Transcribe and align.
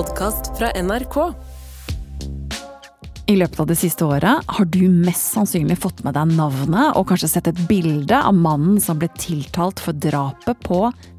podkast 0.00 0.58
fra 0.58 0.70
NRK. 0.82 1.16
I 3.26 3.34
løpet 3.36 3.58
av 3.60 3.66
det 3.68 3.74
siste 3.76 4.06
året 4.08 4.46
har 4.48 4.68
du 4.72 4.86
mest 4.88 5.34
sannsynlig 5.34 5.76
fått 5.82 5.98
med 6.06 6.14
deg 6.16 6.30
navnet 6.38 6.96
og 6.96 7.10
kanskje 7.10 7.28
sett 7.28 7.50
et 7.50 7.60
bilde 7.68 8.16
av 8.16 8.32
mannen 8.32 8.78
som 8.80 8.96
ble 8.96 9.10
tiltalt 9.20 9.82
for 9.84 9.92
drapet 9.92 10.62
på 10.64 10.78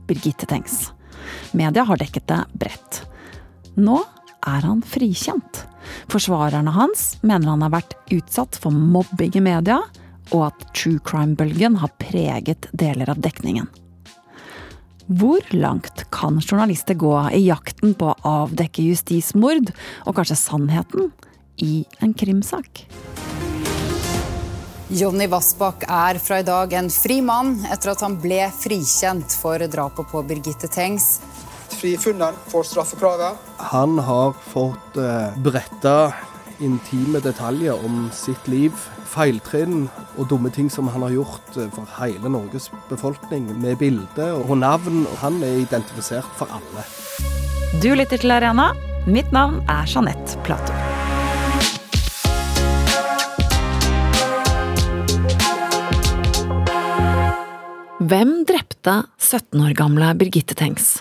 Birgitte 0.10 0.50
Tengs. 0.50 0.88
Media 1.54 1.86
har 1.86 2.02
dekket 2.02 2.26
det 2.32 2.40
bredt. 2.58 3.04
Nå 3.78 4.00
er 4.50 4.66
han 4.66 4.82
frikjent. 4.82 5.62
Forsvarerne 6.10 6.74
hans 6.74 7.20
mener 7.22 7.54
han 7.54 7.68
har 7.68 7.76
vært 7.76 7.94
utsatt 8.18 8.58
for 8.64 8.74
mobbing 8.74 9.38
i 9.38 9.46
media, 9.52 9.78
og 10.32 10.48
at 10.48 10.66
true 10.74 10.98
crime-bølgen 11.06 11.78
har 11.84 11.94
preget 12.02 12.66
deler 12.74 13.14
av 13.14 13.22
dekningen. 13.22 13.70
Hvor 15.12 15.44
langt 15.52 16.06
kan 16.10 16.38
journalister 16.40 16.96
gå 16.96 17.12
i 17.36 17.42
jakten 17.44 17.92
på 18.00 18.14
å 18.14 18.30
avdekke 18.46 18.86
justismord, 18.86 19.74
og 20.08 20.16
kanskje 20.16 20.38
sannheten, 20.40 21.10
i 21.60 21.84
en 22.00 22.14
krimsak? 22.16 22.86
Jonny 24.88 25.28
Vassbakk 25.32 25.84
er 25.92 26.20
fra 26.24 26.40
i 26.40 26.48
dag 26.48 26.72
en 26.80 26.88
fri 26.92 27.20
mann 27.24 27.58
etter 27.68 27.92
at 27.92 28.06
han 28.06 28.16
ble 28.24 28.40
frikjent 28.56 29.36
for 29.36 29.60
drapet 29.60 30.08
på 30.14 30.24
Birgitte 30.30 30.72
Tengs. 30.72 31.18
Frifunnet 31.76 32.40
for 32.52 32.68
straffekravet. 32.68 33.36
Han 33.72 34.00
har 34.00 34.32
fått 34.48 35.00
uh, 35.00 35.36
bretta 35.44 36.14
intime 36.64 37.20
detaljer 37.24 37.86
om 37.86 38.08
sitt 38.16 38.48
liv. 38.52 38.78
Feiltrinn 39.12 39.90
og 40.16 40.30
dumme 40.32 40.52
ting 40.54 40.70
som 40.72 40.88
han 40.94 41.04
har 41.04 41.16
gjort 41.18 41.58
eh, 41.58 41.68
for 41.76 41.90
hele 42.00 42.32
Norges 42.32 42.70
befolkning, 42.90 43.50
med 43.62 43.80
bilde 43.82 44.32
og 44.38 44.56
navn. 44.62 45.04
Han 45.24 45.42
er 45.44 45.64
identifisert 45.66 46.30
for 46.40 46.52
alle. 46.54 46.86
Du 47.84 47.92
lytter 47.96 48.22
til 48.22 48.32
Arena. 48.32 48.72
Mitt 49.10 49.32
navn 49.34 49.64
er 49.72 49.88
Jeanette 49.90 50.38
Platou. 50.46 50.78
Hvem 58.02 58.42
drepte 58.50 59.04
17 59.22 59.62
år 59.62 59.76
gamle 59.78 60.12
Birgitte 60.18 60.58
Tengs? 60.58 61.00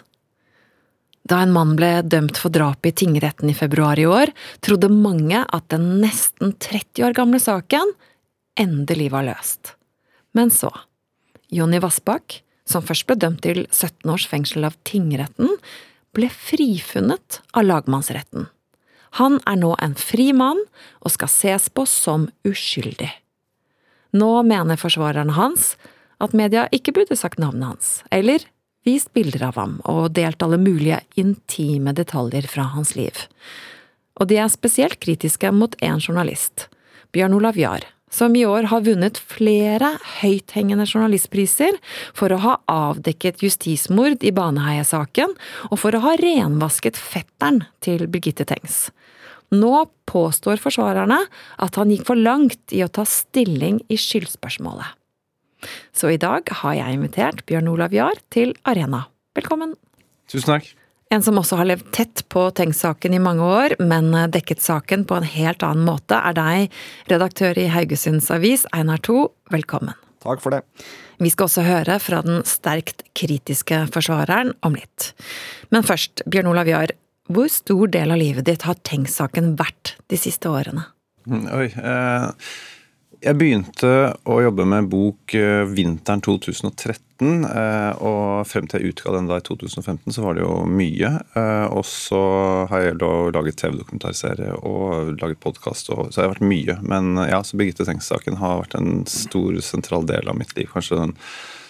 Da 1.30 1.44
en 1.44 1.52
mann 1.54 1.76
ble 1.78 2.00
dømt 2.02 2.40
for 2.42 2.50
drapet 2.50 2.90
i 2.90 3.04
tingretten 3.04 3.52
i 3.52 3.54
februar 3.54 4.00
i 4.02 4.06
år, 4.08 4.32
trodde 4.66 4.90
mange 4.90 5.44
at 5.46 5.68
den 5.70 6.00
nesten 6.02 6.56
30 6.58 7.06
år 7.06 7.14
gamle 7.14 7.38
saken 7.42 7.92
endelig 8.58 9.12
var 9.14 9.28
løst. 9.28 9.76
Men 10.34 10.50
så. 10.50 10.72
Jonny 11.54 11.78
Vassbakk, 11.82 12.40
som 12.66 12.82
først 12.86 13.06
ble 13.06 13.18
dømt 13.22 13.44
til 13.46 13.62
17 13.70 14.10
års 14.10 14.26
fengsel 14.30 14.66
av 14.66 14.74
tingretten, 14.86 15.54
ble 16.14 16.26
frifunnet 16.34 17.38
av 17.54 17.66
lagmannsretten. 17.68 18.50
Han 19.18 19.38
er 19.46 19.58
nå 19.58 19.76
en 19.82 19.94
fri 19.98 20.30
mann 20.34 20.58
og 21.02 21.14
skal 21.14 21.30
ses 21.30 21.70
på 21.70 21.86
som 21.86 22.28
uskyldig. 22.46 23.10
Nå 24.18 24.30
mener 24.46 24.78
forsvarerne 24.78 25.38
hans 25.38 25.76
at 26.22 26.34
media 26.34 26.66
ikke 26.74 26.94
burde 26.94 27.18
sagt 27.18 27.38
navnet 27.42 27.70
hans, 27.70 27.92
eller 28.10 28.42
vist 28.86 29.12
bilder 29.16 29.48
av 29.50 29.60
ham 29.60 29.78
og 29.88 30.12
delt 30.16 30.42
alle 30.42 30.58
mulige 30.60 31.00
intime 31.20 31.94
detaljer 31.96 32.48
fra 32.50 32.68
hans 32.74 32.94
liv. 32.96 33.26
Og 34.20 34.28
de 34.30 34.40
er 34.40 34.52
spesielt 34.52 35.00
kritiske 35.00 35.52
mot 35.54 35.76
én 35.84 36.00
journalist, 36.00 36.68
Bjørn 37.12 37.34
Olav 37.38 37.58
Jahr, 37.58 37.84
som 38.10 38.34
i 38.36 38.44
år 38.44 38.68
har 38.72 38.84
vunnet 38.84 39.18
flere 39.18 39.94
høythengende 40.20 40.86
journalistpriser 40.88 41.78
for 42.16 42.34
å 42.34 42.40
ha 42.42 42.56
avdekket 42.70 43.44
justismord 43.46 44.26
i 44.26 44.34
Baneheia-saken, 44.34 45.36
og 45.70 45.80
for 45.80 45.94
å 45.94 46.02
ha 46.04 46.16
renvasket 46.20 46.98
fetteren 46.98 47.64
til 47.84 48.08
Birgitte 48.10 48.46
Tengs. 48.50 48.88
Nå 49.54 49.86
påstår 50.10 50.60
forsvarerne 50.62 51.24
at 51.58 51.78
han 51.78 51.90
gikk 51.90 52.06
for 52.06 52.18
langt 52.18 52.74
i 52.74 52.84
å 52.84 52.90
ta 52.90 53.06
stilling 53.06 53.80
i 53.90 53.98
skyldspørsmålet. 53.98 54.99
Så 55.96 56.12
i 56.12 56.20
dag 56.20 56.48
har 56.62 56.76
jeg 56.78 56.98
invitert 56.98 57.44
Bjørn 57.48 57.70
Olav 57.72 57.94
Jahr 57.96 58.20
til 58.34 58.54
Arena. 58.68 59.06
Velkommen. 59.38 59.74
Tusen 60.30 60.54
takk. 60.54 60.68
En 61.10 61.24
som 61.26 61.40
også 61.40 61.56
har 61.58 61.66
levd 61.66 61.88
tett 61.90 62.22
på 62.30 62.44
Tengs-saken 62.54 63.16
i 63.16 63.22
mange 63.22 63.42
år, 63.42 63.74
men 63.82 64.12
dekket 64.30 64.62
saken 64.62 65.02
på 65.10 65.16
en 65.18 65.26
helt 65.26 65.64
annen 65.66 65.82
måte, 65.88 66.14
er 66.14 66.36
deg, 66.38 66.76
redaktør 67.10 67.58
i 67.58 67.66
Haugesunds 67.72 68.30
Avis, 68.30 68.62
Einar 68.70 69.02
To. 69.08 69.24
Velkommen. 69.50 69.98
Takk 70.22 70.42
for 70.44 70.54
det. 70.54 70.62
Vi 71.20 71.32
skal 71.32 71.48
også 71.48 71.64
høre 71.66 71.98
fra 72.00 72.20
den 72.24 72.44
sterkt 72.48 73.02
kritiske 73.18 73.82
forsvareren 73.92 74.54
om 74.62 74.76
litt. 74.78 75.10
Men 75.74 75.82
først, 75.86 76.22
Bjørn 76.30 76.52
Olav 76.52 76.70
Jahr, 76.70 76.94
hvor 77.30 77.50
stor 77.52 77.90
del 77.90 78.14
av 78.14 78.20
livet 78.20 78.46
ditt 78.46 78.64
har 78.68 78.78
Tengs-saken 78.86 79.56
vært 79.58 79.96
de 80.12 80.18
siste 80.20 80.50
årene? 80.50 80.86
Oi, 81.30 81.68
eh, 81.68 82.30
jeg 83.20 83.36
begynte 83.36 83.90
å 84.28 84.38
jobbe 84.40 84.64
med 84.68 84.88
bok 84.88 85.34
eh, 85.36 85.62
vinteren 85.68 86.22
2013, 86.24 87.44
eh, 87.44 88.00
og 88.00 88.46
frem 88.48 88.68
til 88.70 88.80
jeg 88.80 88.94
utga 88.94 89.12
den 89.16 89.28
da 89.28 89.36
i 89.40 89.44
2015, 89.44 90.14
så 90.16 90.24
var 90.24 90.38
det 90.38 90.44
jo 90.46 90.54
mye. 90.64 91.10
Eh, 91.36 91.66
og 91.68 91.84
så 91.88 92.20
har 92.70 92.86
jeg 92.86 92.98
laget 93.00 93.60
TV-dokumentarserie 93.60 94.56
og 94.64 95.12
laget 95.20 95.42
podkast, 95.44 95.90
så 95.90 96.08
jeg 96.08 96.24
har 96.24 96.32
vært 96.32 96.48
mye. 96.48 96.78
Men 96.80 97.20
ja, 97.28 97.42
så 97.44 97.60
Birgitte 97.60 97.84
Tengs-saken 97.88 98.40
har 98.40 98.62
vært 98.62 98.78
en 98.80 99.04
stor, 99.10 99.60
sentral 99.64 100.08
del 100.08 100.32
av 100.32 100.40
mitt 100.40 100.56
liv. 100.56 100.70
Kanskje 100.72 101.02
den 101.02 101.14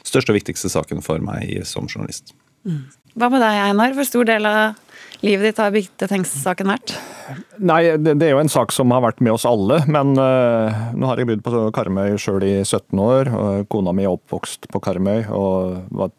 største 0.06 0.30
og 0.30 0.38
viktigste 0.38 0.70
saken 0.70 1.02
for 1.04 1.22
meg 1.24 1.50
som 1.68 1.90
journalist. 1.90 2.30
Mm. 2.62 2.86
Hva 3.18 3.26
med 3.32 3.42
deg, 3.42 3.58
Einar? 3.66 3.98
Hvor 3.98 4.06
stor 4.06 4.28
del 4.28 4.46
av 4.46 4.78
livet 5.26 5.50
ditt 5.50 5.60
har 5.60 5.72
Birgitte 5.74 6.08
Tengs-saken 6.10 6.70
vært? 6.70 6.94
Nei, 7.60 7.82
det, 8.00 8.16
det, 8.18 8.26
er 8.26 8.34
jo 8.34 8.40
en 8.42 8.50
sak 8.50 8.72
som 8.74 8.90
har 8.94 9.02
vært 9.04 9.20
med 9.22 9.34
oss 9.34 9.44
alle. 9.48 9.80
Men 9.90 10.14
uh, 10.18 10.90
nå 10.96 11.10
har 11.10 11.20
jeg 11.20 11.28
bodd 11.28 11.44
på 11.44 11.64
Karmøy 11.76 12.16
sjøl 12.20 12.44
i 12.46 12.54
17 12.64 12.98
år. 13.02 13.30
og 13.36 13.68
Kona 13.70 13.94
mi 13.96 14.06
er 14.06 14.14
oppvokst 14.14 14.70
på 14.72 14.82
Karmøy 14.82 15.28
og 15.36 15.92
var 16.00 16.14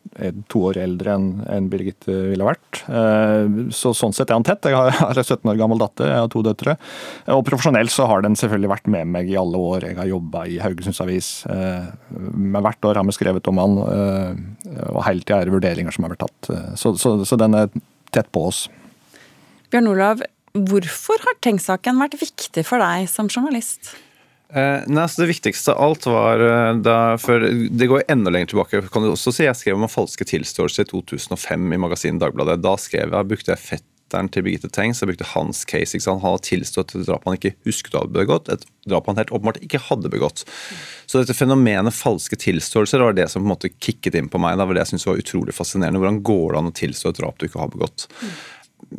to 0.52 0.62
år 0.68 0.78
eldre 0.84 1.16
enn 1.16 1.28
en 1.50 1.70
Birgitte 1.72 2.14
ville 2.32 2.48
vært. 2.48 2.84
Uh, 2.88 3.72
så 3.76 3.94
sånn 3.98 4.16
sett 4.16 4.32
er 4.32 4.40
han 4.40 4.48
tett. 4.48 4.70
Jeg 4.70 4.78
har, 4.78 4.94
en 5.10 5.24
17 5.24 5.52
år 5.52 5.60
gammel 5.60 5.82
datter, 5.82 6.12
jeg 6.12 6.26
har 6.26 6.32
to 6.32 6.44
døtre. 6.46 6.78
Og 7.36 7.46
profesjonelt 7.48 7.94
så 7.94 8.08
har 8.12 8.26
den 8.26 8.38
selvfølgelig 8.40 8.74
vært 8.76 8.92
med 8.94 9.14
meg 9.18 9.32
i 9.32 9.40
alle 9.40 9.60
år. 9.60 9.90
Jeg 9.90 10.00
har 10.00 10.12
jobba 10.12 10.46
i 10.48 10.60
Haugesunds 10.64 11.02
Avis. 11.04 11.32
Uh, 11.50 11.90
hvert 12.62 12.92
år 12.92 13.02
har 13.02 13.08
vi 13.08 13.18
skrevet 13.18 13.50
om 13.50 13.60
han, 13.62 13.80
og 13.82 15.02
hele 15.08 15.24
tida 15.24 15.42
er 15.42 15.50
det 15.50 15.56
vurderinger 15.56 15.96
som 15.96 16.06
har 16.06 16.14
vært 16.14 16.28
tatt. 16.28 16.78
Så, 16.80 16.94
så, 17.02 17.16
så 17.28 17.38
den 17.40 17.58
er 17.58 17.72
tett 18.14 18.30
på 18.32 18.46
oss. 18.52 18.68
Bjørn 19.72 19.88
Olav, 19.88 20.24
Hvorfor 20.52 21.22
har 21.24 21.38
Tengs-saken 21.40 22.00
vært 22.02 22.18
viktig 22.20 22.64
for 22.68 22.82
deg 22.84 23.06
som 23.08 23.30
journalist? 23.32 23.94
Eh, 24.52 24.84
nei, 24.92 25.06
Det 25.08 25.28
viktigste 25.30 25.72
av 25.72 25.86
alt 25.86 26.08
var 26.12 26.44
eh, 26.44 26.74
da, 26.84 27.16
for 27.16 27.40
Det 27.40 27.88
går 27.88 28.04
enda 28.12 28.34
lenger 28.34 28.52
tilbake. 28.52 28.82
kan 28.92 29.06
du 29.06 29.14
også 29.14 29.32
si. 29.32 29.46
Jeg 29.46 29.56
skrev 29.56 29.80
om 29.80 29.88
falske 29.88 30.28
tilståelser 30.28 30.84
i 30.84 30.92
2005 30.92 31.72
i 31.72 31.80
magasinet 31.80 32.20
Dagbladet. 32.20 32.60
Da 32.62 32.76
skrev 32.76 33.16
jeg, 33.16 33.30
brukte 33.32 33.56
jeg 33.56 33.64
fetteren 33.64 34.28
til 34.28 34.44
Birgitte 34.44 34.68
Tengs. 34.68 35.00
Jeg 35.00 35.08
brukte 35.08 35.32
hans 35.32 35.64
case. 35.64 35.96
ikke 35.96 36.04
sant? 36.04 36.20
Han 36.20 36.34
hadde 36.34 36.50
tilstått 36.52 36.96
et 37.00 37.08
drap 37.08 37.24
han 37.24 37.40
ikke 37.40 37.56
husket 37.64 37.96
å 37.96 38.04
ha 38.04 38.12
begått. 38.12 38.52
Et 38.52 38.68
drap 38.92 39.08
han 39.08 39.24
helt 39.24 39.32
åpenbart 39.32 39.64
ikke 39.64 39.80
hadde 39.88 40.12
begått. 40.12 40.44
Så 41.08 41.24
dette 41.24 41.38
fenomenet 41.38 41.96
falske 41.96 42.36
tilståelser 42.36 43.00
var 43.00 43.16
det 43.16 43.32
som 43.32 43.40
på 43.40 43.48
en 43.48 43.56
måte 43.56 43.72
kicket 43.80 44.20
inn 44.20 44.28
på 44.28 44.42
meg. 44.42 44.60
Det 44.60 44.68
var 44.68 44.76
det 44.76 44.84
jeg 44.84 44.98
syntes 44.98 45.08
var 45.08 45.24
utrolig 45.24 45.56
fascinerende. 45.56 46.04
Hvordan 46.04 46.26
går 46.28 46.48
det 46.52 46.60
an 46.60 46.74
å 46.74 46.80
tilstå 46.84 47.14
et 47.16 47.24
drap 47.24 47.40
du 47.40 47.48
ikke 47.48 47.64
har 47.64 47.72
begått? 47.72 48.12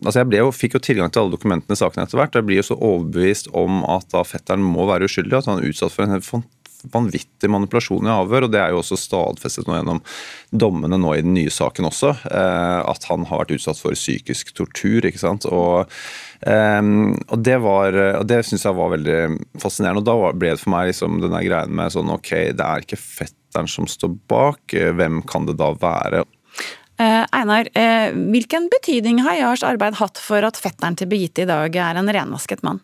Altså 0.02 0.22
jeg 0.22 0.40
jo, 0.40 0.54
fikk 0.54 0.78
jo 0.78 0.82
tilgang 0.82 1.12
til 1.12 1.22
alle 1.22 1.34
dokumentene 1.34 1.76
i 1.76 1.80
saken 1.80 2.02
etter 2.02 2.18
hvert. 2.18 2.34
Jeg 2.38 2.48
blir 2.48 2.60
jo 2.60 2.68
så 2.72 2.78
overbevist 2.78 3.52
om 3.56 3.84
at 3.90 4.08
da 4.14 4.24
fetteren 4.26 4.64
må 4.64 4.88
være 4.88 5.08
uskyldig, 5.10 5.38
at 5.38 5.50
han 5.50 5.60
er 5.60 5.70
utsatt 5.70 5.94
for 5.94 6.06
en 6.06 6.42
vanvittig 6.90 7.50
manipulasjon 7.50 8.06
i 8.06 8.12
avhør. 8.12 8.46
og 8.46 8.52
Det 8.52 8.60
er 8.60 8.72
jo 8.72 8.80
også 8.80 8.98
stadfestet 8.98 9.68
nå 9.68 9.76
gjennom 9.76 10.00
dommene 10.50 10.98
nå 11.00 11.14
i 11.14 11.22
den 11.24 11.34
nye 11.36 11.52
saken 11.52 11.88
også. 11.88 12.14
Eh, 12.30 12.80
at 12.90 13.06
han 13.10 13.26
har 13.28 13.44
vært 13.44 13.54
utsatt 13.58 13.80
for 13.80 13.98
psykisk 13.98 14.54
tortur. 14.56 15.06
ikke 15.06 15.22
sant, 15.22 15.46
og, 15.46 15.90
eh, 16.42 16.82
og 17.28 17.42
Det 17.42 17.58
var, 17.60 17.94
og 18.20 18.26
det 18.26 18.44
syns 18.44 18.64
jeg 18.64 18.74
var 18.74 18.90
veldig 18.96 19.38
fascinerende. 19.58 19.98
og 19.98 20.04
Da 20.04 20.32
ble 20.32 20.50
det 20.50 20.60
for 20.60 20.70
meg 20.70 20.92
liksom 20.92 21.20
denne 21.20 21.44
greien 21.44 21.70
med 21.70 21.92
sånn 21.92 22.10
ok, 22.10 22.52
det 22.52 22.60
er 22.60 22.80
ikke 22.80 22.98
fetteren 22.98 23.68
som 23.68 23.86
står 23.86 24.18
bak, 24.28 24.60
eh, 24.74 24.92
hvem 24.92 25.22
kan 25.26 25.46
det 25.46 25.56
da 25.56 25.72
være? 25.72 26.24
Eh, 27.00 27.24
Einar, 27.32 27.68
eh, 27.72 28.12
hvilken 28.12 28.68
betydning 28.72 29.22
har 29.24 29.38
Jars 29.38 29.62
arbeid 29.64 29.96
hatt 29.98 30.20
for 30.20 30.44
at 30.44 30.60
fetteren 30.60 30.96
til 30.98 31.08
Birgitte 31.10 31.46
i 31.46 31.48
dag 31.48 31.76
er 31.76 31.98
en 31.98 32.10
renvasket 32.12 32.62
mann? 32.62 32.82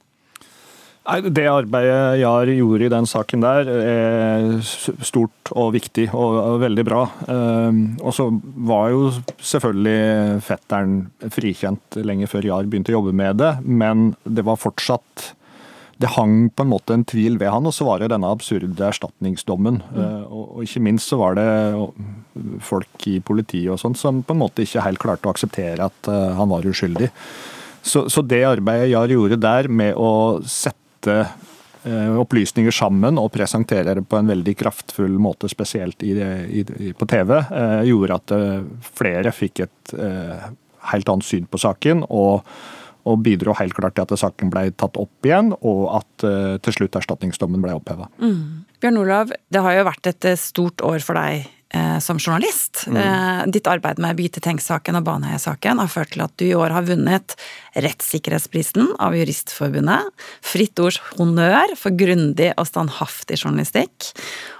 Det 1.09 1.47
arbeidet 1.49 2.19
Jar 2.21 2.51
gjorde 2.53 2.85
i 2.85 2.91
den 2.93 3.07
saken 3.09 3.41
der, 3.41 3.69
er 3.81 4.59
stort 4.61 5.53
og 5.57 5.71
viktig 5.73 6.11
og 6.13 6.59
veldig 6.61 6.85
bra. 6.85 7.07
Eh, 7.25 7.79
og 8.03 8.13
så 8.13 8.29
var 8.69 8.91
jo 8.93 9.09
selvfølgelig 9.41 10.43
fetteren 10.45 10.99
frikjent 11.33 12.01
lenge 12.05 12.29
før 12.29 12.51
Jar 12.51 12.69
begynte 12.69 12.93
å 12.93 12.99
jobbe 12.99 13.17
med 13.17 13.41
det, 13.41 13.55
men 13.65 14.13
det 14.25 14.45
var 14.45 14.61
fortsatt 14.61 15.33
det 15.99 16.13
hang 16.15 16.47
på 16.55 16.63
en 16.63 16.71
måte 16.71 16.95
en 16.95 17.05
tvil 17.09 17.41
ved 17.41 17.51
han, 17.51 17.67
og 17.67 17.75
så 17.75 17.87
var 17.89 17.99
det 17.99 18.13
denne 18.13 18.31
absurde 18.31 18.85
erstatningsdommen. 18.87 19.81
Mm. 19.91 19.99
Eh, 19.99 20.27
og, 20.31 20.61
ikke 20.63 20.83
minst 20.87 21.11
så 21.11 21.19
var 21.19 21.35
det 21.39 21.49
folk 22.65 23.07
i 23.11 23.19
politiet 23.21 23.73
og 23.75 23.81
sånt 23.83 24.01
som 24.01 24.23
på 24.23 24.35
en 24.35 24.43
måte 24.43 24.65
ikke 24.65 24.85
helt 24.85 25.03
klarte 25.03 25.29
å 25.29 25.35
akseptere 25.35 25.89
at 25.89 26.11
uh, 26.11 26.35
han 26.39 26.51
var 26.51 26.67
uskyldig. 26.69 27.11
Så, 27.83 28.09
så 28.11 28.23
det 28.23 28.43
arbeidet 28.45 28.91
Jahr 28.93 29.13
gjorde 29.13 29.39
der 29.41 29.69
med 29.71 29.97
å 29.97 30.41
sette 30.49 31.15
eh, 31.89 32.17
opplysninger 32.21 32.75
sammen 32.75 33.21
og 33.21 33.31
presentere 33.35 33.97
det 33.99 34.07
på 34.09 34.19
en 34.19 34.33
veldig 34.33 34.55
kraftfull 34.59 35.19
måte, 35.23 35.51
spesielt 35.51 36.03
i, 36.07 36.15
i, 36.19 36.65
på 36.97 37.09
TV, 37.09 37.37
eh, 37.39 37.85
gjorde 37.91 38.19
at 38.19 38.35
eh, 38.37 38.59
flere 38.99 39.33
fikk 39.35 39.65
et 39.67 39.95
eh, 39.97 40.51
helt 40.93 41.15
annet 41.15 41.29
syn 41.29 41.49
på 41.49 41.63
saken. 41.67 42.07
og 42.09 42.59
og 43.09 43.23
bidro 43.25 43.55
helt 43.57 43.73
klart 43.73 43.95
til 43.97 44.05
at 44.05 44.21
saken 44.21 44.51
ble 44.53 44.67
tatt 44.77 44.99
opp 45.01 45.25
igjen, 45.25 45.47
og 45.65 45.79
at 45.97 46.25
til 46.61 46.75
slutt 46.75 46.99
erstatningsdommen 46.99 47.63
ble 47.63 47.73
oppheva. 47.79 48.11
Mm. 48.21 48.67
Bjørn 48.83 48.99
Olav, 49.01 49.31
det 49.49 49.63
har 49.65 49.79
jo 49.79 49.87
vært 49.87 50.11
et 50.11 50.27
stort 50.37 50.85
år 50.85 51.01
for 51.01 51.17
deg 51.17 51.47
eh, 51.75 51.99
som 52.05 52.19
journalist. 52.19 52.85
Mm. 52.87 52.97
Eh, 52.97 53.47
ditt 53.55 53.71
arbeid 53.71 54.01
med 54.03 54.19
Birgitte 54.19 54.43
Tengs-saken 54.45 54.99
og 54.99 55.07
Baneheia-saken 55.09 55.83
har 55.83 55.93
ført 55.93 56.13
til 56.15 56.25
at 56.25 56.35
du 56.41 56.47
i 56.49 56.57
år 56.57 56.75
har 56.77 56.87
vunnet 56.89 57.37
Rettssikkerhetsprisen 57.79 58.95
av 59.03 59.17
Juristforbundet, 59.19 60.13
Fritt 60.45 60.79
Ords 60.83 61.01
honnør 61.17 61.75
for 61.79 61.97
grundig 61.99 62.53
og 62.57 62.69
standhaftig 62.71 63.41
journalistikk. 63.43 64.13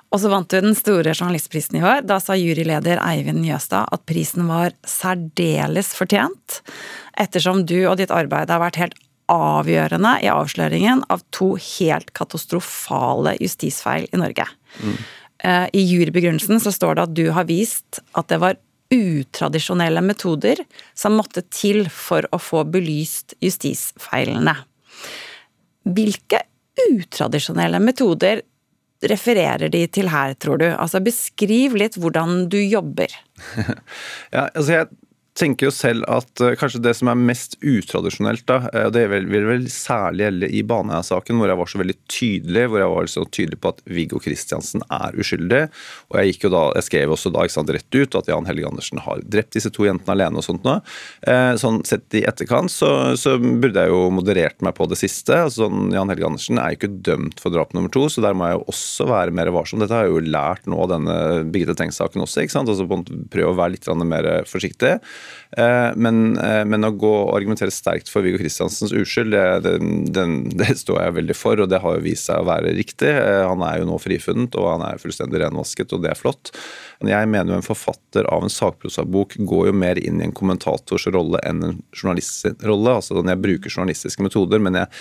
Og 0.09 0.23
så 0.23 0.31
vant 0.33 0.49
du 0.49 0.57
den 0.63 0.77
store 0.77 1.13
journalistprisen 1.13 1.81
i 1.81 1.85
år. 1.85 2.07
Da 2.09 2.17
sa 2.23 2.37
juryleder 2.39 3.01
Eivind 3.05 3.43
Njøstad 3.45 3.91
at 3.93 4.07
prisen 4.09 4.49
var 4.49 4.73
særdeles 4.89 5.93
fortjent, 5.97 6.63
ettersom 7.21 7.67
du 7.69 7.83
og 7.91 7.99
ditt 8.01 8.15
arbeid 8.15 8.49
har 8.49 8.63
vært 8.63 8.81
helt 8.81 8.97
avgjørende 9.29 10.15
i 10.25 10.31
avsløringen 10.33 11.03
av 11.13 11.21
to 11.37 11.53
helt 11.61 12.15
katastrofale 12.17 13.37
justisfeil 13.43 14.09
i 14.09 14.21
Norge. 14.21 14.47
Mm. 14.81 14.97
Eh, 15.45 15.67
I 15.73 15.83
jurybegrunnelsen 15.83 16.61
så 16.61 16.73
står 16.75 16.99
det 16.99 17.07
at 17.07 17.15
du 17.17 17.27
har 17.37 17.49
vist 17.49 18.01
at 18.19 18.29
det 18.33 18.41
var 18.43 18.59
utradisjonelle 18.95 20.01
metoder 20.01 20.63
som 20.97 21.19
måtte 21.19 21.45
til 21.53 21.87
for 21.93 22.25
å 22.33 22.41
få 22.41 22.65
belyst 22.73 23.37
justisfeilene. 23.45 24.55
Hvilke 25.89 26.43
utradisjonelle 26.89 27.81
metoder 27.83 28.43
refererer 29.09 29.71
de 29.71 29.85
til 29.93 30.09
her, 30.11 30.35
tror 30.41 30.59
du? 30.59 30.67
Altså 30.73 31.03
Beskriv 31.05 31.77
litt 31.79 31.99
hvordan 32.01 32.49
du 32.51 32.59
jobber. 32.59 33.13
ja, 34.35 34.49
altså 34.49 34.73
jeg 34.73 34.89
tenker 35.39 35.69
jo 35.69 35.75
selv 35.75 36.07
at 36.11 36.43
uh, 36.43 36.55
kanskje 36.59 36.81
det 36.83 36.95
som 36.99 37.11
er 37.11 37.21
mest 37.21 37.57
utradisjonelt, 37.63 38.45
da, 38.49 38.61
uh, 38.73 38.89
det 38.95 39.05
vil, 39.13 39.29
vil, 39.31 39.47
vel 39.49 39.67
særlig 39.73 40.27
gjelde 40.27 40.51
i 40.51 40.63
Baneheia-saken, 40.67 41.39
hvor 41.39 41.51
jeg 41.51 41.61
var 41.61 41.71
så 41.71 41.81
veldig 41.83 41.97
tydelig 42.11 42.65
hvor 42.69 42.83
jeg 42.83 42.93
var 42.95 43.11
så 43.13 43.25
tydelig 43.39 43.61
på 43.63 43.73
at 43.73 43.83
Viggo 43.89 44.21
Kristiansen 44.23 44.85
er 44.95 45.19
uskyldig. 45.19 45.63
Og 46.11 46.21
jeg, 46.21 46.33
gikk 46.33 46.49
jo 46.49 46.53
da, 46.55 46.65
jeg 46.79 46.89
skrev 46.89 47.15
også 47.15 47.33
da 47.35 47.47
sant, 47.53 47.73
rett 47.75 47.99
ut 47.99 48.19
at 48.19 48.31
Jan 48.31 48.49
Helge 48.49 48.69
Andersen 48.69 49.03
har 49.05 49.23
drept 49.25 49.57
disse 49.57 49.73
to 49.75 49.87
jentene 49.87 50.17
alene 50.17 50.41
og 50.41 50.47
sånt 50.47 50.67
nå. 50.67 50.79
Uh, 51.27 51.55
sånn 51.61 51.81
sett 51.89 52.19
i 52.19 52.25
etterkant 52.29 52.73
så, 52.73 52.91
så, 53.19 53.37
burde 53.39 53.85
jeg 53.85 53.93
jo 53.93 54.09
moderert 54.13 54.61
meg 54.65 54.77
på 54.77 54.89
det 54.91 54.99
siste. 55.01 55.37
altså 55.47 55.67
sånn, 55.67 55.93
Jan 55.95 56.11
Helge 56.13 56.29
Andersen 56.29 56.61
er 56.61 56.75
jo 56.75 56.81
ikke 56.81 56.93
dømt 57.07 57.43
for 57.43 57.55
drap 57.55 57.75
nummer 57.77 57.93
to, 57.95 58.07
så 58.13 58.25
der 58.25 58.37
må 58.37 58.49
jeg 58.49 58.59
jo 58.59 58.67
også 58.75 59.09
være 59.09 59.35
mer 59.35 59.53
varsom. 59.55 59.83
Dette 59.83 59.97
har 59.97 60.07
jeg 60.07 60.15
jo 60.17 60.25
lært 60.29 60.69
nå, 60.71 60.81
denne 60.91 61.17
Birgitte 61.49 61.77
Tengs-saken 61.79 62.25
også. 62.25 62.45
ikke 62.45 62.57
sant, 62.57 62.71
altså 62.71 62.87
Prøve 63.29 63.53
å 63.53 63.57
være 63.57 63.77
litt 63.77 63.89
mer 64.09 64.27
forsiktig. 64.49 64.97
Eh, 65.57 65.91
men, 65.97 66.37
eh, 66.39 66.63
men, 66.69 66.85
å 66.85 66.93
gå 66.93 67.11
og 67.11 67.35
argumentere 67.37 67.73
sterkt 67.75 68.11
for 68.13 68.25
Viggo 68.25 68.41
Kristiansens 68.41 68.93
uskyld, 68.93 69.33
det, 69.35 69.79
det, 70.13 70.27
det, 70.61 70.69
står 70.81 71.01
jeg 71.03 71.17
veldig 71.21 71.37
for, 71.39 71.63
og 71.65 71.71
det 71.73 71.81
har 71.85 71.97
jo 71.97 72.05
vist 72.05 72.29
seg 72.29 72.43
å 72.43 72.49
være 72.49 72.75
riktig. 72.77 73.11
Eh, 73.13 73.45
han 73.49 73.65
er 73.67 73.81
jo 73.81 73.89
nå 73.91 74.01
frifunnet, 74.03 74.59
og 74.61 74.71
han 74.75 74.87
er 74.91 75.03
fullstendig 75.03 75.43
renvasket, 75.45 75.95
og 75.97 76.05
det 76.05 76.13
er 76.13 76.21
flott. 76.21 76.53
Men 77.01 77.15
jeg 77.15 77.31
mener 77.33 77.55
jo 77.55 77.61
en 77.63 77.69
forfatter 77.69 78.29
av 78.33 78.45
en 78.45 78.53
sakprosabok 78.53 79.39
går 79.49 79.71
jo 79.71 79.79
mer 79.85 80.01
inn 80.03 80.21
i 80.21 80.29
en 80.29 80.37
kommentators 80.37 81.09
rolle 81.15 81.41
enn 81.47 81.65
en 81.65 81.81
journalists 81.95 82.45
rolle. 82.67 82.99
Altså 82.99 83.19
når 83.19 83.35
jeg 83.37 83.45
bruker 83.47 83.75
journalistiske 83.75 84.25
metoder, 84.25 84.63
men 84.63 84.81
jeg 84.83 84.93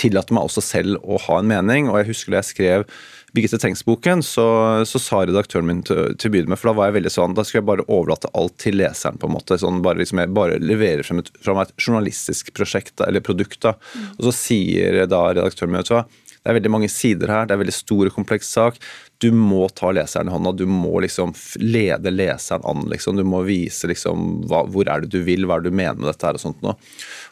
tillater 0.00 0.36
meg 0.36 0.46
også 0.46 0.62
selv 0.64 1.00
å 1.02 1.18
ha 1.26 1.40
en 1.40 1.50
mening. 1.50 1.90
Og 1.90 2.00
jeg 2.00 2.10
husker 2.12 2.34
da 2.34 2.40
jeg 2.40 2.50
skrev 2.52 2.86
Birgitte 3.36 3.60
Tengs-boken, 3.62 4.22
så, 4.26 4.46
så, 4.88 5.00
sa 5.02 5.20
redaktøren 5.22 5.68
min 5.68 5.82
til, 5.86 6.16
til 6.18 6.30
å 6.30 6.34
begynne 6.34 6.52
med, 6.52 6.60
for 6.60 6.72
da 6.72 6.76
var 6.78 6.90
jeg 6.90 6.98
veldig 7.00 7.12
sånn, 7.14 7.36
da 7.36 7.44
skulle 7.46 7.60
jeg 7.62 7.68
bare 7.70 7.86
overlate 7.86 8.30
alt 8.38 8.56
til 8.62 8.80
leseren. 8.80 9.20
på 9.20 9.28
en 9.28 9.36
måte, 9.36 9.58
sånn 9.60 9.82
bare 9.84 10.02
liksom 10.02 10.22
Jeg 10.24 10.34
bare 10.34 10.58
leverer 10.62 11.06
frem 11.06 11.22
et, 11.22 11.30
frem 11.44 11.60
et 11.62 11.74
journalistisk 11.78 12.50
prosjekt 12.56 13.02
eller 13.06 13.22
produkt. 13.24 13.60
da, 13.62 13.76
mm. 13.78 14.10
Og 14.18 14.26
så 14.28 14.34
sier 14.40 15.04
da 15.06 15.22
redaktøren 15.30 15.72
min 15.72 15.82
vet 15.82 15.92
du 15.92 15.96
hva, 15.98 16.04
det 16.40 16.48
er 16.48 16.56
veldig 16.56 16.72
mange 16.72 16.88
sider 16.88 17.28
her, 17.28 17.46
det 17.46 17.52
er 17.52 17.60
veldig 17.60 17.76
stor 17.76 18.08
og 18.08 18.14
kompleks 18.16 18.48
sak. 18.54 18.78
Du 19.20 19.28
må 19.36 19.66
ta 19.76 19.90
leseren 19.92 20.30
i 20.30 20.32
hånda, 20.32 20.54
du 20.56 20.64
må 20.64 21.02
liksom 21.04 21.34
lede 21.60 22.12
leseren 22.14 22.64
an. 22.64 22.86
liksom, 22.88 23.20
Du 23.20 23.26
må 23.28 23.42
vise 23.44 23.90
liksom 23.90 24.46
hva, 24.48 24.64
hvor 24.64 24.88
er 24.88 25.04
det 25.04 25.12
du 25.12 25.20
vil, 25.26 25.44
hva 25.44 25.58
er 25.58 25.66
det 25.66 25.74
du 25.74 25.76
mener 25.76 26.00
med 26.00 26.08
dette 26.08 26.26
her 26.26 26.38
og 26.38 26.42
sånt 26.42 26.64
noe. 26.64 26.78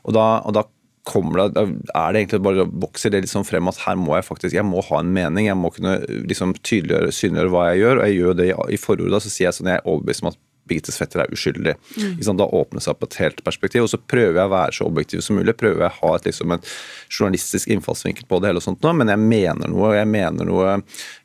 Og 0.04 0.12
da, 0.12 0.26
og 0.44 0.58
da 0.58 0.66
kommer 1.06 1.48
det, 1.48 1.62
er 1.94 2.12
det 2.12 2.22
egentlig 2.22 2.42
bare 2.44 2.66
vokser 2.82 3.12
det 3.12 3.22
liksom 3.24 3.46
frem 3.46 3.70
at 3.70 3.80
her 3.84 3.96
må 4.00 4.16
jeg 4.16 4.26
faktisk 4.26 4.56
jeg 4.56 4.66
må 4.66 4.82
ha 4.88 5.00
en 5.02 5.12
mening. 5.14 5.48
Jeg 5.48 5.58
må 5.58 5.70
kunne 5.74 5.98
liksom 6.28 6.56
tydeliggjøre, 6.58 7.14
synliggjøre 7.14 7.54
hva 7.54 7.64
jeg 7.70 7.82
gjør. 7.84 8.00
og 8.00 8.06
jeg 8.08 8.18
gjør 8.18 8.38
det 8.40 8.50
I 8.74 8.80
forordet 8.82 9.22
så 9.24 9.32
sier 9.32 9.48
jeg 9.48 9.58
sånn 9.58 9.72
jeg 9.72 9.80
er 9.80 9.88
overbevist 9.88 10.24
om 10.24 10.32
at 10.32 10.40
Birgittes 10.68 10.98
fetter 11.00 11.24
er 11.24 11.34
uskyldig. 11.34 11.74
Mm. 11.96 12.20
Da 12.38 12.46
åpnes 12.46 12.86
det 12.86 12.92
opp 12.92 13.06
et 13.08 13.18
helt 13.22 13.42
perspektiv. 13.46 13.86
Og 13.86 13.92
så 13.92 14.00
prøver 14.00 14.38
jeg 14.38 14.50
å 14.50 14.54
være 14.54 14.76
så 14.78 14.88
objektiv 14.88 15.24
som 15.24 15.38
mulig. 15.40 15.56
Prøver 15.58 15.86
jeg 15.86 15.94
å 15.94 15.98
ha 16.02 16.14
et, 16.18 16.28
liksom, 16.28 16.54
et 16.54 16.70
journalistisk 17.08 17.72
innfallsvinkel 17.74 18.28
på 18.28 18.40
det 18.42 18.50
hele 18.50 18.62
og 18.62 18.66
sånt 18.66 18.84
nå, 18.84 18.92
men 19.00 19.12
jeg 19.12 19.22
mener 19.22 19.72
noe. 19.72 19.94
Jeg 19.96 20.10
mener 20.10 20.48
noe 20.48 20.78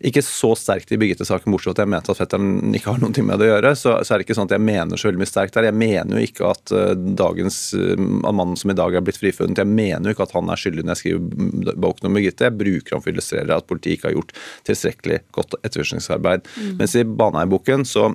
ikke 0.03 0.23
så 0.25 0.53
sterkt 0.59 0.93
i 0.93 0.99
Birgitte-saken, 1.01 1.51
bortsett 1.53 1.73
fra 1.73 1.75
at 1.77 1.83
jeg 1.83 1.91
mente 1.93 2.13
at 2.13 2.19
fetteren 2.19 2.75
ikke 2.77 2.95
har 2.95 3.03
noe 3.03 3.27
med 3.27 3.39
det 3.39 3.47
å 3.47 3.51
gjøre. 3.53 3.73
Så, 3.79 3.95
så, 4.01 4.13
er 4.13 4.21
det 4.21 4.27
ikke 4.27 4.37
sånn 4.39 4.49
at 4.49 4.55
jeg 4.57 4.65
mener 4.65 4.99
så 4.99 5.09
veldig 5.09 5.21
mye 5.21 5.31
sterkt 5.31 5.57
der. 5.57 5.69
Jeg 5.69 5.77
mener 5.79 6.17
jo 6.19 6.27
ikke 6.27 6.49
at 6.49 6.73
uh, 6.75 6.91
dagens 7.23 7.59
at 7.73 8.35
mannen 8.35 8.57
som 8.59 8.71
i 8.71 8.77
dag 8.77 8.95
er 8.95 9.05
blitt 9.05 9.19
frifunnet, 9.21 9.59
jeg 9.59 9.69
mener 9.69 10.09
jo 10.09 10.17
ikke 10.17 10.27
at 10.27 10.35
han 10.37 10.51
er 10.51 10.59
skyldig 10.59 10.85
når 10.85 10.95
jeg 10.95 11.01
skriver 11.03 11.79
boken 11.85 12.09
om 12.09 12.19
Birgitte. 12.19 12.49
Jeg 12.49 12.59
bruker 12.59 12.95
ham 12.95 13.03
for 13.03 13.11
å 13.11 13.15
illustrere 13.15 13.57
at 13.57 13.69
politiet 13.69 13.99
ikke 13.99 14.09
har 14.09 14.17
gjort 14.17 14.35
tilstrekkelig 14.69 15.19
godt 15.35 15.57
etterforskningsarbeid. 15.61 16.47
Mm. 16.57 16.75
Mens 16.81 16.95
i 16.99 17.05
Baneheim-boken 17.07 17.87
så 17.87 18.11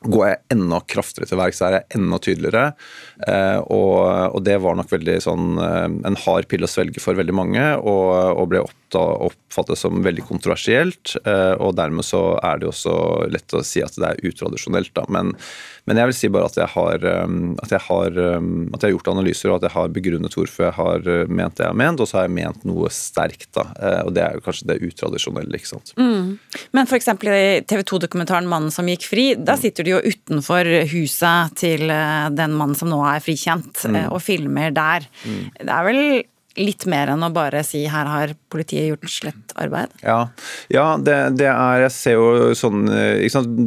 går 0.00 0.26
jeg 0.26 0.40
enda 0.54 0.78
kraftigere 0.88 1.28
til 1.28 1.40
verks, 1.40 1.60
er 1.64 1.76
jeg 1.76 1.98
enda 1.98 2.18
tydeligere. 2.24 2.62
Eh, 3.28 3.58
og, 3.60 3.98
og, 4.32 4.38
det 4.46 4.56
var 4.64 4.78
nok 4.78 4.88
veldig 4.94 5.16
sånn 5.20 5.60
eh, 5.60 5.88
en 6.08 6.18
hard 6.24 6.48
pille 6.48 6.64
å 6.64 6.72
svelge 6.72 7.02
for 7.04 7.18
veldig 7.18 7.36
mange, 7.36 7.66
og, 7.76 8.08
og 8.40 8.48
ble 8.52 8.64
oppfattet 9.50 9.80
som 9.80 10.00
veldig 10.04 10.24
kontroversielt. 10.28 11.16
Eh, 11.26 11.54
og 11.58 11.74
dermed 11.78 12.06
så 12.06 12.38
er 12.38 12.60
det 12.60 12.68
jo 12.68 12.72
også 12.72 12.94
lett 13.34 13.56
å 13.58 13.64
si 13.66 13.82
at 13.84 13.98
det 13.98 14.12
er 14.12 14.30
utradisjonelt, 14.30 14.94
da. 14.96 15.04
Men, 15.10 15.34
men 15.90 16.00
jeg 16.00 16.10
vil 16.10 16.18
si 16.20 16.30
bare 16.32 16.48
at 16.48 16.58
jeg, 16.60 16.70
har, 16.70 17.04
at, 17.04 17.74
jeg 17.74 17.82
har, 17.88 18.18
at 18.20 18.78
jeg 18.78 18.86
har 18.86 18.94
gjort 18.94 19.12
analyser, 19.14 19.50
og 19.50 19.58
at 19.58 19.68
jeg 19.68 19.74
har 19.74 19.94
begrunnet 19.94 20.36
hvorfor 20.36 20.68
jeg 20.68 20.76
har 20.76 21.08
ment 21.26 21.56
det 21.58 21.66
jeg 21.66 21.72
har 21.72 21.80
ment, 21.80 22.02
og 22.02 22.08
så 22.08 22.20
har 22.20 22.28
jeg 22.28 22.36
ment 22.36 22.66
noe 22.68 22.90
sterkt, 22.94 23.48
da. 23.56 23.66
Og 24.04 24.12
det 24.14 24.22
er 24.22 24.38
jo 24.38 24.44
kanskje 24.44 24.68
det 24.70 24.78
utradisjonelle, 24.86 25.58
ikke 25.58 25.72
sant. 25.72 25.94
Mm. 25.98 26.36
Men 26.76 26.86
f.eks. 26.86 27.10
i 27.10 27.62
TV 27.66 27.82
2-dokumentaren 27.90 28.46
'Mannen 28.46 28.70
som 28.74 28.88
gikk 28.88 29.08
fri', 29.10 29.28
da 29.34 29.56
sitter 29.58 29.86
du 29.86 29.94
jo 29.94 30.02
utenfor 30.04 30.68
huset 30.92 31.56
til 31.60 31.90
eh, 31.90 32.28
den 32.36 32.54
mannen 32.56 32.78
som 32.78 32.90
nå 32.90 33.00
er 33.06 33.22
frikjent, 33.24 33.84
mm. 33.84 33.98
Eh, 34.00 34.08
og 34.10 34.22
filmer 34.22 34.74
der. 34.74 35.06
Mm. 35.24 35.42
Det 35.58 35.74
er 35.74 35.88
vel 35.88 36.02
litt 36.58 36.86
mer 36.90 37.12
enn 37.12 37.22
å 37.22 37.30
bare 37.30 37.62
si 37.66 37.84
her 37.90 38.08
har 38.10 38.32
politiet 38.50 38.88
gjort 38.88 39.10
slett 39.12 39.52
arbeid? 39.60 39.92
Ja, 40.02 40.30
ja 40.72 40.86
det, 40.98 41.16
det, 41.38 41.46
er 41.50 41.84
Jeg 41.84 41.92
ser 41.94 42.16
jo 42.18 42.54
sånn 42.58 42.88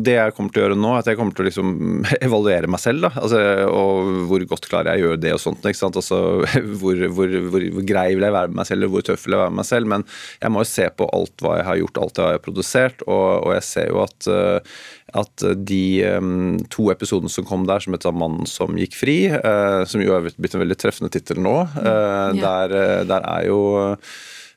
Det 0.03 0.17
jeg 0.17 0.35
kommer 0.35 0.51
til 0.53 0.63
å 0.63 0.65
gjøre 0.65 0.79
nå, 0.79 0.91
er 0.91 1.03
at 1.03 1.11
jeg 1.11 1.19
kommer 1.19 1.35
til 1.35 1.45
å 1.45 1.47
liksom 1.47 1.73
evaluere 2.27 2.69
meg 2.71 2.83
selv. 2.83 3.05
da, 3.07 3.13
altså, 3.23 3.39
Og 3.69 4.27
hvor 4.29 4.47
godt 4.51 4.67
klarer 4.71 4.93
jeg 4.93 5.03
å 5.03 5.07
gjøre 5.07 5.21
det 5.23 5.35
og 5.37 5.43
sånt. 5.43 5.63
ikke 5.63 5.79
sant, 5.79 5.99
altså 5.99 6.19
hvor, 6.81 7.05
hvor, 7.15 7.37
hvor, 7.53 7.67
hvor, 7.77 7.87
grei 7.87 8.09
vil 8.17 8.27
jeg 8.27 8.35
være 8.35 8.51
med 8.51 8.59
meg 8.61 8.69
selv, 8.69 8.81
eller 8.81 8.93
hvor 8.95 9.07
tøff 9.07 9.27
vil 9.27 9.37
jeg 9.37 9.43
være 9.43 9.53
med 9.53 9.61
meg 9.61 9.69
selv. 9.69 9.93
Men 9.93 10.07
jeg 10.41 10.53
må 10.53 10.65
jo 10.65 10.71
se 10.73 10.89
på 10.97 11.09
alt 11.19 11.45
hva 11.45 11.55
jeg 11.59 11.69
har 11.69 11.79
gjort, 11.83 12.01
alt 12.03 12.21
jeg 12.23 12.35
har 12.35 12.43
produsert, 12.43 13.07
og, 13.07 13.27
og 13.47 13.55
jeg 13.57 13.67
ser 13.69 13.89
jo 13.91 14.03
at 14.03 14.29
uh, 14.31 14.75
at 15.17 15.43
de 15.67 15.83
um, 16.17 16.57
to 16.73 16.89
episodene 16.93 17.31
som 17.31 17.45
kom 17.47 17.67
der, 17.69 17.83
som 17.83 17.95
heter 17.95 18.13
'Mannen 18.13 18.47
som 18.49 18.77
gikk 18.79 18.95
fri', 18.97 19.33
uh, 19.33 19.83
som 19.89 20.01
jo 20.01 20.15
er 20.17 20.29
blitt 20.33 20.55
en 20.55 20.63
veldig 20.63 20.79
treffende 20.79 21.11
tittel 21.13 21.41
nå, 21.43 21.57
uh, 21.77 22.29
der, 22.37 22.77
der, 23.09 23.19
er 23.21 23.49
jo 23.51 23.61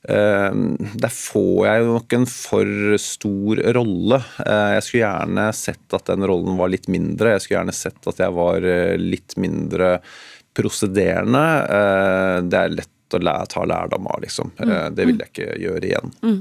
der 0.07 1.11
får 1.11 1.65
jeg 1.67 1.81
jo 1.83 1.95
nok 1.97 2.13
en 2.15 2.27
for 2.31 2.69
stor 3.03 3.61
rolle. 3.75 4.21
Jeg 4.39 4.85
skulle 4.87 5.01
gjerne 5.03 5.47
sett 5.59 5.97
at 5.99 6.13
den 6.13 6.23
rollen 6.31 6.55
var 6.61 6.71
litt 6.71 6.87
mindre. 6.87 7.33
Jeg 7.33 7.43
skulle 7.43 7.57
gjerne 7.57 7.75
sett 7.75 8.07
at 8.13 8.21
jeg 8.23 8.37
var 8.37 8.69
litt 9.03 9.35
mindre 9.35 9.97
prosederende. 10.55 11.43
Det 12.47 12.61
er 12.61 12.77
lett 12.77 13.19
å 13.19 13.47
ta 13.51 13.65
lærdom 13.67 14.07
av, 14.07 14.23
liksom. 14.23 14.55
Mm. 14.63 14.95
Det 14.95 15.09
vil 15.11 15.19
jeg 15.25 15.33
ikke 15.33 15.59
gjøre 15.65 15.91
igjen. 15.91 16.15
Mm. 16.23 16.39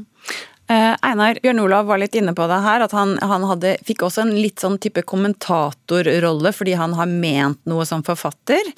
Eh, 0.67 0.95
Einar 1.05 1.38
Bjørn 1.43 1.60
Olav 1.62 1.86
var 1.86 2.00
litt 2.01 2.15
inne 2.17 2.34
på 2.34 2.48
det 2.50 2.57
her, 2.65 2.81
at 2.81 2.93
han, 2.98 3.13
han 3.22 3.43
hadde, 3.45 3.75
fikk 3.86 4.01
også 4.07 4.24
en 4.24 4.34
litt 4.34 4.63
sånn 4.63 4.79
type 4.81 5.03
kommentatorrolle 5.05 6.51
fordi 6.57 6.74
han 6.79 6.95
har 6.98 7.10
ment 7.12 7.60
noe 7.69 7.86
som 7.86 8.01
forfatter. 8.05 8.72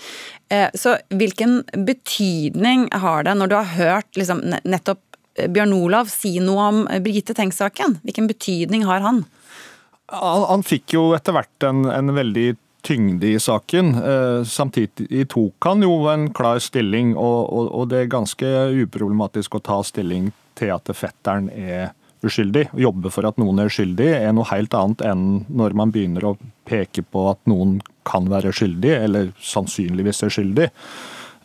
Eh, 0.51 0.67
så 0.75 0.97
hvilken 1.15 1.61
betydning 1.87 2.89
har 2.91 3.23
det 3.23 3.37
når 3.39 3.51
du 3.51 3.55
har 3.55 3.75
hørt 3.77 4.19
liksom, 4.19 4.43
nettopp 4.67 5.03
Bjørn 5.37 5.75
Olav 5.77 6.09
si 6.11 6.33
noe 6.43 6.63
om 6.73 6.79
Birgitte 7.05 7.35
Tengs-saken? 7.37 7.99
Hvilken 8.03 8.27
betydning 8.27 8.83
har 8.89 9.05
han? 9.05 9.21
Han, 10.11 10.43
han 10.49 10.65
fikk 10.67 10.95
jo 10.97 11.11
etter 11.15 11.35
hvert 11.37 11.67
en, 11.67 11.85
en 11.93 12.11
veldig 12.15 12.49
tyngde 12.87 13.29
i 13.31 13.37
saken. 13.39 13.93
Eh, 14.01 14.41
samtidig 14.43 15.27
tok 15.31 15.69
han 15.69 15.87
jo 15.87 16.01
en 16.11 16.27
klar 16.35 16.59
stilling, 16.63 17.15
og, 17.15 17.47
og, 17.47 17.71
og 17.71 17.87
det 17.93 18.01
er 18.01 18.11
ganske 18.11 18.51
uproblematisk 18.83 19.55
å 19.55 19.63
ta 19.63 19.79
stilling 19.87 20.27
til 20.33 20.43
at 20.61 20.89
fetteren 20.97 21.51
er 21.53 21.91
uskyldig. 22.25 22.69
Å 22.73 22.81
jobbe 22.81 23.11
for 23.13 23.27
at 23.29 23.37
noen 23.41 23.61
er 23.61 23.69
uskyldig 23.69 24.07
er 24.17 24.33
noe 24.35 24.49
helt 24.49 24.73
annet 24.77 25.03
enn 25.05 25.27
når 25.47 25.75
man 25.77 25.93
begynner 25.93 26.25
å 26.25 26.37
peke 26.67 27.03
på 27.05 27.27
at 27.31 27.41
noen 27.49 27.77
kan 28.07 28.27
være 28.31 28.53
skyldig, 28.55 28.93
eller 29.03 29.31
sannsynligvis 29.43 30.23
er 30.25 30.33
skyldig. 30.33 30.67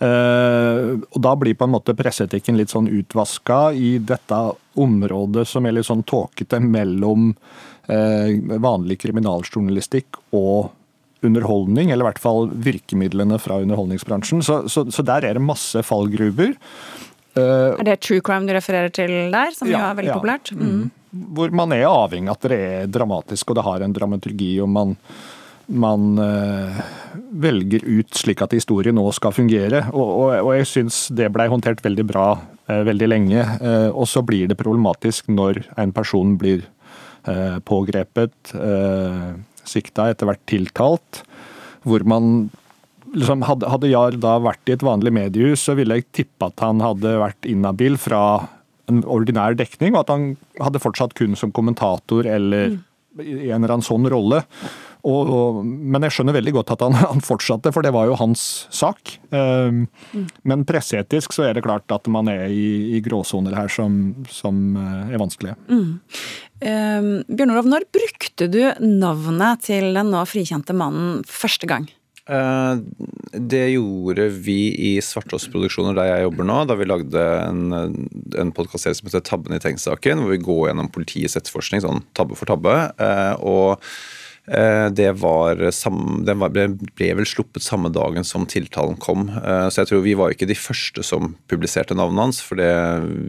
Uh, 0.02 0.98
og 1.14 1.18
Da 1.22 1.34
blir 1.38 1.54
på 1.54 1.68
en 1.68 1.74
måte 1.76 1.94
presseetikken 1.94 2.56
litt 2.58 2.72
sånn 2.72 2.88
utvaska 2.90 3.70
i 3.76 3.98
dette 4.02 4.38
området 4.80 5.44
som 5.46 5.66
er 5.66 5.76
litt 5.76 5.86
sånn 5.86 6.02
tåkete 6.08 6.58
mellom 6.64 7.30
uh, 7.30 8.30
vanlig 8.62 8.98
kriminaljournalistikk 9.04 10.18
og 10.34 10.72
underholdning, 11.22 11.92
eller 11.92 12.02
i 12.02 12.08
hvert 12.08 12.22
fall 12.22 12.48
virkemidlene 12.50 13.38
fra 13.38 13.60
underholdningsbransjen. 13.62 14.42
Så, 14.42 14.64
så, 14.72 14.88
så 14.90 15.04
der 15.06 15.28
er 15.28 15.38
det 15.38 15.44
masse 15.44 15.84
fallgruver. 15.86 16.56
Uh, 17.32 17.78
er 17.80 17.86
det 17.86 18.00
true 18.04 18.20
crime 18.24 18.48
du 18.48 18.52
refererer 18.52 18.92
til 18.92 19.12
der, 19.32 19.54
som 19.56 19.70
ja, 19.70 19.78
jo 19.78 19.84
er 19.86 19.98
veldig 20.00 20.10
ja. 20.10 20.16
populært? 20.20 20.52
Mm. 20.56 20.72
Mm. 20.72 21.28
Hvor 21.36 21.54
man 21.56 21.74
er 21.76 21.86
avhengig 21.88 22.32
av 22.32 22.38
at 22.38 22.48
det 22.48 22.58
er 22.58 22.90
dramatisk, 22.92 23.52
og 23.52 23.58
det 23.58 23.64
har 23.66 23.84
en 23.84 23.94
dramaturgi, 23.96 24.50
og 24.64 24.68
man, 24.72 24.94
man 25.68 26.06
uh, 26.20 26.82
velger 27.44 27.84
ut 27.88 28.20
slik 28.20 28.44
at 28.44 28.56
historien 28.56 28.96
nå 28.96 29.06
skal 29.16 29.34
fungere. 29.36 29.86
Og, 29.92 30.04
og, 30.06 30.34
og 30.42 30.52
jeg 30.58 30.70
syns 30.70 31.06
det 31.12 31.30
blei 31.32 31.48
håndtert 31.52 31.84
veldig 31.84 32.06
bra 32.08 32.26
uh, 32.36 32.82
veldig 32.88 33.08
lenge. 33.08 33.48
og 33.92 34.06
så 34.08 34.24
blir 34.24 34.48
det 34.48 34.60
problematisk 34.60 35.28
når 35.32 35.64
en 35.80 35.92
person 35.92 36.36
blir 36.40 36.68
pågrepet, 37.62 38.50
sikta, 39.62 40.08
etter 40.10 40.26
hvert 40.26 40.40
tiltalt, 40.50 41.20
hvor 41.86 42.02
man 42.02 42.48
liksom, 43.14 43.44
hadde, 43.48 43.68
hadde 43.70 43.90
Jahr 43.92 44.16
da 44.20 44.36
vært 44.42 44.70
i 44.70 44.76
et 44.76 44.84
vanlig 44.86 45.12
mediehus, 45.14 45.64
så 45.66 45.76
ville 45.78 45.98
jeg 45.98 46.08
tippe 46.22 46.48
at 46.48 46.62
han 46.64 46.82
hadde 46.84 47.16
vært 47.22 47.48
inhabil 47.48 47.98
fra 48.00 48.22
en 48.90 49.02
ordinær 49.08 49.56
dekning, 49.58 49.94
og 49.94 50.04
at 50.04 50.14
han 50.14 50.30
hadde 50.60 50.82
fortsatt 50.82 51.14
kun 51.18 51.36
som 51.38 51.52
kommentator 51.54 52.26
eller 52.28 52.74
mm. 52.74 52.80
i 53.22 53.50
en 53.50 53.62
eller 53.62 53.76
annen 53.76 53.86
sånn 53.86 54.08
rolle. 54.10 54.42
Og, 55.02 55.30
og, 55.34 55.56
men 55.66 56.04
jeg 56.06 56.14
skjønner 56.14 56.36
veldig 56.36 56.52
godt 56.54 56.72
at 56.76 56.84
han, 56.84 56.94
han, 57.14 57.22
fortsatte, 57.24 57.72
for 57.74 57.84
det 57.84 57.92
var 57.94 58.06
jo 58.10 58.18
hans 58.20 58.44
sak. 58.74 59.16
Um, 59.34 59.86
mm. 60.14 60.28
Men 60.48 60.66
presseetisk 60.68 61.34
så 61.34 61.48
er 61.48 61.58
det 61.58 61.64
klart 61.66 61.90
at 61.94 62.06
man 62.12 62.30
er 62.30 62.46
i, 62.50 62.96
i 62.96 63.02
gråsoner 63.04 63.56
her 63.58 63.72
som, 63.72 64.14
som 64.30 64.76
uh, 64.78 65.10
er 65.10 65.22
vanskelige. 65.22 65.58
Mm. 65.70 65.88
Um, 66.62 67.10
Bjørn 67.26 67.54
Olav, 67.56 67.70
når 67.70 67.88
brukte 67.94 68.46
du 68.50 68.62
navnet 68.78 69.66
til 69.66 69.90
den 69.96 70.14
nå 70.14 70.22
frikjente 70.30 70.76
mannen 70.76 71.26
første 71.26 71.66
gang? 71.70 71.90
Eh, 72.30 72.74
det 73.32 73.64
gjorde 73.72 74.28
vi 74.44 74.58
i 74.78 74.92
Svartås-produksjoner 75.02 75.96
der 75.98 76.10
jeg 76.10 76.26
jobber 76.28 76.48
nå. 76.48 76.58
Da 76.70 76.78
vi 76.78 76.88
lagde 76.88 77.26
en, 77.42 77.76
en 78.38 78.54
podkastserie 78.54 78.98
som 78.98 79.10
heter 79.10 79.24
Tabben 79.26 79.56
i 79.56 79.60
Tengs-saken, 79.62 80.22
hvor 80.22 80.34
vi 80.34 80.42
går 80.42 80.68
gjennom 80.70 80.90
politiets 80.94 81.38
etterforskning 81.40 81.84
sånn 81.84 82.04
tabbe 82.16 82.38
for 82.38 82.50
tabbe. 82.52 82.76
Eh, 83.02 83.34
og 83.42 83.82
det 84.42 85.12
var, 85.22 85.60
den 86.26 86.40
ble, 86.42 86.64
ble, 86.98 87.08
vel 87.14 87.28
sluppet 87.28 87.62
samme 87.62 87.92
dagen 87.94 88.24
som 88.26 88.42
tiltalen 88.50 88.96
kom. 88.98 89.28
Eh, 89.30 89.68
så 89.70 89.82
jeg 89.82 89.90
tror 89.92 90.02
vi 90.02 90.16
var 90.18 90.34
ikke 90.34 90.48
de 90.50 90.56
første 90.58 91.04
som 91.06 91.36
publiserte 91.50 91.94
navnet 91.94 92.24
hans. 92.24 92.40
For 92.42 92.58
det, 92.58 92.72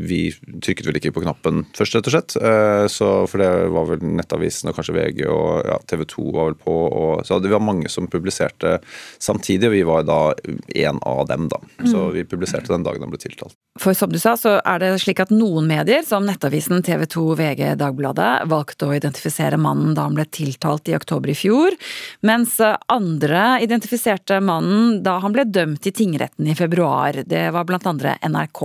vi 0.09 0.33
trykket 0.33 0.89
vel 0.89 0.97
ikke 0.97 1.13
på 1.13 1.23
knappen 1.25 1.63
først, 1.77 1.99
rett 1.99 2.09
og 2.09 2.15
slett. 2.15 2.37
Eh, 2.41 2.85
så, 2.89 3.11
for 3.29 3.43
det 3.43 3.51
var 3.75 3.91
vel 3.91 4.05
Nettavisen 4.17 4.71
og 4.71 4.79
kanskje 4.79 4.97
VG 4.97 5.21
og 5.29 5.69
ja, 5.69 5.77
TV 5.89 6.05
2 6.15 6.25
var 6.33 6.49
vel 6.49 6.57
på. 6.63 6.77
Og, 6.89 7.21
så 7.27 7.37
det 7.43 7.53
var 7.53 7.61
mange 7.63 7.91
som 7.93 8.09
publiserte 8.09 8.79
samtidig, 9.21 9.69
og 9.69 9.75
vi 9.77 9.85
var 9.87 10.07
da 10.09 10.19
en 10.33 11.03
av 11.05 11.27
dem, 11.29 11.45
da. 11.53 11.61
Så 11.83 12.07
mm. 12.07 12.09
vi 12.17 12.25
publiserte 12.33 12.73
den 12.73 12.87
dagen 12.87 13.05
han 13.05 13.13
ble 13.13 13.21
tiltalt. 13.21 13.53
For 13.81 13.95
som 13.97 14.11
du 14.13 14.19
sa, 14.21 14.35
så 14.37 14.57
er 14.61 14.81
det 14.81 14.91
slik 15.01 15.21
at 15.23 15.31
noen 15.33 15.69
medier, 15.69 16.03
som 16.05 16.25
Nettavisen, 16.25 16.81
TV 16.85 17.05
2, 17.09 17.23
VG, 17.37 17.63
Dagbladet, 17.81 18.31
valgte 18.49 18.89
å 18.89 18.97
identifisere 18.97 19.61
mannen 19.61 19.95
da 19.97 20.07
han 20.07 20.17
ble 20.17 20.25
tiltalt 20.33 20.89
i 20.89 20.97
oktober 20.97 21.02
i 21.03 21.35
fjor, 21.35 21.75
mens 22.21 22.57
andre 22.87 23.59
identifiserte 23.63 24.39
mannen 24.41 25.01
da 25.03 25.19
han 25.23 25.35
ble 25.35 25.45
dømt 25.45 25.85
i 25.87 25.91
tingretten 25.91 26.47
i 26.47 26.55
februar. 26.55 27.23
Det 27.25 27.49
var 27.51 27.67
blant 27.69 27.87
andre 27.87 28.17
NRK. 28.23 28.61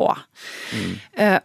Mm. 0.73 0.97
Uh, 1.19 1.39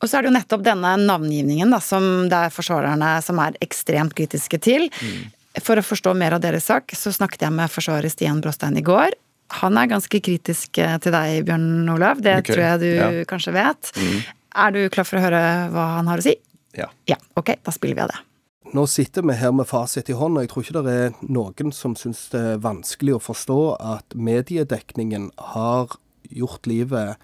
og 0.00 0.08
så 0.08 0.16
er 0.16 0.24
det 0.24 0.30
jo 0.30 0.36
nettopp 0.38 0.62
denne 0.64 0.94
navngivningen 1.02 1.74
da, 1.74 1.80
som 1.84 2.04
det 2.30 2.46
er 2.46 2.54
forsvarerne 2.54 3.18
som 3.24 3.40
er 3.42 3.58
ekstremt 3.60 4.14
kritiske 4.16 4.60
til. 4.64 4.88
Mm. 4.88 5.28
For 5.60 5.80
å 5.80 5.84
forstå 5.84 6.14
mer 6.16 6.36
av 6.36 6.44
deres 6.44 6.68
sak, 6.70 6.94
så 6.96 7.12
snakket 7.12 7.44
jeg 7.44 7.52
med 7.52 7.72
forsvarer 7.72 8.12
Stian 8.12 8.40
Bråstein 8.40 8.78
i 8.80 8.84
går. 8.86 9.16
Han 9.60 9.76
er 9.80 9.90
ganske 9.90 10.20
kritisk 10.22 10.78
eh, 10.78 10.96
til 11.02 11.14
deg, 11.14 11.42
Bjørn 11.48 11.90
Olav. 11.90 12.22
Det 12.22 12.36
okay. 12.38 12.54
tror 12.54 12.64
jeg 12.64 12.82
du 12.84 12.88
ja. 12.94 13.10
kanskje 13.28 13.54
vet. 13.56 13.92
Mm. 13.98 14.20
Er 14.64 14.74
du 14.76 14.80
klar 14.94 15.08
for 15.08 15.18
å 15.18 15.24
høre 15.24 15.42
hva 15.74 15.86
han 15.98 16.10
har 16.10 16.22
å 16.22 16.24
si? 16.24 16.36
Ja. 16.78 16.86
ja. 17.10 17.18
Ok, 17.38 17.56
da 17.66 17.74
spiller 17.74 17.98
vi 17.98 18.04
av 18.06 18.12
det. 18.14 18.20
Nå 18.70 18.84
sitter 18.86 19.24
vi 19.26 19.34
her 19.34 19.50
med 19.50 19.66
fasit 19.66 20.06
i 20.12 20.14
hånd, 20.14 20.36
og 20.38 20.44
Jeg 20.44 20.50
tror 20.52 20.62
ikke 20.62 20.82
det 20.86 20.92
er 20.94 21.14
noen 21.26 21.72
som 21.74 21.96
syns 21.98 22.28
det 22.30 22.40
er 22.52 22.60
vanskelig 22.62 23.16
å 23.16 23.22
forstå 23.24 23.58
at 23.82 24.14
mediedekningen 24.14 25.32
har 25.56 25.96
gjort 26.30 26.68
livet, 26.70 27.18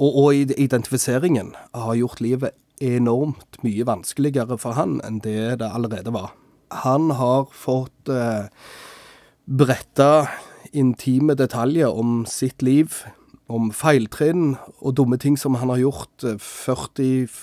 og, 0.00 0.16
og 0.16 0.56
identifiseringen, 0.56 1.52
har 1.76 1.98
gjort 1.98 2.22
livet 2.24 2.56
enormt 2.80 3.60
mye 3.66 3.84
vanskeligere 3.84 4.56
for 4.56 4.78
han 4.80 4.96
enn 5.04 5.20
det 5.20 5.58
det 5.60 5.68
allerede 5.68 6.14
var. 6.14 6.32
Han 6.86 7.12
har 7.20 7.50
fått 7.52 8.08
eh, 8.08 8.48
bretta 9.44 10.28
intime 10.72 11.36
detaljer 11.36 11.92
om 11.92 12.24
sitt 12.24 12.64
liv, 12.64 13.02
om 13.44 13.68
feiltrinn 13.76 14.54
og 14.80 14.96
dumme 14.96 15.20
ting 15.20 15.36
som 15.36 15.60
han 15.60 15.68
har 15.68 15.84
gjort 15.84 16.30
40 16.40 17.08
eh, 17.28 17.40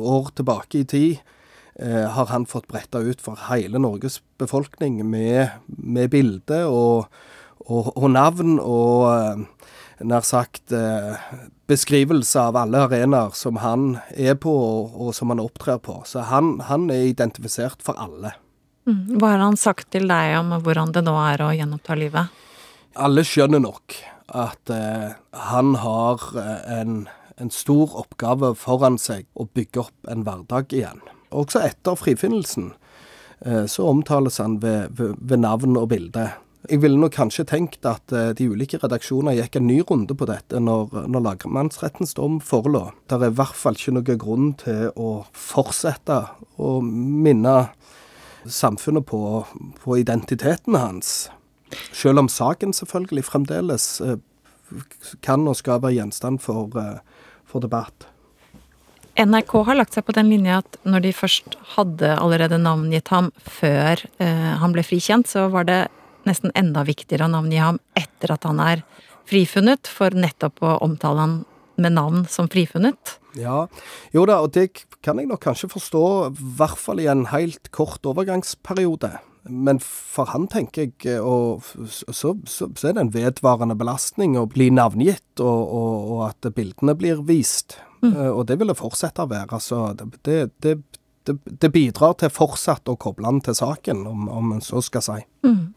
år 0.00 0.32
tilbake 0.32 0.80
i 0.80 0.88
tid 0.96 1.35
eh, 1.78 2.06
har 2.10 2.30
han 2.32 2.46
fått 2.46 2.68
bretta 2.68 2.98
ut 2.98 3.20
for 3.22 3.40
hele 3.48 3.80
Norges 3.82 4.20
befolkning 4.38 5.02
med, 5.10 5.48
med 5.66 6.10
bilde 6.10 6.64
og, 6.70 7.06
og, 7.66 7.92
og, 7.96 8.08
navn 8.10 8.58
og 8.60 9.06
eh, 9.12 9.44
nær 10.06 10.26
sagt 10.26 10.72
eh, 10.76 11.14
beskrivelse 11.66 12.40
av 12.40 12.58
alle 12.60 12.84
arenaer 12.86 13.34
som 13.34 13.60
han 13.62 13.96
er 14.14 14.36
på 14.40 14.52
og, 14.52 14.96
og 14.96 15.14
som 15.16 15.32
han 15.32 15.42
opptrer 15.42 15.80
på. 15.82 16.02
Så 16.06 16.26
han, 16.30 16.58
han 16.68 16.90
er 16.92 17.08
identifisert 17.10 17.82
for 17.84 17.98
alle. 18.00 18.36
Mm. 18.86 19.18
Hva 19.18 19.32
har 19.34 19.42
han 19.42 19.56
sagt 19.58 19.90
til 19.94 20.06
deg 20.06 20.36
om 20.38 20.52
hvordan 20.62 20.92
det 20.94 21.02
nå 21.06 21.16
er 21.24 21.42
å 21.42 21.54
gjenoppta 21.56 21.96
livet? 21.98 22.44
Alle 22.96 23.24
skjønner 23.26 23.60
nok 23.64 23.96
at 24.36 24.70
eh, 24.72 25.16
han 25.50 25.74
har 25.82 26.22
eh, 26.38 26.80
en, 26.80 27.04
en 27.36 27.52
stor 27.52 27.96
oppgave 28.04 28.54
foran 28.58 28.98
seg 29.00 29.26
å 29.34 29.48
bygge 29.52 29.86
opp 29.88 30.10
en 30.12 30.24
hverdag 30.26 30.72
igjen. 30.76 31.02
Også 31.30 31.62
etter 31.66 31.96
frifinnelsen 31.98 32.72
eh, 33.44 33.64
så 33.66 33.86
omtales 33.90 34.38
han 34.42 34.60
ved, 34.62 34.92
ved, 34.98 35.16
ved 35.18 35.42
navn 35.42 35.76
og 35.76 35.88
bilde. 35.90 36.30
Jeg 36.66 36.82
ville 36.82 36.98
nok 36.98 37.14
kanskje 37.14 37.44
tenkt 37.46 37.86
at 37.86 38.12
eh, 38.14 38.32
de 38.34 38.48
ulike 38.50 38.78
redaksjoner 38.82 39.36
gikk 39.38 39.58
en 39.58 39.68
ny 39.68 39.80
runde 39.86 40.14
på 40.18 40.26
dette 40.26 40.58
når, 40.62 41.06
når 41.06 41.24
lagmannsrettens 41.28 42.16
dom 42.18 42.40
forelå. 42.42 42.88
Det 43.06 43.20
er 43.20 43.30
i 43.30 43.38
hvert 43.38 43.58
fall 43.58 43.78
ikke 43.78 43.94
noen 43.94 44.20
grunn 44.22 44.48
til 44.62 44.90
å 44.98 45.10
fortsette 45.30 46.22
å 46.58 46.78
minne 46.82 47.56
samfunnet 48.46 49.06
på, 49.06 49.20
på 49.82 49.98
identiteten 49.98 50.78
hans. 50.78 51.28
Selv 51.94 52.22
om 52.22 52.30
saken 52.30 52.74
selvfølgelig 52.74 53.26
fremdeles 53.28 53.88
eh, 54.02 54.18
kan 55.22 55.46
og 55.46 55.58
skal 55.58 55.82
være 55.82 56.00
gjenstand 56.00 56.42
for, 56.42 56.74
for 57.46 57.62
debatt. 57.62 58.08
NRK 59.16 59.52
har 59.64 59.78
lagt 59.78 59.96
seg 59.96 60.04
på 60.04 60.14
den 60.16 60.28
linja 60.28 60.60
at 60.60 60.76
når 60.84 61.06
de 61.06 61.12
først 61.16 61.56
hadde 61.76 62.12
allerede 62.20 62.58
navngitt 62.60 63.08
ham 63.08 63.30
før 63.40 64.02
eh, 64.20 64.52
han 64.60 64.74
ble 64.74 64.84
frikjent, 64.84 65.30
så 65.30 65.46
var 65.52 65.64
det 65.68 65.86
nesten 66.28 66.52
enda 66.58 66.84
viktigere 66.84 67.24
å 67.24 67.32
navngi 67.32 67.60
ham 67.62 67.80
etter 67.96 68.34
at 68.34 68.44
han 68.44 68.60
er 68.60 68.82
frifunnet, 69.26 69.88
for 69.88 70.14
nettopp 70.14 70.60
å 70.62 70.76
omtale 70.84 71.22
han 71.24 71.38
med 71.80 71.96
navn 71.96 72.26
som 72.30 72.50
frifunnet. 72.52 73.16
Ja, 73.36 73.66
jo 74.12 74.26
da, 74.28 74.40
og 74.44 74.52
det 74.56 74.84
kan 75.04 75.20
jeg 75.20 75.30
nok 75.30 75.42
kanskje 75.44 75.70
forstå, 75.72 76.04
i 76.28 76.50
hvert 76.58 76.80
fall 76.80 77.00
i 77.00 77.08
en 77.10 77.26
helt 77.32 77.72
kort 77.74 78.04
overgangsperiode. 78.08 79.14
Men 79.46 79.78
for 79.82 80.28
han, 80.32 80.48
tenker 80.50 80.88
jeg, 80.88 81.20
og 81.22 81.64
så, 81.88 82.34
så, 82.44 82.68
så 82.74 82.88
er 82.88 82.96
det 82.96 83.04
en 83.04 83.14
vedvarende 83.14 83.76
belastning 83.78 84.34
å 84.40 84.48
bli 84.50 84.68
navngitt, 84.74 85.38
og, 85.38 85.60
og, 85.80 86.08
og 86.16 86.24
at 86.30 86.48
bildene 86.56 86.96
blir 86.98 87.22
vist. 87.28 87.78
Mm. 88.06 88.16
Eh, 88.16 88.30
og 88.30 88.46
det 88.48 88.58
vil 88.60 88.72
det 88.72 88.78
fortsette 88.78 89.24
å 89.24 89.30
være. 89.30 89.60
Så 89.62 89.80
det, 89.98 90.08
det, 90.62 90.74
det, 91.26 91.38
det, 91.44 91.70
bidrar 91.74 92.16
til 92.20 92.32
fortsatt 92.32 92.88
å 92.88 92.98
koble 93.00 93.28
den 93.28 93.42
til 93.44 93.56
saken, 93.58 94.04
om, 94.08 94.28
om 94.32 94.54
en 94.56 94.64
så 94.64 94.82
skal 94.84 95.04
si. 95.04 95.18
Mm. 95.46 95.74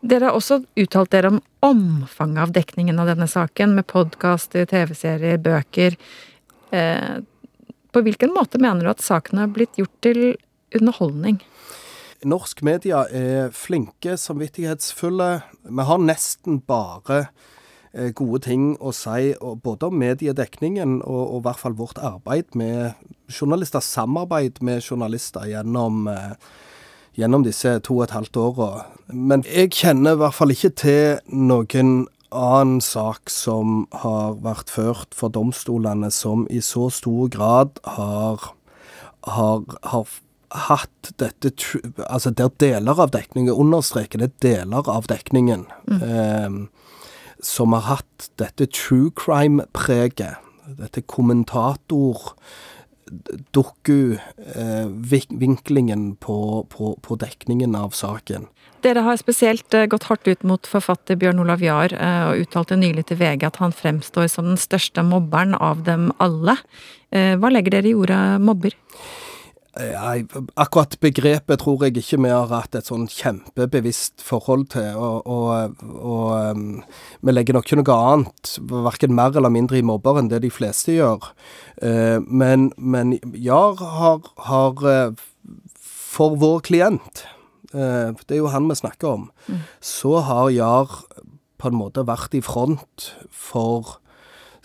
Dere 0.00 0.30
har 0.30 0.38
også 0.38 0.60
uttalt 0.78 1.10
dere 1.10 1.32
om 1.32 1.40
omfanget 1.66 2.44
av 2.44 2.54
dekningen 2.54 3.00
av 3.02 3.10
denne 3.10 3.26
saken, 3.30 3.74
med 3.78 3.88
podkaster, 3.90 4.68
TV-serier, 4.70 5.40
bøker. 5.42 5.98
Eh, 6.70 7.18
på 7.92 8.04
hvilken 8.04 8.34
måte 8.36 8.60
mener 8.62 8.84
du 8.84 8.92
at 8.92 9.02
saken 9.02 9.42
har 9.42 9.54
blitt 9.54 9.78
gjort 9.80 9.94
til 10.04 10.36
underholdning? 10.76 11.40
Norsk 12.28 12.64
media 12.66 13.04
er 13.14 13.52
flinke, 13.54 14.16
samvittighetsfulle. 14.18 15.28
Vi 15.62 15.86
har 15.90 16.00
nesten 16.02 16.58
bare 16.66 17.28
gode 18.14 18.42
ting 18.44 18.74
å 18.80 18.92
si 18.92 19.32
både 19.64 19.88
om 19.88 19.96
mediedekningen 19.98 20.98
og, 21.02 21.22
og 21.22 21.38
i 21.40 21.44
hvert 21.46 21.62
fall 21.62 21.76
vårt 21.78 22.00
arbeid 22.04 22.56
med 22.58 22.92
journalister, 23.32 23.80
samarbeid 23.80 24.60
med 24.60 24.82
journalister 24.82 25.46
gjennom, 25.48 26.06
eh, 26.08 26.36
gjennom 27.18 27.44
disse 27.46 27.78
to 27.84 27.98
og 27.98 28.08
et 28.08 28.16
halvt 28.16 28.36
åra. 28.36 28.70
Men 29.12 29.44
jeg 29.48 29.72
kjenner 29.76 30.16
i 30.16 30.22
hvert 30.22 30.36
fall 30.36 30.54
ikke 30.54 30.74
til 30.84 31.18
noen 31.32 32.06
annen 32.28 32.80
sak 32.84 33.30
som 33.32 33.86
har 34.02 34.36
vært 34.44 34.70
ført 34.72 35.16
for 35.16 35.32
domstolene 35.32 36.10
som 36.12 36.46
i 36.52 36.60
så 36.64 36.90
stor 36.92 37.30
grad 37.32 37.80
har, 37.96 38.50
har, 39.24 39.64
har 39.88 40.18
hatt 40.68 41.12
dette 41.20 41.52
Altså 42.08 42.32
der 42.32 42.50
deler 42.60 43.00
av 43.00 43.12
dekningen, 43.12 43.52
understreker 43.52 44.20
det 44.20 44.34
deler 44.44 44.88
av 44.88 45.08
dekningen, 45.08 45.66
mm. 45.88 46.02
eh, 46.02 46.58
som 47.44 47.76
har 47.76 47.84
hatt 47.86 48.30
dette 48.40 48.66
true 48.72 49.12
crime-preget. 49.16 50.40
Dette 50.78 51.00
kommentator 51.08 52.34
doku-vinklingen 53.56 56.10
eh, 56.10 56.16
på, 56.20 56.66
på, 56.68 56.98
på, 57.02 57.16
dekningen 57.16 57.74
av 57.74 57.90
saken. 57.90 58.46
Dere 58.84 59.00
har 59.06 59.16
spesielt 59.16 59.74
eh, 59.74 59.86
gått 59.90 60.04
hardt 60.10 60.28
ut 60.28 60.42
mot 60.46 60.66
forfatter 60.66 61.16
Bjørn 61.16 61.40
Olav 61.42 61.62
Jahr 61.64 61.92
eh, 61.94 62.24
og 62.28 62.38
uttalte 62.44 62.76
nylig 62.78 63.04
til 63.08 63.18
VG 63.20 63.46
at 63.48 63.60
han 63.62 63.72
fremstår 63.72 64.26
som 64.32 64.44
den 64.50 64.60
største 64.60 65.02
mobberen 65.06 65.54
av 65.54 65.76
dem 65.88 66.02
alle. 66.22 66.56
Hva 67.08 67.48
legger 67.48 67.70
dere 67.78 67.88
i 67.88 67.96
ordet 67.96 68.40
mobber? 68.44 68.74
Nei, 69.78 70.24
akkurat 70.58 70.96
begrepet 70.98 71.60
tror 71.62 71.84
jeg 71.86 72.00
ikke 72.00 72.18
vi 72.24 72.30
har 72.32 72.50
hatt 72.50 72.74
et 72.74 72.88
sånn 72.90 73.04
kjempebevisst 73.12 74.24
forhold 74.26 74.66
til. 74.74 74.96
Og, 74.98 75.28
og, 75.30 75.76
og 75.86 76.32
um, 76.34 76.64
vi 77.22 77.34
legger 77.34 77.54
nok 77.54 77.68
ikke 77.68 77.78
noe 77.78 77.98
annet, 78.08 78.56
verken 78.72 79.14
mer 79.14 79.38
eller 79.38 79.52
mindre 79.54 79.78
i 79.78 79.84
mobber 79.86 80.18
enn 80.18 80.30
det 80.32 80.42
de 80.42 80.50
fleste 80.50 80.96
gjør. 80.96 81.30
Uh, 81.78 82.18
men, 82.26 82.72
men 82.74 83.14
Jar 83.38 83.78
har, 83.78 84.26
har 84.48 84.82
uh, 84.82 85.26
For 85.78 86.34
vår 86.40 86.64
klient, 86.66 87.22
uh, 87.70 88.10
det 88.26 88.34
er 88.34 88.42
jo 88.42 88.50
han 88.50 88.66
vi 88.66 88.80
snakker 88.80 89.12
om, 89.12 89.28
mm. 89.46 89.62
så 89.78 90.18
har 90.26 90.50
Jar 90.56 90.98
på 91.58 91.70
en 91.70 91.78
måte 91.78 92.02
vært 92.06 92.34
i 92.34 92.42
front 92.42 93.12
for 93.30 94.00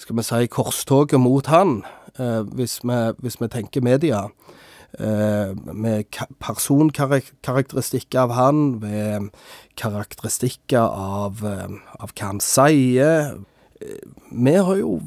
skal 0.01 0.17
vi 0.17 0.25
si, 0.25 0.49
korstoget 0.49 1.21
mot 1.21 1.45
han, 1.53 1.83
hvis 2.57 2.79
vi, 2.83 2.97
hvis 3.23 3.37
vi 3.39 3.47
tenker 3.49 3.85
media. 3.85 4.25
Eh, 4.99 5.55
med 5.73 6.05
personkarakteristikker 6.37 8.19
av 8.27 8.31
han, 8.37 8.79
ved 8.81 9.31
karakteristikker 9.79 10.85
av, 10.85 11.41
eh, 11.45 11.69
av 11.99 12.11
hva 12.13 12.27
han 12.27 12.39
sier. 12.39 13.41
Eh, 13.81 14.05
vi 14.29 14.53
har 14.53 14.75
jo 14.77 15.01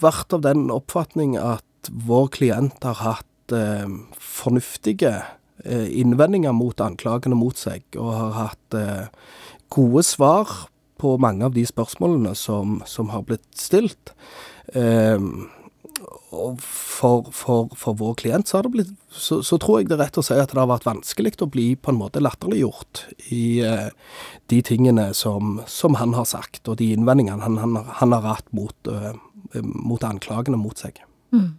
vært 0.00 0.32
av 0.34 0.42
den 0.42 0.70
oppfatning 0.74 1.36
at 1.38 1.62
vår 1.90 2.28
klient 2.34 2.82
har 2.82 2.98
hatt 2.98 3.54
eh, 3.54 3.86
fornuftige 4.18 5.22
eh, 5.64 5.86
innvendinger 6.00 6.52
mot 6.52 6.80
anklagene 6.80 7.38
mot 7.38 7.56
seg, 7.56 7.86
og 7.96 8.10
har 8.10 8.32
hatt 8.34 8.74
eh, 8.74 9.06
gode 9.70 10.02
svar 10.02 10.66
på 10.98 11.14
mange 11.22 11.46
av 11.46 11.54
de 11.54 11.62
spørsmålene 11.64 12.34
som, 12.34 12.82
som 12.84 13.14
har 13.14 13.22
blitt 13.22 13.46
stilt. 13.54 14.10
Eh, 14.74 15.22
og 16.30 16.60
for, 16.62 17.28
for, 17.34 17.70
for, 17.76 17.96
vår 17.98 18.14
klient 18.22 18.48
så, 18.48 18.62
blitt, 18.70 18.92
så, 19.10 19.40
så, 19.42 19.58
tror 19.60 19.80
jeg 19.80 19.90
det 19.90 19.96
er 19.96 20.04
rett 20.04 20.20
å 20.20 20.24
si 20.24 20.36
at 20.38 20.52
det 20.52 20.60
har 20.60 20.70
vært 20.70 20.86
vanskelig 20.88 21.34
å 21.42 21.48
bli 21.50 21.72
på 21.76 21.92
en 21.92 21.98
måte 22.00 22.22
latterliggjort 22.22 23.04
i 23.34 23.60
eh, 23.66 23.88
de 24.52 24.60
tingene 24.66 25.10
som, 25.16 25.58
som, 25.70 25.98
han 26.00 26.14
har 26.16 26.28
sagt, 26.28 26.62
og 26.68 26.78
de 26.80 26.92
innvendingene 26.94 27.42
han, 27.44 27.58
han, 27.60 27.80
han 28.00 28.14
har 28.16 28.28
hatt 28.28 28.52
mot, 28.56 28.76
eh, 28.90 29.12
mot, 29.62 30.04
anklagene 30.06 30.60
mot 30.60 30.78
seg. 30.78 31.02
Mm. 31.34 31.58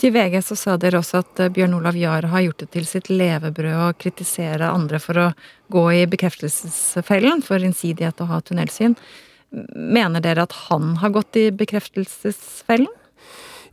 Til 0.00 0.12
VG 0.14 0.38
så 0.44 0.56
sa 0.58 0.76
dere 0.80 0.98
også 1.00 1.20
at 1.22 1.40
uh, 1.40 1.50
Bjørn 1.52 1.76
Olav 1.78 1.96
Jahr 1.96 2.26
har 2.32 2.42
gjort 2.44 2.64
det 2.64 2.72
til 2.74 2.88
sitt 2.88 3.08
levebrød 3.12 3.84
å 3.86 3.92
kritisere 3.96 4.72
andre 4.72 4.98
for 5.00 5.20
å 5.20 5.28
gå 5.72 5.84
i 5.96 6.06
bekreftelsesfellen 6.10 7.44
for 7.46 7.62
innsidighet 7.62 8.20
og 8.24 8.32
ha 8.32 8.40
tunnelsyn. 8.44 8.96
Mener 9.52 10.24
dere 10.24 10.44
at 10.44 10.56
han 10.66 10.96
har 11.00 11.14
gått 11.14 11.38
i 11.40 11.46
bekreftelsesfellen? 11.54 12.90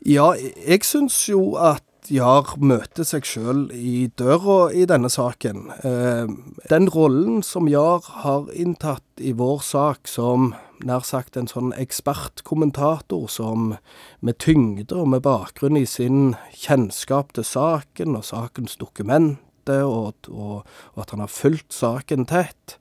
Ja, 0.07 0.31
jeg 0.37 0.85
syns 0.87 1.25
jo 1.27 1.57
at 1.59 1.83
Jar 2.09 2.55
møter 2.57 3.05
seg 3.05 3.25
sjøl 3.27 3.67
i 3.75 4.07
døra 4.17 4.71
i 4.73 4.85
denne 4.89 5.11
saken. 5.11 5.67
Eh, 5.85 6.29
den 6.71 6.87
rollen 6.89 7.43
som 7.45 7.67
Jar 7.69 8.07
har 8.23 8.47
inntatt 8.55 9.03
i 9.21 9.33
vår 9.37 9.59
sak 9.61 10.09
som 10.09 10.53
nær 10.79 11.03
sagt 11.03 11.37
en 11.37 11.49
sånn 11.51 11.73
ekspertkommentator 11.75 13.27
som 13.29 13.75
med 14.25 14.39
tyngde 14.41 14.95
og 14.95 15.11
med 15.13 15.25
bakgrunn 15.27 15.77
i 15.77 15.85
sin 15.85 16.33
kjennskap 16.55 17.35
til 17.35 17.45
saken 17.45 18.15
og 18.17 18.25
sakens 18.25 18.79
dokumenter, 18.79 19.83
og, 19.83 20.15
og, 20.31 20.63
og 20.95 21.03
at 21.03 21.11
han 21.13 21.21
har 21.25 21.33
fulgt 21.33 21.75
saken 21.75 22.25
tett, 22.31 22.79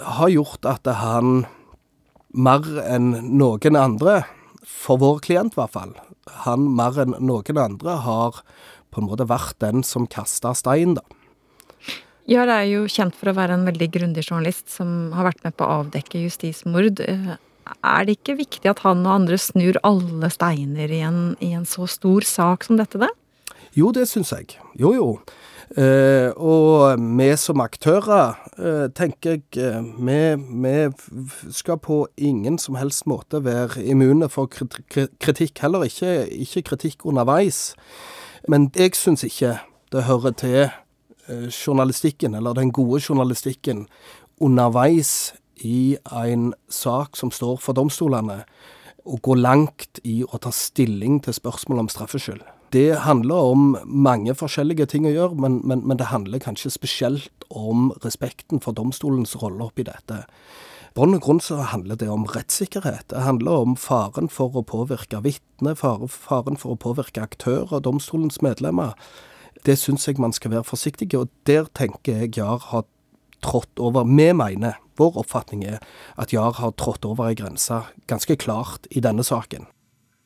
har 0.00 0.32
gjort 0.32 0.66
at 0.66 0.88
han 1.04 1.44
mer 2.32 2.66
enn 2.82 3.12
noen 3.36 3.78
andre, 3.78 4.24
for 4.66 4.98
vår 4.98 5.22
klient 5.28 5.54
i 5.54 5.60
hvert 5.60 5.76
fall, 5.76 5.94
han 6.46 6.66
mer 6.76 6.98
enn 7.04 7.16
noen 7.22 7.60
andre 7.60 8.00
har 8.04 8.42
på 8.94 9.02
en 9.02 9.08
måte 9.10 9.28
vært 9.28 9.58
den 9.62 9.84
som 9.86 10.08
kasta 10.10 10.54
stein, 10.56 10.96
da. 10.98 11.04
Ja, 12.26 12.42
det 12.48 12.54
er 12.56 12.66
jo 12.66 12.86
kjent 12.90 13.14
for 13.14 13.30
å 13.30 13.36
være 13.36 13.54
en 13.54 13.66
veldig 13.68 13.86
grundig 13.94 14.24
journalist 14.26 14.66
som 14.72 15.12
har 15.14 15.28
vært 15.28 15.44
med 15.46 15.54
på 15.54 15.62
å 15.62 15.82
avdekke 15.82 16.24
justismord. 16.24 16.98
Er 16.98 18.06
det 18.06 18.16
ikke 18.18 18.34
viktig 18.40 18.70
at 18.70 18.82
han 18.82 19.04
og 19.06 19.12
andre 19.12 19.38
snur 19.38 19.78
alle 19.86 20.30
steiner 20.34 20.90
i 20.90 21.04
en, 21.06 21.20
i 21.38 21.52
en 21.54 21.66
så 21.68 21.86
stor 21.90 22.26
sak 22.26 22.66
som 22.66 22.80
dette, 22.80 22.98
da? 22.98 23.12
Jo, 23.78 23.92
det 23.94 24.08
syns 24.10 24.32
jeg. 24.34 24.56
Jo, 24.80 24.90
jo. 24.96 25.08
Uh, 25.74 26.30
og 26.38 27.00
vi 27.18 27.26
som 27.34 27.58
aktører, 27.60 28.36
uh, 28.54 28.86
tenker 28.94 29.34
jeg, 29.34 29.42
uh, 29.58 29.82
vi, 29.98 30.18
vi, 30.62 30.74
skal 31.50 31.80
på 31.82 32.04
ingen 32.16 32.54
som 32.62 32.78
helst 32.78 33.02
måte 33.10 33.42
være 33.42 33.82
immune 33.82 34.28
for 34.30 34.46
kritikk. 34.46 35.58
Heller 35.58 35.88
ikke, 35.88 36.28
ikke 36.30 36.62
kritikk 36.70 37.02
underveis. 37.04 37.74
Men 38.48 38.70
jeg 38.78 38.94
syns 38.94 39.26
ikke 39.26 39.56
det 39.92 40.06
hører 40.06 40.38
til 40.38 40.68
journalistikken, 41.50 42.34
eller 42.38 42.54
den 42.54 42.70
gode 42.70 43.02
journalistikken, 43.02 43.88
underveis 44.38 45.34
i 45.56 45.96
en 46.06 46.52
sak 46.70 47.16
som 47.18 47.32
står 47.34 47.58
for 47.58 47.74
domstolene, 47.74 48.44
å 49.02 49.18
gå 49.18 49.34
langt 49.34 49.98
i 50.06 50.20
å 50.22 50.38
ta 50.38 50.52
stilling 50.54 51.18
til 51.24 51.34
spørsmål 51.34 51.82
om 51.82 51.90
straffskyld. 51.90 52.44
Det 52.74 52.98
handler 53.06 53.34
om 53.52 53.76
mange 53.86 54.34
forskjellige 54.34 54.88
ting 54.90 55.06
å 55.06 55.14
gjøre, 55.14 55.38
men, 55.38 55.60
men, 55.64 55.84
men 55.86 56.00
det 56.00 56.10
handler 56.10 56.42
kanskje 56.42 56.72
spesielt 56.74 57.46
om 57.50 57.92
respekten 58.04 58.62
for 58.62 58.74
domstolens 58.74 59.36
rolle 59.38 59.68
oppi 59.68 59.86
dette. 59.86 60.24
bunn 60.96 61.14
og 61.14 61.22
grunn 61.22 61.40
så 61.40 61.60
handler 61.60 61.96
det 62.00 62.08
om 62.08 62.26
rettssikkerhet. 62.26 63.10
Det 63.12 63.22
handler 63.22 63.62
om 63.62 63.76
faren 63.76 64.28
for 64.32 64.56
å 64.56 64.64
påvirke 64.66 65.20
vitner, 65.22 65.76
faren 65.76 66.56
for 66.56 66.72
å 66.72 66.80
påvirke 66.80 67.22
aktører, 67.22 67.80
domstolens 67.80 68.42
medlemmer. 68.42 68.96
Det 69.64 69.78
syns 69.78 70.08
jeg 70.08 70.18
man 70.18 70.32
skal 70.32 70.50
være 70.56 70.66
forsiktig 70.66 71.12
i, 71.12 71.20
og 71.20 71.30
der 71.46 71.70
tenker 71.74 72.24
jeg 72.24 72.36
Jar 72.36 72.58
har 72.72 72.84
trådt 73.44 73.78
over. 73.78 74.04
Vi 74.04 74.32
mener, 74.32 74.80
vår 74.96 75.22
oppfatning 75.22 75.64
er 75.64 75.78
at 76.16 76.32
Jar 76.32 76.58
har 76.58 76.74
trådt 76.74 77.04
over 77.04 77.28
ei 77.28 77.38
grense 77.38 77.84
ganske 78.08 78.36
klart 78.36 78.88
i 78.90 79.00
denne 79.00 79.24
saken. 79.24 79.68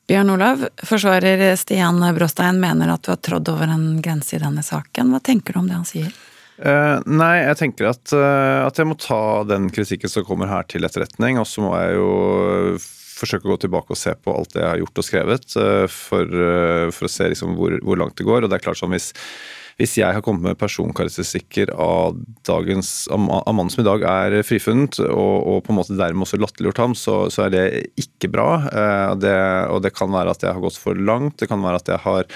Bjørn 0.09 0.33
Olav, 0.33 0.65
forsvarer 0.83 1.43
Stian 1.59 2.01
Bråstein 2.15 2.59
mener 2.59 2.89
at 2.93 3.05
du 3.05 3.13
har 3.13 3.21
trådd 3.21 3.51
over 3.53 3.69
en 3.71 4.01
grense 4.03 4.35
i 4.35 4.41
denne 4.41 4.63
saken. 4.65 5.13
Hva 5.13 5.21
tenker 5.23 5.53
du 5.53 5.61
om 5.61 5.69
det 5.69 5.77
han 5.77 5.87
sier? 5.87 6.11
Uh, 6.61 7.01
nei, 7.09 7.39
jeg 7.41 7.57
tenker 7.57 7.87
at, 7.89 8.03
uh, 8.13 8.67
at, 8.67 8.77
jeg 8.77 8.85
må 8.85 8.97
ta 9.01 9.41
den 9.49 9.71
kritikken 9.73 10.11
som 10.11 10.25
kommer 10.27 10.51
her 10.51 10.67
til 10.69 10.85
etterretning. 10.85 11.39
Og 11.41 11.47
så 11.49 11.63
må 11.63 11.71
jeg 11.79 11.95
jo 11.97 12.11
forsøke 13.21 13.47
å 13.47 13.53
gå 13.53 13.57
tilbake 13.63 13.93
og 13.93 13.99
se 14.01 14.13
på 14.17 14.33
alt 14.33 14.53
det 14.53 14.61
jeg 14.61 14.69
har 14.69 14.81
gjort 14.81 15.01
og 15.01 15.07
skrevet, 15.07 15.47
uh, 15.57 15.87
for, 15.89 16.37
for, 16.93 17.07
å 17.07 17.13
se 17.15 17.31
liksom 17.33 17.57
hvor, 17.57 17.77
hvor, 17.81 18.01
langt 18.01 18.17
det 18.19 18.27
går. 18.29 18.45
Og 18.45 18.51
det 18.51 18.59
er 18.59 18.65
klart 18.67 18.81
sånn 18.81 18.93
hvis 18.93 19.09
hvis 19.81 19.97
jeg 19.97 20.13
har 20.13 20.21
kommet 20.25 20.45
med 20.45 20.59
personkarakteristikker 20.61 21.73
av, 21.73 22.19
dagens, 22.47 23.07
av 23.11 23.21
mannen 23.21 23.71
som 23.73 23.81
i 23.81 23.87
dag 23.87 24.05
er 24.05 24.37
frifunnet, 24.45 24.99
og, 25.07 25.35
og 25.49 25.61
på 25.65 25.73
en 25.73 25.79
måte 25.79 25.97
dermed 25.97 26.27
også 26.27 26.39
latterliggjort 26.41 26.81
ham, 26.83 26.97
så, 26.97 27.15
så, 27.33 27.47
er 27.47 27.55
det 27.55 27.65
ikke 27.99 28.29
bra. 28.33 28.49
Eh, 28.69 29.13
det, 29.21 29.37
og 29.73 29.81
det 29.85 29.93
kan 29.97 30.11
være 30.13 30.35
at 30.35 30.45
jeg 30.45 30.53
har 30.53 30.61
gått 30.63 30.77
for 30.81 30.97
langt. 30.97 31.39
Det 31.41 31.49
kan 31.49 31.63
være 31.65 31.81
at 31.81 31.91
jeg 31.95 32.03
har 32.05 32.29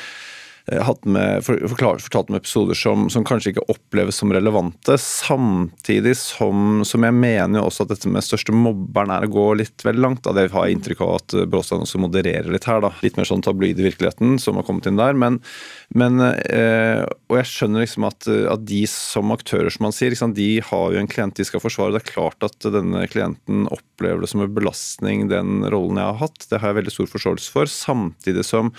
hatt 0.66 1.04
med, 1.06 1.44
forklart, 1.46 2.02
fortalt 2.02 2.32
om 2.32 2.38
episoder 2.40 2.78
som, 2.78 3.06
som, 3.14 3.26
kanskje 3.28 3.52
ikke 3.54 3.66
oppleves 3.70 4.18
som 4.18 4.32
relevante. 4.34 4.98
Samtidig 4.98 6.16
som, 6.18 6.82
som, 6.88 7.06
jeg 7.06 7.14
mener 7.14 7.60
jo 7.60 7.68
også 7.68 7.86
at 7.86 7.94
dette 7.94 8.10
med 8.10 8.26
største 8.26 8.56
mobberen 8.56 9.14
er 9.14 9.28
å 9.28 9.32
gå 9.36 9.46
litt 9.62 9.86
vel 9.86 10.02
langt. 10.02 10.24
Da. 10.26 10.34
Det 10.34 10.48
har 10.56 10.66
jeg 10.66 10.80
inntrykk 10.80 11.04
av 11.06 11.14
at 11.20 11.38
Bråstein 11.52 11.86
også 11.86 12.02
modererer 12.02 12.50
litt 12.50 12.66
her. 12.70 12.82
da. 12.82 12.92
Litt 13.06 13.20
mer 13.20 13.30
sånn 13.30 13.46
tabloid 13.46 13.78
i 13.78 13.88
virkeligheten 13.92 14.40
som 14.42 14.58
har 14.58 14.66
kommet 14.66 14.90
inn 14.90 14.98
der. 14.98 15.14
Men, 15.14 15.38
men 15.94 16.18
eh, 16.26 17.06
Og 17.30 17.40
jeg 17.42 17.52
skjønner 17.52 17.86
liksom 17.86 18.10
at, 18.10 18.26
at, 18.26 18.66
de 18.66 18.82
som 18.90 19.34
aktører, 19.36 19.70
som 19.70 19.86
man 19.86 19.94
sier, 19.94 20.16
liksom, 20.16 20.34
de 20.34 20.50
har 20.66 20.96
jo 20.96 21.02
en 21.02 21.12
klient 21.12 21.38
de 21.38 21.46
skal 21.46 21.62
forsvare. 21.62 21.94
Det 21.94 22.02
er 22.02 22.14
klart 22.16 22.46
at 22.48 22.72
denne 22.74 23.06
klienten 23.12 23.68
opplever 23.70 24.26
det 24.26 24.34
som 24.34 24.42
en 24.42 24.56
belastning, 24.56 25.28
den 25.30 25.62
rollen 25.70 26.02
jeg 26.02 26.10
har 26.10 26.24
hatt. 26.26 26.48
Det 26.50 26.62
har 26.64 26.74
jeg 26.74 26.82
veldig 26.82 26.96
stor 26.98 27.14
forståelse 27.14 27.54
for. 27.54 27.70
Samtidig 27.70 28.50
som 28.50 28.74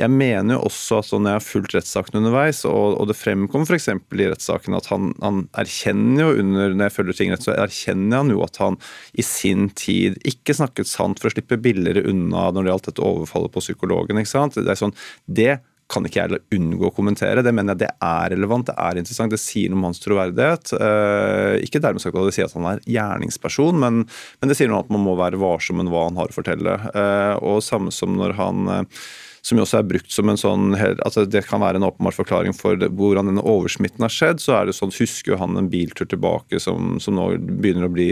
jeg 0.00 0.12
mener 0.12 0.56
jo 0.56 0.64
også 0.70 1.00
at 1.00 1.10
når 1.12 1.28
jeg 1.28 1.38
har 1.38 1.44
fulgt 1.44 1.74
rettssaken 1.76 2.20
underveis, 2.22 2.62
og, 2.68 2.96
og 3.00 3.08
det 3.10 3.18
fremkom 3.18 3.66
f.eks. 3.66 3.90
i 3.92 4.28
rettssaken 4.30 4.76
at 4.78 4.88
han, 4.92 5.12
han, 5.20 5.42
erkjenner 5.60 6.24
jo 6.24 6.44
under 6.44 6.74
når 6.74 6.88
jeg 6.88 6.96
følger 6.96 7.18
ting 7.18 7.34
rett, 7.34 7.44
så 7.44 7.56
erkjenner 7.56 8.22
han 8.22 8.32
jo 8.32 8.44
at 8.46 8.60
han 8.62 8.78
i 9.12 9.24
sin 9.26 9.68
tid 9.76 10.16
ikke 10.28 10.56
snakket 10.56 10.88
sant 10.88 11.20
for 11.20 11.30
å 11.30 11.34
slippe 11.34 11.60
billigere 11.60 12.06
unna 12.08 12.48
når 12.50 12.64
det 12.64 12.72
gjaldt 12.72 12.88
dette 12.92 13.08
overfallet 13.10 13.54
på 13.54 13.64
psykologen. 13.64 14.22
ikke 14.22 14.32
sant? 14.32 14.56
Det 14.56 14.72
er 14.72 14.80
sånn, 14.80 14.96
det 15.28 15.58
kan 15.90 16.06
ikke 16.06 16.22
jeg 16.22 16.40
unngå 16.54 16.88
å 16.88 16.94
kommentere. 16.94 17.42
Det 17.42 17.52
mener 17.54 17.74
jeg 17.74 17.82
det 17.82 17.90
er 18.06 18.30
relevant, 18.34 18.68
det 18.68 18.76
er 18.78 19.00
interessant. 19.00 19.32
Det 19.34 19.40
sier 19.42 19.70
noe 19.70 19.80
om 19.80 19.88
hans 19.88 20.02
troverdighet. 20.02 20.74
Eh, 20.76 21.56
ikke 21.66 21.82
dermed 21.82 22.02
sagt 22.02 22.14
at 22.14 22.28
det 22.28 22.36
sier 22.36 22.46
at 22.46 22.54
han 22.54 22.68
er 22.70 22.84
gjerningsperson, 22.86 23.80
men, 23.82 24.04
men, 24.06 24.50
det 24.50 24.58
sier 24.58 24.70
noe 24.70 24.80
om 24.80 24.86
at 24.86 24.94
man 24.94 25.04
må 25.08 25.16
være 25.18 25.40
varsom 25.42 25.80
med 25.80 25.90
hva 25.90 26.06
han 26.06 26.20
har 26.20 26.30
å 26.30 26.36
fortelle. 26.36 26.76
Eh, 26.94 27.34
og 27.42 27.64
samme 27.66 27.94
som 27.94 28.14
når 28.18 28.36
han 28.38 28.70
eh, 28.76 29.02
som 29.42 29.58
jo 29.58 29.64
også 29.64 29.80
er 29.80 29.88
brukt 29.88 30.12
som 30.12 30.28
en 30.30 30.40
sånn 30.40 30.74
altså 30.76 31.24
Det 31.28 31.42
kan 31.48 31.62
være 31.62 31.80
en 31.80 31.86
åpenbar 31.88 32.16
forklaring 32.16 32.56
for 32.56 32.76
hvordan 32.76 33.30
denne 33.30 33.44
oversmitten 33.46 34.04
har 34.04 34.12
skjedd. 34.12 34.42
Så 34.42 34.56
er 34.56 34.68
det 34.68 34.76
sånn, 34.76 34.92
husker 34.94 35.40
han 35.40 35.56
en 35.56 35.70
biltur 35.72 36.08
tilbake 36.10 36.60
som, 36.62 36.98
som 37.00 37.16
nå 37.16 37.32
begynner 37.38 37.88
å 37.88 37.94
bli 37.94 38.10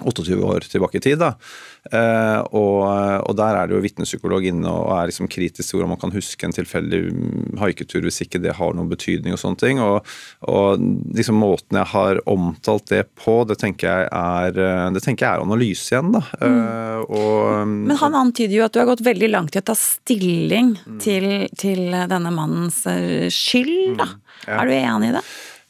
28 0.00 0.38
år 0.44 0.66
tilbake 0.70 1.00
i 1.00 1.04
tid. 1.04 1.18
da, 1.18 1.32
eh, 1.92 2.40
og, 2.52 2.82
og, 3.24 3.36
Der 3.36 3.56
er 3.56 3.66
det 3.66 3.76
jo 3.76 3.82
vitnepsykolog 3.82 4.46
inne 4.46 4.70
og 4.70 4.92
er 4.94 5.10
liksom 5.10 5.28
kritisk 5.30 5.70
til 5.70 5.78
hvordan 5.78 5.94
man 5.94 6.02
kan 6.02 6.14
huske 6.14 6.46
en 6.46 6.54
tilfeldig 6.54 7.02
haiketur 7.58 8.06
hvis 8.06 8.22
ikke 8.24 8.42
det 8.42 8.56
har 8.58 8.74
noen 8.74 8.90
betydning. 8.90 9.34
og 9.34 9.42
sånne 9.42 9.60
ting, 9.60 9.82
og, 9.82 10.06
og 10.46 10.78
liksom 11.14 11.38
Måten 11.38 11.78
jeg 11.78 11.86
har 11.92 12.18
omtalt 12.26 12.88
det 12.90 13.04
på, 13.14 13.44
det 13.46 13.58
tenker 13.60 13.86
jeg 13.86 14.08
er, 14.10 14.90
det 14.90 15.02
tenker 15.04 15.26
jeg 15.26 15.38
er 15.38 15.44
analyse 15.44 15.92
igjen. 15.92 16.12
da. 16.16 16.22
Mm. 16.42 16.58
Uh, 16.58 16.98
og, 17.08 17.68
Men 17.68 18.00
han 18.00 18.16
antyder 18.18 18.56
jo 18.58 18.64
at 18.66 18.74
du 18.74 18.80
har 18.82 18.88
gått 18.90 19.04
veldig 19.06 19.30
langt 19.30 19.56
i 19.56 19.62
å 19.62 19.66
ta 19.66 19.76
stilling 19.78 20.74
mm. 20.78 20.98
til, 21.04 21.28
til, 21.58 21.84
denne 22.10 22.32
mannens 22.34 22.82
eh, 22.90 23.28
skyld. 23.32 23.98
da. 24.00 24.08
Mm, 24.08 24.42
ja. 24.46 24.58
Er 24.58 24.68
du 24.68 24.74
enig 24.78 25.12
i 25.12 25.16
det? 25.18 25.24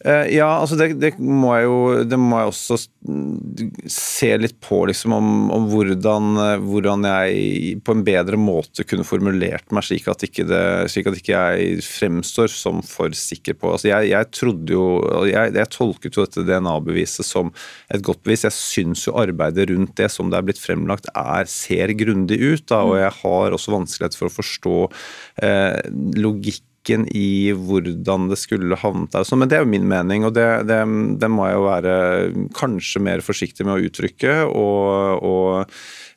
Eh, 0.04 0.28
ja, 0.36 0.46
altså 0.60 0.76
det, 0.78 0.92
det, 1.02 1.16
må 1.18 1.56
jeg 1.56 1.64
jo 1.66 1.78
Det 2.06 2.18
må 2.22 2.38
jeg 2.38 2.50
også 2.52 2.76
se 3.90 4.28
litt 4.38 4.54
på, 4.62 4.84
liksom, 4.86 5.14
om, 5.16 5.30
om 5.54 5.64
hvordan, 5.72 6.28
eh, 6.38 6.62
hvordan, 6.62 7.06
jeg 7.08 7.80
på 7.82 7.96
en 7.96 8.04
bedre 8.06 8.38
måte 8.38 8.84
kunne 8.86 9.06
formulert 9.06 9.74
meg 9.74 9.86
slik 9.88 10.06
at 10.12 10.22
ikke, 10.22 10.44
det, 10.46 10.60
slik 10.92 11.08
at 11.10 11.18
ikke 11.18 11.40
jeg 11.40 11.82
fremstår 11.82 12.52
som 12.52 12.82
for 12.86 13.16
sikker 13.16 13.58
på 13.58 13.72
Altså 13.74 13.90
jeg, 13.90 14.12
jeg 14.12 14.30
trodde 14.38 14.76
jo 14.76 14.86
jeg, 15.26 15.56
jeg, 15.56 15.72
tolket 15.74 16.14
jo 16.14 16.28
dette 16.28 16.46
DNA-beviset 16.46 17.26
som 17.26 17.50
et 17.90 18.04
godt 18.04 18.22
bevis. 18.26 18.46
Jeg 18.46 18.54
syns 18.54 19.06
jo 19.08 19.16
arbeidet 19.18 19.66
rundt 19.72 19.96
det 19.98 20.12
som 20.14 20.30
det 20.30 20.38
er 20.38 20.46
blitt 20.46 20.62
fremlagt, 20.62 21.10
er, 21.16 21.50
ser 21.50 21.90
grundig 21.98 22.38
ut. 22.38 22.64
Da, 22.70 22.84
og 22.86 23.00
jeg 23.00 23.10
har 23.22 23.56
også 23.56 23.74
vanskelighet 23.74 24.18
for 24.18 24.30
å 24.30 24.36
forstå 24.38 24.78
eh, 25.42 25.78
logikk 26.22 26.62
logikken 26.88 27.08
i 27.14 27.52
hvordan 27.52 28.28
det 28.28 28.38
skulle 28.38 28.76
havnet 28.76 29.12
der. 29.12 29.36
Men 29.36 29.48
det 29.48 29.56
er 29.56 29.64
jo 29.64 29.70
min 29.70 29.88
mening, 29.88 30.24
og 30.24 30.34
det, 30.34 30.66
det, 30.66 30.80
det 31.20 31.30
må 31.30 31.46
jeg 31.46 31.56
jo 31.56 31.66
være 31.68 32.48
kanskje 32.56 33.02
mer 33.02 33.20
forsiktig 33.20 33.66
med 33.66 33.76
å 33.76 33.84
uttrykke. 33.88 34.44
og, 34.48 35.22
og 35.22 35.66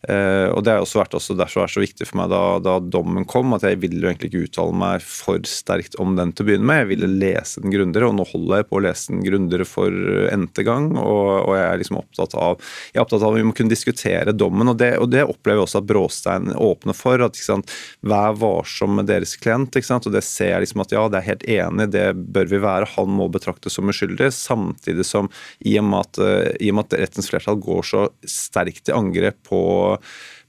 og 0.02 0.64
Det 0.66 0.74
har 0.74 0.82
også 0.82 0.98
vært 0.98 1.14
også 1.18 1.36
derfor 1.38 1.62
det 1.62 1.68
er 1.68 1.74
så 1.76 1.84
viktig 1.84 2.06
for 2.10 2.18
meg 2.18 2.32
da, 2.32 2.42
da, 2.64 2.78
dommen 2.82 3.26
kom, 3.30 3.54
at 3.54 3.66
jeg 3.68 3.78
ville 3.84 4.02
jo 4.02 4.10
egentlig 4.10 4.32
ikke 4.32 4.46
uttale 4.48 4.78
meg 4.82 5.04
for 5.06 5.42
sterkt 5.46 5.98
om 6.02 6.16
den 6.18 6.32
til 6.34 6.46
å 6.46 6.50
begynne 6.50 6.68
med. 6.68 6.80
Jeg 6.82 6.90
ville 6.94 7.10
lese 7.22 7.62
den 7.62 7.74
grundigere, 7.74 8.10
og 8.10 8.18
nå 8.18 8.26
holder 8.32 8.62
jeg 8.62 8.70
på 8.70 8.80
å 8.80 8.84
lese 8.88 9.14
den 9.14 9.22
grundigere 9.26 9.68
for 9.70 9.94
n-te 10.34 10.66
gang. 10.66 10.90
Og, 10.98 11.30
og, 11.46 11.54
jeg 11.58 11.68
er 11.68 11.82
liksom 11.84 12.00
opptatt 12.02 12.34
av 12.40 12.58
jeg 12.92 12.98
er 12.98 13.04
opptatt 13.04 13.22
av 13.22 13.36
at 13.36 13.40
vi 13.40 13.46
må 13.46 13.56
kunne 13.58 13.74
diskutere 13.74 14.34
dommen, 14.36 14.72
og 14.74 14.80
det, 14.82 14.94
og 15.02 15.12
det 15.14 15.26
opplever 15.28 15.62
jeg 15.62 15.68
også 15.68 15.82
at 15.82 15.90
Bråstein 15.92 16.50
åpner 16.58 16.98
for. 16.98 17.26
at 17.28 17.38
sant, 17.40 17.72
Vær 18.02 18.36
varsom 18.42 18.98
med 18.98 19.10
deres 19.12 19.36
klient. 19.40 19.76
og 19.76 20.12
Det 20.14 20.24
ser 20.26 20.56
jeg 20.56 20.66
liksom 20.66 20.84
at 20.84 20.96
ja, 20.96 21.06
det 21.12 21.22
er 21.22 21.30
helt 21.30 21.46
enig, 21.46 21.90
det 21.94 22.08
bør 22.16 22.50
vi 22.50 22.62
være. 22.64 22.90
Han 22.96 23.14
må 23.20 23.30
betraktes 23.32 23.78
som 23.78 23.90
uskyldig. 23.90 24.32
Samtidig 24.34 25.06
som 25.08 25.30
i 25.60 25.78
og 25.80 25.88
med 25.88 26.08
at, 26.08 26.22
uh, 26.22 26.50
i 26.60 26.72
og 26.72 26.80
med 26.80 26.90
at 26.90 27.00
rettens 27.06 27.30
flertall 27.32 27.60
går 27.62 27.86
så 27.88 28.08
sterkt 28.28 28.90
i 28.90 28.96
angrep 28.96 29.38
på 29.48 29.62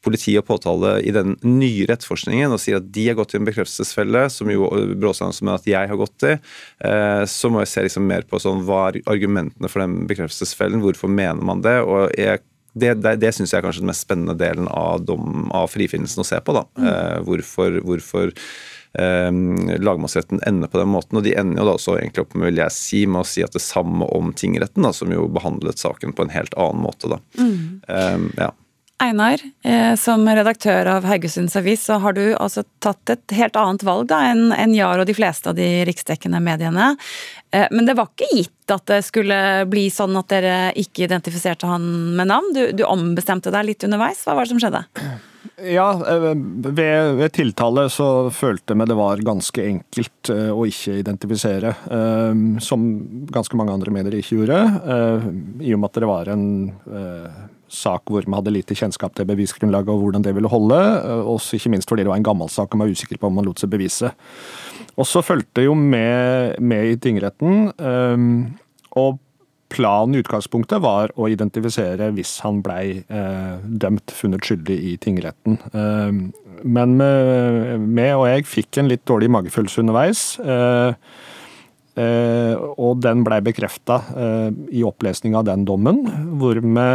politi 0.03 0.35
og 0.39 0.47
påtale 0.49 0.97
i 1.07 1.13
den 1.15 1.37
nye 1.47 1.87
etterforskningen 1.87 2.53
og 2.53 2.61
sier 2.61 2.81
at 2.81 2.89
de 2.95 3.07
har 3.09 3.19
gått 3.19 3.35
i 3.37 3.39
en 3.39 3.47
bekreftelsesfelle, 3.47 4.25
som 4.35 4.51
jo 4.51 4.67
Bråsand 4.99 5.37
som 5.37 5.53
at 5.55 5.69
jeg 5.69 5.91
har 5.91 6.01
gått 6.01 6.27
i, 6.27 6.37
eh, 6.89 7.23
så 7.31 7.51
må 7.53 7.63
jeg 7.63 7.73
se 7.73 7.87
liksom 7.87 8.09
mer 8.11 8.27
på 8.27 8.41
sånn, 8.43 8.65
hva 8.67 8.89
er 8.91 9.03
argumentene 9.11 9.71
for 9.71 9.85
den 9.85 10.03
bekreftelsesfellen, 10.11 10.83
hvorfor 10.83 11.13
mener 11.13 11.47
man 11.47 11.63
det? 11.65 11.79
og 11.83 12.11
jeg 12.19 12.43
det, 12.73 12.95
det, 13.05 13.19
det 13.21 13.33
syns 13.37 13.53
jeg 13.53 13.61
er 13.61 13.67
kanskje 13.67 13.83
den 13.83 13.91
mest 13.91 14.07
spennende 14.07 14.35
delen 14.39 14.69
av, 14.73 15.03
dom, 15.05 15.51
av 15.53 15.69
frifinnelsen 15.69 16.23
å 16.23 16.25
se 16.25 16.39
på. 16.41 16.55
da. 16.57 16.63
Mm. 16.79 16.87
Eh, 16.89 17.19
hvorfor, 17.27 17.77
hvorfor 17.85 18.33
eh, 18.33 19.29
lagmannsretten 19.77 20.41
ender 20.49 20.73
på 20.73 20.81
den 20.81 20.89
måten. 20.89 21.19
Og 21.21 21.27
de 21.27 21.35
ender 21.37 21.61
jo 21.61 21.69
da 21.69 21.77
også 21.77 21.99
egentlig 21.99 22.25
opp 22.25 22.33
med 22.33 22.49
vil 22.49 22.63
jeg 22.63 22.77
si, 22.77 23.03
med 23.05 23.27
å 23.27 23.29
si 23.29 23.45
at 23.45 23.53
det 23.53 23.65
samme 23.65 24.09
om 24.17 24.33
tingretten, 24.33 24.89
da, 24.89 24.95
som 24.97 25.13
jo 25.13 25.29
behandlet 25.33 25.85
saken 25.85 26.17
på 26.17 26.27
en 26.27 26.33
helt 26.33 26.57
annen 26.57 26.81
måte. 26.87 27.13
da. 27.13 27.21
Mm. 27.37 27.83
Eh, 27.89 28.27
ja. 28.47 28.51
Einar, 29.03 29.41
eh, 29.65 29.95
som 29.97 30.23
redaktør 30.29 30.87
av 30.87 31.05
Haugesunds 31.05 31.57
Avis, 31.59 31.83
så 31.89 31.97
har 31.99 32.15
du 32.15 32.37
altså 32.37 32.63
tatt 32.79 33.11
et 33.11 33.35
helt 33.35 33.57
annet 33.59 33.83
valg 33.83 34.07
da 34.13 34.21
enn 34.31 34.53
en 34.55 34.75
og 34.83 35.03
de 35.09 35.17
fleste 35.17 35.51
av 35.51 35.57
de 35.59 35.67
riksdekkende 35.89 36.39
mediene. 36.43 36.93
Eh, 37.51 37.67
men 37.75 37.89
det 37.89 37.97
var 37.99 38.13
ikke 38.13 38.31
gitt 38.31 38.71
at 38.71 38.87
det 38.87 39.01
skulle 39.03 39.67
bli 39.71 39.89
sånn 39.91 40.15
at 40.21 40.31
dere 40.31 40.55
ikke 40.79 41.09
identifiserte 41.09 41.67
han 41.67 41.85
med 42.15 42.31
navn? 42.31 42.53
Du, 42.55 42.63
du 42.79 42.85
ombestemte 42.87 43.51
deg 43.51 43.73
litt 43.73 43.87
underveis. 43.89 44.23
Hva 44.23 44.37
var 44.39 44.47
det 44.47 44.55
som 44.55 44.63
skjedde? 44.63 44.85
Ja, 45.67 45.89
eh, 46.07 46.29
ved, 46.71 47.17
ved 47.19 47.35
tiltale 47.35 47.89
så 47.91 48.31
følte 48.31 48.77
jeg 48.77 48.93
det 48.93 48.99
var 49.01 49.25
ganske 49.27 49.65
enkelt 49.67 50.31
å 50.31 50.63
ikke 50.69 51.01
identifisere. 51.01 51.75
Som 52.63 52.87
ganske 53.35 53.59
mange 53.59 53.75
andre 53.75 53.95
medier 53.99 54.21
ikke 54.21 54.39
gjorde. 54.39 54.61
I 55.59 55.75
og 55.75 55.83
med 55.83 55.91
at 55.91 55.99
det 55.99 56.13
var 56.13 56.31
en 56.31 56.47
sak 57.73 58.13
hvor 58.13 58.27
vi 58.27 58.37
hadde 58.37 58.53
lite 58.55 58.77
kjennskap 58.77 59.17
til 59.17 59.29
bevisgrunnlaget 59.29 59.91
og 59.93 60.05
hvordan 60.05 60.25
det 60.27 60.35
ville 60.37 60.51
holde. 60.53 60.79
Eh, 60.79 61.25
også 61.35 61.59
ikke 61.59 61.73
minst 61.75 61.91
fordi 61.91 62.05
det 62.05 62.13
var 62.13 62.21
en 62.21 62.29
gammel 62.29 62.53
sak 62.53 62.73
og 62.73 62.81
man 62.81 62.91
var 62.91 62.97
usikker 62.99 63.21
på 63.21 63.31
om 63.31 63.39
man 63.41 63.49
lot 63.49 63.63
seg 63.63 63.73
bevise. 63.73 64.13
Og 65.01 65.09
så 65.09 65.25
fulgte 65.25 65.65
jo 65.65 65.75
med, 65.79 66.59
med 66.61 66.93
i 66.93 66.97
tingretten. 67.01 67.71
Um, 67.81 68.59
og 69.01 69.17
planen 69.73 70.19
i 70.19 70.21
utgangspunktet 70.21 70.83
var 70.85 71.15
å 71.17 71.31
identifisere 71.33 72.11
hvis 72.13 72.35
han 72.45 72.61
blei 72.65 73.01
uh, 73.09 73.57
dømt, 73.65 74.13
funnet 74.13 74.45
skyldig 74.45 74.77
i 74.91 74.97
tingretten. 75.01 75.57
Uh, 75.73 76.29
men 76.63 76.93
vi 77.01 78.05
og 78.15 78.29
jeg 78.29 78.45
fikk 78.47 78.79
en 78.79 78.91
litt 78.93 79.03
dårlig 79.09 79.33
magefølelse 79.35 79.83
underveis. 79.83 80.21
Uh, 80.39 80.93
og 82.77 83.01
den 83.05 83.25
blei 83.27 83.41
bekrefta 83.45 83.99
i 84.73 84.81
opplesning 84.87 85.35
av 85.37 85.45
den 85.45 85.67
dommen, 85.69 85.99
hvor 86.41 86.57
vi 86.57 86.87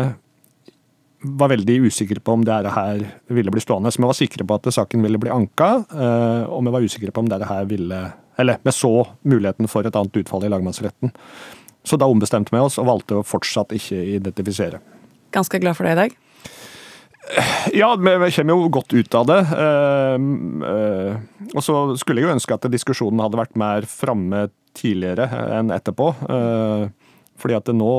var 1.21 1.49
veldig 1.49 1.79
usikre 1.87 2.19
på 2.19 2.35
om 2.37 2.45
det 2.45 2.71
her 2.73 3.03
ville 3.33 3.51
bli 3.51 3.61
stående. 3.61 3.91
Så 3.91 4.01
vi 4.01 4.09
var 4.09 4.17
sikre 4.17 4.45
på 4.47 4.57
at 4.57 4.69
saken 4.73 5.03
ville 5.05 5.19
bli 5.21 5.33
anka, 5.33 5.69
eh, 5.89 6.43
og 6.45 6.65
vi 6.65 6.73
var 6.75 6.85
usikre 6.85 7.13
på 7.13 7.23
om 7.23 7.29
det 7.31 7.45
her 7.45 7.65
ville 7.65 8.11
Eller 8.37 8.59
vi 8.61 8.71
så 8.71 9.07
muligheten 9.25 9.67
for 9.67 9.81
et 9.81 9.95
annet 9.95 10.13
utfall 10.13 10.43
i 10.45 10.49
lagmannsretten. 10.49 11.09
Så 11.83 11.97
da 11.97 12.05
ombestemte 12.05 12.53
vi 12.53 12.59
oss 12.61 12.77
og 12.77 12.85
valgte 12.85 13.15
å 13.17 13.23
fortsatt 13.25 13.73
ikke 13.73 13.97
identifisere. 14.13 14.77
Ganske 15.33 15.57
glad 15.57 15.73
for 15.73 15.87
det 15.87 15.95
i 15.95 16.01
dag? 16.03 16.13
Ja, 17.73 17.95
vi 17.95 18.29
kommer 18.31 18.53
jo 18.53 18.69
godt 18.69 18.93
ut 18.93 19.15
av 19.17 19.25
det. 19.25 19.39
Eh, 19.57 20.27
eh, 20.69 21.17
og 21.55 21.65
så 21.65 21.97
skulle 21.97 22.21
jeg 22.21 22.29
jo 22.29 22.35
ønske 22.35 22.53
at 22.53 22.69
diskusjonen 22.69 23.23
hadde 23.25 23.41
vært 23.41 23.57
mer 23.57 23.89
framme 23.89 24.51
tidligere 24.77 25.25
enn 25.57 25.73
etterpå. 25.73 26.11
Fordi 27.37 27.57
at 27.57 27.69
det 27.69 27.77
nå 27.77 27.93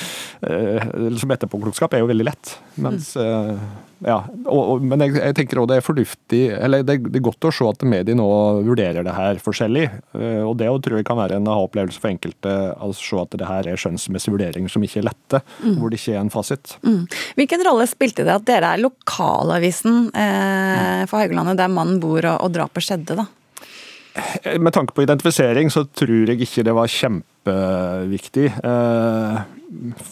eh, 0.48 0.92
Som 1.20 1.34
etterpåklokskap 1.34 1.94
er 1.94 2.04
jo 2.04 2.10
veldig 2.10 2.28
lett. 2.30 2.56
Mens 2.82 3.12
mm. 3.16 3.58
Ja. 4.04 4.18
Og, 4.44 4.60
og, 4.60 4.84
men 4.84 5.00
jeg, 5.04 5.14
jeg 5.16 5.36
tenker 5.38 5.60
òg 5.62 5.68
det 5.70 5.78
er 5.78 5.84
fornuftig 5.84 6.40
Eller 6.52 6.82
det, 6.84 6.98
det, 7.06 7.18
er 7.20 7.24
godt 7.24 7.46
å 7.48 7.52
se 7.54 7.64
at 7.68 7.84
mediene 7.88 8.20
nå 8.20 8.26
vurderer 8.66 9.06
det 9.06 9.14
her 9.16 9.40
forskjellig. 9.42 9.86
Eh, 10.18 10.42
og 10.44 10.56
det 10.60 10.68
tror 10.84 11.00
jeg 11.00 11.06
kan 11.08 11.18
være 11.18 11.38
en 11.40 11.48
aha-opplevelse 11.50 12.02
for 12.02 12.12
enkelte. 12.12 12.54
Å 12.74 12.90
se 12.96 13.20
at 13.20 13.36
det 13.40 13.48
her 13.48 13.70
er 13.70 13.80
skjønnsmessige 13.80 14.34
vurderinger 14.36 14.72
som 14.72 14.84
ikke 14.84 15.00
er 15.00 15.08
lette. 15.08 15.40
Mm. 15.62 15.78
Hvor 15.80 15.92
det 15.92 16.00
ikke 16.00 16.16
er 16.16 16.20
en 16.20 16.32
fasit. 16.34 16.76
Mm. 16.84 17.00
Hvilken 17.40 17.64
rolle 17.68 17.88
spilte 17.90 18.26
det 18.26 18.34
at 18.34 18.46
dere 18.48 18.74
er 18.74 18.84
lokalavisen 18.84 20.10
eh, 20.10 21.06
for 21.10 21.22
Haugalandet, 21.22 21.58
der 21.62 21.72
mannen 21.72 22.02
bor 22.02 22.20
og, 22.20 22.36
og 22.44 22.54
drapet 22.54 22.86
skjedde, 22.86 23.18
da? 23.22 23.28
Med 24.60 24.70
tanke 24.74 24.94
på 24.94 25.02
identifisering 25.02 25.72
så 25.74 25.82
tror 25.90 26.30
jeg 26.30 26.44
ikke 26.44 26.62
det 26.66 26.74
var 26.76 26.90
kjempeviktig. 26.90 28.46
Eh, 28.62 29.40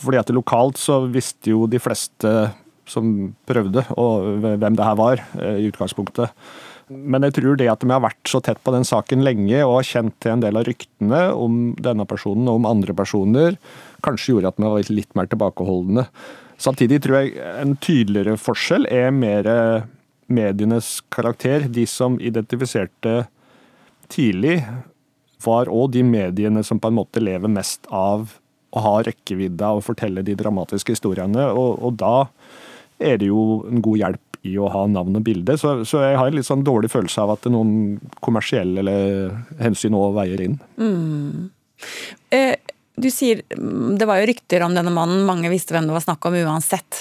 fordi 0.02 0.18
at 0.18 0.32
lokalt 0.34 0.80
så 0.80 1.04
visste 1.06 1.52
jo 1.52 1.68
de 1.70 1.78
fleste 1.82 2.32
som 2.88 3.30
prøvde, 3.46 3.84
og 3.94 4.42
hvem 4.42 4.76
det 4.76 4.84
her 4.88 4.98
var, 4.98 5.22
eh, 5.38 5.62
i 5.62 5.70
utgangspunktet. 5.70 6.34
Men 6.90 7.22
jeg 7.22 7.36
tror 7.38 7.56
det 7.56 7.70
at 7.70 7.84
vi 7.84 7.94
har 7.94 8.02
vært 8.02 8.26
så 8.26 8.42
tett 8.42 8.58
på 8.64 8.72
den 8.74 8.84
saken 8.84 9.22
lenge 9.22 9.62
og 9.62 9.78
har 9.78 9.86
kjent 9.86 10.18
til 10.20 10.32
en 10.32 10.42
del 10.42 10.58
av 10.58 10.66
ryktene 10.66 11.22
om 11.32 11.76
denne 11.78 12.04
personen 12.04 12.48
og 12.50 12.58
om 12.58 12.66
andre 12.66 12.92
personer, 12.92 13.56
kanskje 14.02 14.34
gjorde 14.34 14.50
at 14.50 14.58
vi 14.58 14.72
var 14.74 14.90
litt 14.90 15.14
mer 15.14 15.30
tilbakeholdne. 15.30 16.08
Samtidig 16.58 17.00
tror 17.02 17.22
jeg 17.22 17.38
en 17.38 17.76
tydeligere 17.76 18.36
forskjell 18.36 18.90
er 18.90 19.14
mer 19.14 19.46
medienes 20.26 21.00
karakter. 21.14 21.68
De 21.70 21.86
som 21.86 22.18
identifiserte 22.20 23.22
tidlig, 24.12 24.60
var 25.42 25.70
òg 25.72 25.92
de 25.96 26.04
mediene 26.06 26.62
som 26.66 26.80
på 26.80 26.90
en 26.90 26.98
måte 27.00 27.22
lever 27.22 27.50
mest 27.50 27.88
av 27.90 28.36
å 28.72 28.82
ha 28.82 28.92
rekkevidda 29.04 29.72
og 29.76 29.84
fortelle 29.84 30.24
de 30.24 30.36
dramatiske 30.38 30.94
historiene. 30.94 31.48
Og, 31.52 31.82
og, 31.82 31.96
da 32.00 32.28
er 33.02 33.18
det 33.20 33.28
jo 33.28 33.62
en 33.68 33.82
god 33.84 34.00
hjelp 34.00 34.38
i 34.48 34.56
å 34.58 34.70
ha 34.72 34.84
navn 34.90 35.18
og 35.18 35.24
bilde. 35.26 35.56
Så, 35.60 35.74
så, 35.88 36.02
jeg 36.06 36.18
har 36.18 36.30
en 36.30 36.38
litt 36.38 36.48
sånn 36.48 36.64
dårlig 36.66 36.90
følelse 36.92 37.22
av 37.22 37.34
at 37.36 37.48
noen 37.52 38.00
kommersielle 38.24 38.94
hensyn 39.62 39.98
òg 39.98 40.16
veier 40.16 40.42
inn. 40.46 40.56
Mm. 40.80 41.50
Eh, 42.34 42.56
du 42.98 43.08
sier 43.12 43.42
det 43.48 44.08
var 44.08 44.20
jo 44.20 44.30
rykter 44.32 44.64
om 44.66 44.74
denne 44.76 44.92
mannen, 44.94 45.26
mange 45.28 45.50
visste 45.52 45.76
hvem 45.76 45.88
det 45.88 45.94
var 45.94 46.04
snakk 46.04 46.26
om 46.28 46.38
uansett 46.42 46.98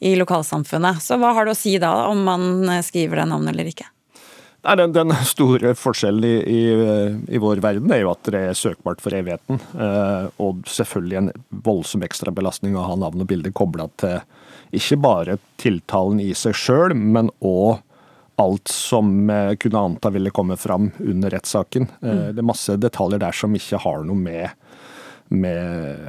i 0.00 0.16
lokalsamfunnet. 0.18 1.02
Så 1.04 1.20
hva 1.20 1.34
har 1.36 1.46
du 1.46 1.52
å 1.52 1.58
si 1.58 1.76
da, 1.82 1.92
om 2.08 2.24
man 2.26 2.82
skriver 2.86 3.22
det 3.22 3.30
navnet 3.30 3.54
eller 3.54 3.70
ikke? 3.70 3.86
Nei, 4.60 4.74
den, 4.76 4.92
den, 4.92 5.14
store 5.24 5.72
forskjellen 5.78 6.24
i, 6.26 6.34
i, 6.52 6.62
i, 7.32 7.40
vår 7.40 7.62
verden 7.64 7.92
er 7.94 8.02
jo 8.02 8.10
at 8.12 8.28
det 8.28 8.42
er 8.50 8.58
søkbart 8.58 9.00
for 9.00 9.16
evigheten. 9.16 9.60
Eh, 9.72 10.26
og 10.42 10.66
selvfølgelig 10.68 11.20
en 11.20 11.30
voldsom 11.64 12.04
ekstrabelastning 12.04 12.76
å 12.76 12.84
ha 12.84 12.98
navn 13.00 13.24
og 13.24 13.30
bilde 13.30 13.54
kobla 13.56 13.88
til 14.00 14.20
ikke 14.76 15.00
bare 15.02 15.38
tiltalen 15.58 16.20
i 16.22 16.30
seg 16.36 16.54
sjøl, 16.54 16.94
men 16.94 17.32
òg 17.40 17.80
alt 18.40 18.68
som 18.72 19.30
eh, 19.30 19.54
kunne 19.60 19.78
anta 19.78 20.10
ville 20.10 20.30
komme 20.30 20.56
fram 20.60 20.90
under 20.98 21.30
rettssaken. 21.30 21.88
Eh, 22.02 22.12
mm. 22.12 22.22
Det 22.36 22.44
er 22.44 22.50
masse 22.52 22.76
detaljer 22.80 23.24
der 23.24 23.36
som 23.36 23.56
ikke 23.56 23.80
har 23.82 24.06
noe 24.06 24.16
med, 24.16 24.48
med 25.32 26.06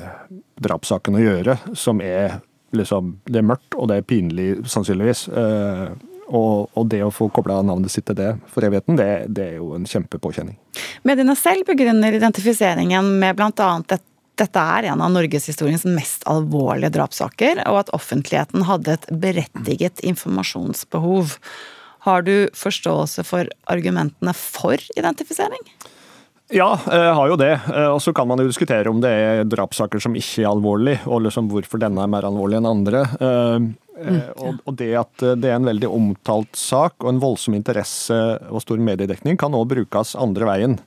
drapssaken 0.61 1.17
å 1.17 1.25
gjøre, 1.25 1.59
som 1.75 2.03
er 2.03 2.41
liksom 2.71 3.17
Det 3.27 3.41
er 3.41 3.43
mørkt, 3.43 3.75
og 3.75 3.89
det 3.91 3.97
er 3.99 4.05
pinlig, 4.07 4.45
sannsynligvis. 4.71 5.25
Eh, 5.27 5.89
og, 6.31 6.71
og, 6.73 6.85
det 6.91 7.01
å 7.03 7.11
få 7.13 7.27
kobla 7.33 7.59
navnet 7.65 7.91
sitt 7.93 8.07
til 8.07 8.17
det 8.17 8.31
for 8.51 8.65
evigheten, 8.65 8.97
det, 8.99 9.09
det 9.35 9.47
er 9.49 9.57
jo 9.59 9.73
en 9.75 9.87
kjempepåkjenning. 9.87 10.55
Mediene 11.07 11.35
selv 11.39 11.67
begrunner 11.67 12.15
identifiseringen 12.15 13.13
med 13.21 13.37
bl.a. 13.39 13.51
at 13.81 14.07
dette 14.39 14.63
er 14.77 14.87
en 14.89 15.03
av 15.03 15.11
norgeshistoriens 15.13 15.83
mest 15.85 16.23
alvorlige 16.29 16.93
drapssaker, 16.95 17.61
og 17.69 17.83
at 17.83 17.93
offentligheten 17.97 18.65
hadde 18.65 18.95
et 18.95 19.07
berettiget 19.21 20.01
informasjonsbehov. 20.07 21.35
Har 22.07 22.23
du 22.25 22.49
forståelse 22.57 23.25
for 23.27 23.49
argumentene 23.69 24.33
for 24.37 24.81
identifisering? 24.97 25.61
Ja, 26.51 26.73
jeg 26.91 27.13
har 27.15 27.29
jo 27.31 27.37
det. 27.39 27.53
Eh, 27.71 27.87
og 27.87 28.01
så 28.03 28.13
kan 28.15 28.27
man 28.27 28.41
jo 28.41 28.49
diskutere 28.49 28.91
om 28.91 28.99
det 29.03 29.11
er 29.11 29.45
drapssaker 29.47 30.03
som 30.03 30.17
ikke 30.19 30.43
er 30.43 30.49
alvorlige, 30.51 31.03
og 31.07 31.23
liksom 31.25 31.47
hvorfor 31.51 31.79
denne 31.81 32.03
er 32.03 32.11
mer 32.11 32.27
alvorlig 32.27 32.59
enn 32.59 32.67
andre. 32.67 33.05
Eh, 33.23 33.55
mm, 34.01 34.61
og 34.67 34.75
det 34.79 34.91
at 34.99 35.25
det 35.39 35.51
er 35.51 35.57
en 35.59 35.69
veldig 35.69 35.89
omtalt 35.91 36.59
sak 36.59 36.97
og 36.99 37.13
en 37.13 37.21
voldsom 37.23 37.55
interesse 37.55 38.17
og 38.49 38.63
stor 38.65 38.83
mediedekning, 38.83 39.39
kan 39.39 39.55
òg 39.55 39.69
brukes 39.71 40.15
andre 40.19 40.49
veien. 40.51 40.79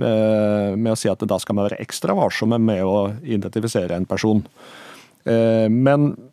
Eh, 0.00 0.76
med 0.78 0.94
å 0.94 0.98
si 0.98 1.10
at 1.10 1.26
da 1.28 1.40
skal 1.42 1.58
man 1.58 1.68
være 1.68 1.82
ekstra 1.82 2.14
varsomme 2.16 2.60
med 2.62 2.86
å 2.86 3.10
identifisere 3.26 3.98
en 3.98 4.08
person. 4.08 4.44
Men 5.26 6.06
Eh, 6.10 6.29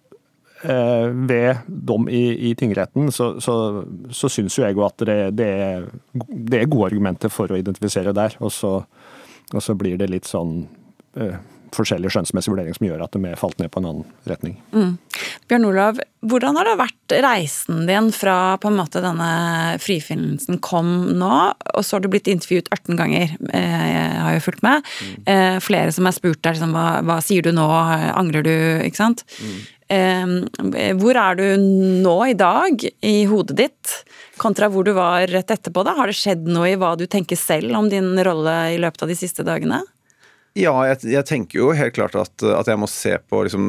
ved 0.63 1.57
dom 1.67 2.07
i, 2.09 2.49
i 2.49 2.53
tingretten, 2.57 3.11
så, 3.13 3.35
så, 3.41 3.83
så 4.09 4.29
syns 4.31 4.57
jo 4.57 4.65
jeg 4.65 4.79
at 4.81 5.05
det, 5.05 5.17
det, 5.37 5.49
er, 5.67 5.85
det, 6.13 6.61
er, 6.61 6.71
gode 6.71 6.89
argumenter 6.89 7.29
for 7.33 7.51
å 7.51 7.59
identifisere 7.59 8.15
der. 8.17 8.37
Og 8.41 8.51
så, 8.51 8.79
og 9.53 9.61
så 9.63 9.77
blir 9.77 9.99
det 10.01 10.09
litt 10.09 10.25
sånn 10.29 10.63
eh, 11.19 11.37
forskjellig 11.75 12.11
skjønnsmessig 12.13 12.51
vurdering 12.51 12.75
som 12.75 12.87
gjør 12.87 13.03
at 13.05 13.15
de 13.15 13.21
er 13.27 13.39
falt 13.39 13.57
ned 13.61 13.71
på 13.73 13.81
en 13.81 13.89
annen 13.89 14.29
retning. 14.29 14.57
Mm. 14.73 14.95
Bjørn 15.49 15.67
Olav, 15.67 16.01
hvordan 16.27 16.57
har 16.59 16.67
det 16.67 16.75
vært 16.79 17.15
reisen 17.23 17.85
din 17.89 18.09
fra 18.15 18.57
på 18.61 18.71
en 18.71 18.79
måte 18.79 19.03
denne 19.03 19.29
frifinnelsen 19.83 20.61
kom 20.63 20.91
nå, 21.19 21.33
og 21.73 21.85
så 21.85 21.97
har 21.97 22.03
du 22.03 22.09
blitt 22.11 22.29
intervjuet 22.31 22.71
18 22.73 22.99
ganger, 22.99 23.37
eh, 23.51 23.87
jeg 23.91 24.21
har 24.25 24.37
jo 24.37 24.45
fulgt 24.47 24.65
med. 24.65 24.93
Mm. 25.27 25.61
Flere 25.63 25.93
som 25.95 26.07
har 26.07 26.15
spurt 26.15 26.41
deg 26.41 26.57
liksom, 26.57 26.75
hva, 26.75 27.01
hva, 27.05 27.19
sier 27.23 27.45
du 27.45 27.53
nå, 27.55 27.67
angrer 28.17 28.45
du, 28.47 28.55
ikke 28.87 29.03
sant. 29.03 29.25
Mm. 29.37 29.57
Hvor 29.87 31.15
er 31.15 31.37
du 31.39 31.45
nå 32.03 32.15
i 32.27 32.35
dag 32.35 32.81
i 33.07 33.17
hodet 33.29 33.55
ditt, 33.55 33.93
kontra 34.41 34.67
hvor 34.71 34.83
du 34.83 34.91
var 34.97 35.27
rett 35.31 35.53
etterpå? 35.53 35.85
da? 35.87 35.95
Har 35.95 36.11
det 36.11 36.17
skjedd 36.19 36.49
noe 36.51 36.73
i 36.73 36.79
hva 36.79 36.95
du 36.99 37.05
tenker 37.07 37.39
selv 37.39 37.75
om 37.79 37.87
din 37.91 38.17
rolle 38.27 38.57
i 38.73 38.81
løpet 38.81 39.05
av 39.05 39.13
de 39.13 39.19
siste 39.19 39.47
dagene? 39.47 39.83
Ja, 40.57 40.71
jeg, 40.87 41.03
jeg, 41.11 41.25
tenker 41.29 41.59
jo 41.59 41.67
helt 41.77 41.93
klart 41.93 42.15
at, 42.17 42.41
at 42.41 42.69
jeg 42.71 42.79
må 42.81 42.87
se 42.89 43.11
på 43.29 43.43
liksom, 43.45 43.65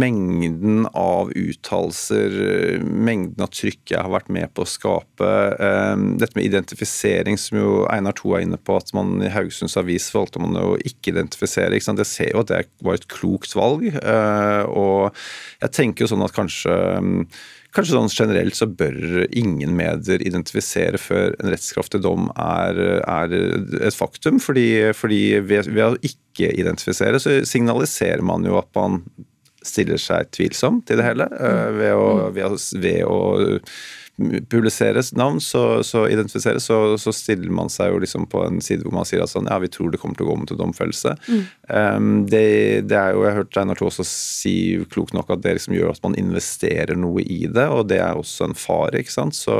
mengden 0.00 0.86
av 0.96 1.32
uttalelser, 1.36 2.36
mengden 2.80 3.44
av 3.44 3.50
trykk 3.52 3.92
jeg 3.92 4.00
har 4.00 4.12
vært 4.12 4.30
med 4.32 4.52
på 4.56 4.64
å 4.64 4.70
skape. 4.70 5.32
Um, 5.60 6.14
dette 6.20 6.38
med 6.38 6.48
identifisering, 6.48 7.36
som 7.40 7.58
jo 7.60 7.74
Einar 7.92 8.16
To 8.20 8.32
er 8.38 8.46
inne 8.46 8.56
på, 8.56 8.78
at 8.80 8.94
man 8.96 9.18
i 9.20 9.32
Haugesunds 9.34 9.76
Avis 9.80 10.08
valgte 10.14 10.40
man 10.40 10.56
å 10.56 10.78
ikke 10.80 11.12
identifisere. 11.12 11.76
Ikke 11.76 11.96
jeg 12.00 12.08
ser 12.08 12.32
jo 12.32 12.40
at 12.44 12.52
det 12.54 12.62
var 12.86 12.96
et 12.96 13.08
klokt 13.12 13.52
valg. 13.58 13.90
Uh, 14.00 14.64
og 14.70 15.24
jeg 15.60 15.76
tenker 15.76 16.06
jo 16.06 16.14
sånn 16.14 16.24
at 16.24 16.36
kanskje 16.36 16.78
Kanskje 17.74 17.96
sånn 17.96 18.12
generelt 18.12 18.54
så 18.54 18.68
bør 18.70 19.24
ingen 19.34 19.74
medier 19.74 20.22
identifisere 20.22 21.00
før 21.00 21.34
en 21.40 21.50
rettskraftig 21.50 22.04
dom 22.04 22.28
er, 22.38 22.78
er 23.02 23.34
et 23.34 23.96
faktum. 23.98 24.38
Fordi, 24.42 24.92
fordi 24.94 25.22
ved, 25.42 25.70
ved, 25.72 25.84
å 25.84 26.06
ikke 26.06 26.52
identifisere 26.54 27.18
så 27.22 27.40
signaliserer 27.48 28.22
man 28.26 28.46
jo 28.46 28.60
at 28.60 28.70
man 28.78 29.02
stiller 29.64 29.98
seg 29.98 30.30
tvilsom 30.36 30.82
til 30.86 31.00
det 31.00 31.08
hele. 31.08 31.26
Eh, 31.34 31.68
ved 31.80 31.98
å, 31.98 32.08
ved 32.36 32.46
å, 32.46 32.58
ved 32.84 33.02
å 33.08 33.18
publiseres 34.50 35.12
navn, 35.12 35.40
så, 35.40 35.82
så 35.82 36.04
identifiseres, 36.08 36.64
så, 36.64 36.98
så, 36.98 37.12
stiller 37.12 37.50
man 37.50 37.70
seg 37.72 37.90
jo 37.90 37.98
liksom 38.04 38.28
på 38.30 38.44
en 38.46 38.60
side 38.62 38.86
hvor 38.86 38.94
man 38.94 39.08
sier 39.08 39.24
at 39.24 39.32
sånn, 39.32 39.48
ja, 39.50 39.58
vi 39.58 39.70
tror 39.74 39.90
det 39.90 39.98
kommer 40.02 40.14
til 40.14 40.28
å 40.28 40.30
gå 40.30 40.36
mot 40.38 40.52
en 40.54 40.60
domfellelse. 40.60 41.16
Mm. 41.26 41.40
Um, 41.66 42.12
det, 42.30 42.44
det, 42.90 42.98
er 42.98 43.16
jo, 43.16 43.24
Jeg 43.24 43.32
har 43.32 43.40
hørt 43.40 43.58
Einar 43.58 43.80
Thue 43.80 43.90
også 43.90 44.06
si 44.06 44.54
klokt 44.92 45.16
nok 45.16 45.32
at 45.34 45.42
det 45.42 45.56
liksom 45.58 45.74
gjør 45.74 45.96
at 45.96 46.06
man 46.06 46.14
investerer 46.20 46.94
noe 46.98 47.24
i 47.26 47.40
det, 47.50 47.66
og 47.66 47.88
det 47.90 47.98
er 48.04 48.20
også 48.20 48.48
en 48.48 48.54
fare. 48.58 49.02
ikke 49.02 49.16
sant? 49.16 49.34
Så, 49.34 49.56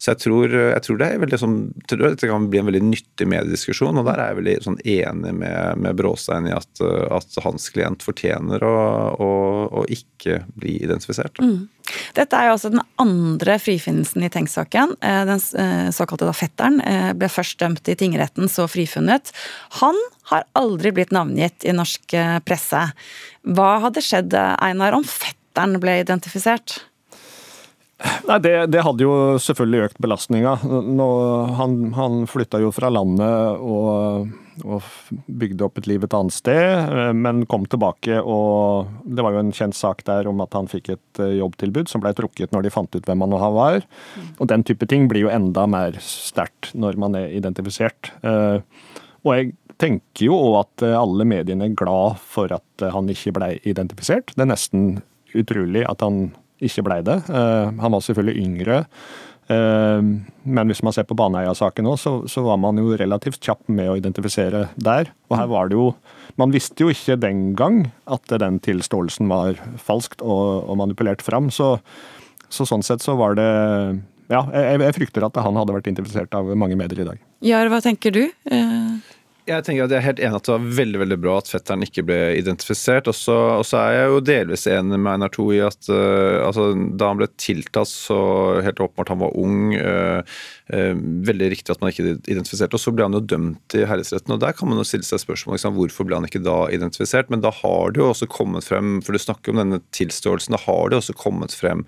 så 0.00 0.12
jeg, 0.12 0.22
tror, 0.24 0.50
jeg, 0.50 0.82
tror, 0.88 1.00
det 1.02 1.12
er 1.12 1.22
veldig 1.22 1.40
sånn, 1.44 1.56
tror 1.86 2.04
det 2.08 2.32
kan 2.32 2.50
bli 2.50 2.62
en 2.62 2.70
veldig 2.72 2.82
nyttig 2.88 3.30
mediediskusjon, 3.30 4.02
og 4.02 4.10
der 4.10 4.18
er 4.18 4.32
jeg 4.32 4.40
veldig 4.40 4.56
sånn 4.66 4.80
enig 4.82 5.36
med, 5.44 5.86
med 5.86 6.02
Bråstein 6.02 6.50
i 6.50 6.56
at, 6.56 6.82
at, 6.82 7.38
hans 7.46 7.70
klient 7.70 8.02
fortjener 8.02 8.62
å, 8.66 8.76
å, 9.22 9.32
å 9.78 9.86
ikke 9.92 10.42
bli 10.58 10.80
identifisert. 10.82 11.38
Mm. 11.38 11.68
Dette 12.16 12.38
er 12.38 12.48
jo 12.48 12.56
altså 12.56 12.70
den 12.72 12.82
andre 13.02 13.58
frifinnelsen 13.60 14.24
i 14.24 14.30
Tengs-saken. 14.32 14.96
Eh, 15.04 15.22
den 15.28 15.42
eh, 15.60 15.88
såkalte 15.94 16.32
fetteren 16.36 16.80
eh, 16.80 17.12
ble 17.16 17.28
først 17.32 17.60
dømt 17.60 17.88
i 17.92 17.96
tingretten, 17.98 18.48
så 18.48 18.68
frifunnet. 18.70 19.32
Han 19.82 19.98
har 20.30 20.46
aldri 20.58 20.94
blitt 20.96 21.12
navngitt 21.14 21.66
i 21.68 21.74
norsk 21.76 22.16
presse. 22.48 22.82
Hva 23.46 23.70
hadde 23.84 24.02
skjedd, 24.02 24.34
Einar, 24.34 24.96
om 24.96 25.04
fetteren 25.06 25.76
ble 25.82 26.00
identifisert? 26.02 26.80
Nei, 28.28 28.40
det, 28.44 28.54
det, 28.74 28.82
hadde 28.84 29.06
jo 29.06 29.12
selvfølgelig 29.40 29.86
økt 29.86 30.00
belastninga. 30.04 30.56
Han, 31.60 31.76
han 31.96 32.18
flytta 32.28 32.60
jo 32.60 32.72
fra 32.74 32.90
landet 32.92 33.62
og 33.62 34.26
og 34.64 34.84
bygde 35.26 35.66
opp 35.66 35.80
et 35.80 35.88
liv 35.90 36.04
et 36.04 36.14
annet 36.16 36.34
sted, 36.34 36.92
eh, 36.92 37.12
men 37.16 37.44
kom 37.50 37.66
tilbake 37.68 38.20
og 38.22 38.88
Det 39.04 39.24
var 39.24 39.34
jo 39.34 39.42
en 39.42 39.52
kjent 39.54 39.76
sak 39.76 40.02
der 40.06 40.28
om 40.28 40.40
at 40.44 40.54
han 40.56 40.68
fikk 40.70 40.90
et 40.94 41.20
eh, 41.22 41.36
jobbtilbud 41.40 41.90
som 41.90 42.02
ble 42.02 42.12
trukket 42.16 42.52
når 42.54 42.66
de 42.66 42.72
fant 42.72 42.96
ut 42.96 43.06
hvem 43.06 43.24
han 43.26 43.36
var. 43.56 43.84
Og 44.38 44.48
den 44.48 44.64
type 44.64 44.86
ting 44.88 45.08
blir 45.08 45.26
jo 45.26 45.32
enda 45.32 45.66
mer 45.66 45.98
sterkt 46.00 46.72
når 46.74 46.98
man 47.00 47.16
er 47.18 47.34
identifisert. 47.36 48.12
Eh, 48.22 48.58
og 49.26 49.30
jeg 49.34 49.52
tenker 49.76 50.28
jo 50.28 50.38
òg 50.38 50.58
at 50.62 50.86
alle 50.96 51.26
mediene 51.28 51.66
er 51.68 51.76
glad 51.76 52.16
for 52.22 52.52
at 52.54 52.86
han 52.92 53.10
ikke 53.12 53.34
ble 53.36 53.50
identifisert. 53.68 54.32
Det 54.32 54.46
er 54.46 54.52
nesten 54.52 55.00
utrolig 55.36 55.84
at 55.84 56.00
han 56.04 56.30
ikke 56.64 56.86
ble 56.86 57.02
det. 57.04 57.18
Han 57.28 57.92
var 57.92 58.00
selvfølgelig 58.00 58.44
yngre. 58.46 58.78
Ehm, 59.52 60.26
men 60.42 60.70
hvis 60.70 60.82
man 60.82 60.94
ser 60.94 61.06
på 61.06 61.14
Baneheia-saken 61.18 61.86
òg, 61.86 61.98
så, 62.02 62.12
så, 62.30 62.42
var 62.46 62.58
man 62.62 62.80
jo 62.80 62.96
relativt 62.98 63.38
kjapp 63.44 63.62
med 63.70 63.92
å 63.92 63.96
identifisere 63.98 64.66
der. 64.74 65.12
Og 65.30 65.38
her 65.38 65.50
var 65.52 65.70
det 65.70 65.78
jo 65.78 65.92
Man 66.36 66.52
visste 66.52 66.84
jo 66.84 66.90
ikke 66.92 67.14
den 67.16 67.54
gang 67.56 67.86
at 68.12 68.28
den 68.28 68.58
tilståelsen 68.60 69.30
var 69.30 69.56
falskt 69.80 70.20
og, 70.20 70.66
og 70.68 70.76
manipulert 70.76 71.22
fram. 71.24 71.48
Så, 71.54 71.78
så, 72.50 72.66
sånn 72.68 72.84
sett 72.84 73.00
så 73.00 73.14
var 73.16 73.38
det 73.38 73.46
Ja, 74.28 74.42
jeg, 74.50 74.82
jeg 74.82 74.96
frykter 74.98 75.24
at 75.24 75.38
han 75.40 75.56
hadde 75.56 75.72
vært 75.72 75.88
identifisert 75.88 76.34
av 76.36 76.50
mange 76.58 76.76
medier 76.76 77.06
i 77.06 77.08
dag. 77.08 77.22
Jar, 77.46 77.70
hva 77.72 77.80
tenker 77.80 78.12
du? 78.12 78.24
Eh, 78.50 79.05
Jeg 79.46 79.62
tenker 79.62 79.84
at 79.84 79.92
jeg 79.94 80.00
er 80.00 80.06
helt 80.08 80.20
enig 80.26 80.38
at 80.40 80.48
det 80.48 80.54
var 80.56 80.70
veldig 80.74 81.00
veldig 81.04 81.16
bra 81.22 81.34
at 81.38 81.48
fetteren 81.52 81.84
ikke 81.86 82.02
ble 82.08 82.16
identifisert. 82.34 83.06
Og 83.06 83.14
så 83.14 83.78
er 83.78 83.92
jeg 83.94 84.08
jo 84.10 84.22
delvis 84.26 84.66
enig 84.66 84.98
med 84.98 85.10
Einar 85.12 85.30
Toe 85.36 85.54
i 85.54 85.60
at 85.62 85.86
uh, 85.86 86.42
altså, 86.48 86.72
da 86.98 87.12
han 87.12 87.20
ble 87.20 87.28
tiltalt, 87.38 87.92
så 87.92 88.18
helt 88.66 88.82
åpenbart 88.82 89.12
han 89.14 89.20
var 89.20 89.36
ung. 89.38 89.76
Uh, 89.78 90.26
uh, 90.74 90.98
veldig 91.28 91.50
riktig 91.52 91.76
at 91.76 91.84
man 91.84 91.92
ikke 91.92 92.16
identifiserte. 92.26 92.74
Og 92.74 92.82
så 92.82 92.94
ble 92.96 93.06
han 93.06 93.14
jo 93.14 93.22
dømt 93.22 93.76
i 93.78 93.84
herresretten, 93.86 94.34
og 94.34 94.42
der 94.42 94.56
kan 94.58 94.72
man 94.72 94.82
jo 94.82 94.88
stille 94.88 95.06
seg 95.06 95.22
spørsmål 95.22 95.60
liksom, 95.60 95.78
hvorfor 95.78 96.10
ble 96.10 96.18
han 96.18 96.26
ikke 96.26 96.42
da 96.42 96.56
identifisert. 96.74 97.30
Men 97.30 97.46
da 97.46 97.54
har 97.60 97.94
det 97.94 98.02
jo 98.02 98.10
også 98.10 98.30
kommet 98.32 98.66
frem, 98.66 98.98
for 99.06 99.14
du 99.14 99.22
snakker 99.22 99.54
om 99.54 99.62
denne 99.62 99.78
tilståelsen, 99.94 100.58
da 100.58 100.62
har 100.66 100.90
det 100.90 100.98
også 100.98 101.14
kommet 101.22 101.54
frem 101.54 101.86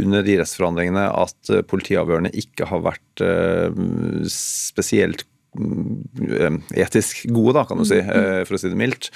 under 0.00 0.24
de 0.24 0.40
rettsforhandlingene 0.40 1.04
at 1.20 1.54
politiavhørene 1.68 2.32
ikke 2.32 2.72
har 2.72 2.80
vært 2.88 3.24
spesielt 4.32 5.26
etisk 5.54 7.24
gode, 7.30 7.54
da, 7.56 7.64
kan 7.68 7.78
du 7.78 7.84
si, 7.86 8.00
mm, 8.00 8.08
mm. 8.08 8.24
Eh, 8.24 8.40
for 8.48 8.56
å 8.56 8.60
si 8.60 8.70
det 8.70 8.78
mildt. 8.78 9.10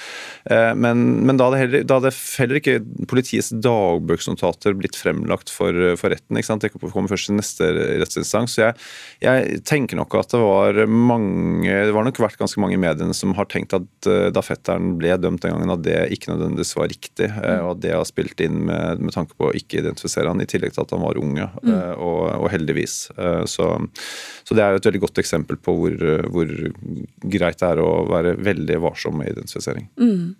Eh, 0.49 0.71
men, 0.79 1.03
men 1.27 1.39
da, 1.39 1.49
hadde 1.49 1.59
heller, 1.59 1.85
da 1.87 1.99
hadde 1.99 2.13
heller 2.39 2.59
ikke 2.59 2.77
politiets 3.11 3.51
dagbøksnotater 3.65 4.77
blitt 4.79 4.97
fremlagt 4.99 5.51
for, 5.51 5.75
for 5.99 6.13
retten. 6.13 6.39
ikke 6.39 6.49
sant? 6.49 6.63
Det 6.63 6.71
kommer 6.75 7.11
først 7.11 7.33
i 7.33 7.37
neste 7.37 7.69
rettsinstans. 8.01 8.55
Så 8.55 8.63
jeg, 8.63 8.77
jeg, 9.25 9.61
tenker 9.67 9.99
nok 9.99 10.15
at 10.19 10.31
det 10.31 10.39
var 10.41 10.77
mange 10.87 11.67
Det 11.69 11.93
var 11.95 12.05
nok 12.07 12.21
vært 12.21 12.39
ganske 12.39 12.61
mange 12.61 12.77
i 12.77 12.81
mediene 12.81 13.15
som 13.15 13.33
har 13.37 13.49
tenkt 13.51 13.75
at 13.75 14.07
da 14.33 14.43
fetteren 14.45 14.95
ble 14.99 15.17
dømt 15.19 15.43
den 15.43 15.53
gangen, 15.53 15.73
at 15.73 15.83
det 15.85 15.97
ikke 16.15 16.31
nødvendigvis 16.31 16.75
var 16.77 16.89
riktig. 16.91 17.29
Mm. 17.35 17.65
Og 17.65 17.73
at 17.73 17.83
det 17.83 17.93
har 17.95 18.07
spilt 18.07 18.41
inn 18.43 18.63
med, 18.69 19.03
med, 19.03 19.13
tanke 19.15 19.35
på 19.35 19.49
å 19.49 19.55
ikke 19.57 19.81
identifisere 19.81 20.31
han, 20.31 20.41
i 20.41 20.47
tillegg 20.49 20.75
til 20.75 20.85
at 20.85 20.95
han 20.95 21.03
var 21.03 21.19
unge. 21.19 21.49
Mm. 21.65 21.75
Og, 21.97 22.23
og, 22.39 22.47
heldigvis. 22.49 22.97
Så, 23.51 23.67
så 24.47 24.55
det 24.55 24.63
er 24.63 24.73
jo 24.73 24.79
et 24.79 24.87
veldig 24.89 25.03
godt 25.03 25.21
eksempel 25.21 25.59
på 25.61 25.75
hvor 25.75 26.28
hvor 26.33 26.49
greit 27.33 27.59
det 27.59 27.67
er 27.67 27.81
å 27.83 27.89
være 28.09 28.35
veldig 28.39 28.79
varsom 28.83 29.17
med 29.19 29.31
identifisering. 29.33 29.87
Mm. 29.99 30.35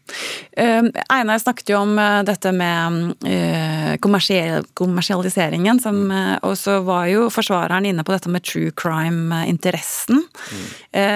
Uh, 0.59 0.89
Einar 1.09 1.41
snakket 1.41 1.73
jo 1.73 1.81
om 1.81 1.95
uh, 1.99 2.21
dette 2.27 2.51
med 2.55 3.15
uh, 3.25 3.93
kommersialiseringen, 4.01 5.81
som, 5.83 6.01
uh, 6.11 6.37
og 6.47 6.55
så 6.59 6.79
var 6.87 7.07
jo 7.11 7.27
forsvareren 7.33 7.89
inne 7.89 8.05
på 8.05 8.15
dette 8.15 8.31
med 8.31 8.45
true 8.45 8.71
crime-interessen. 8.75 10.23
Mm. 10.49 10.69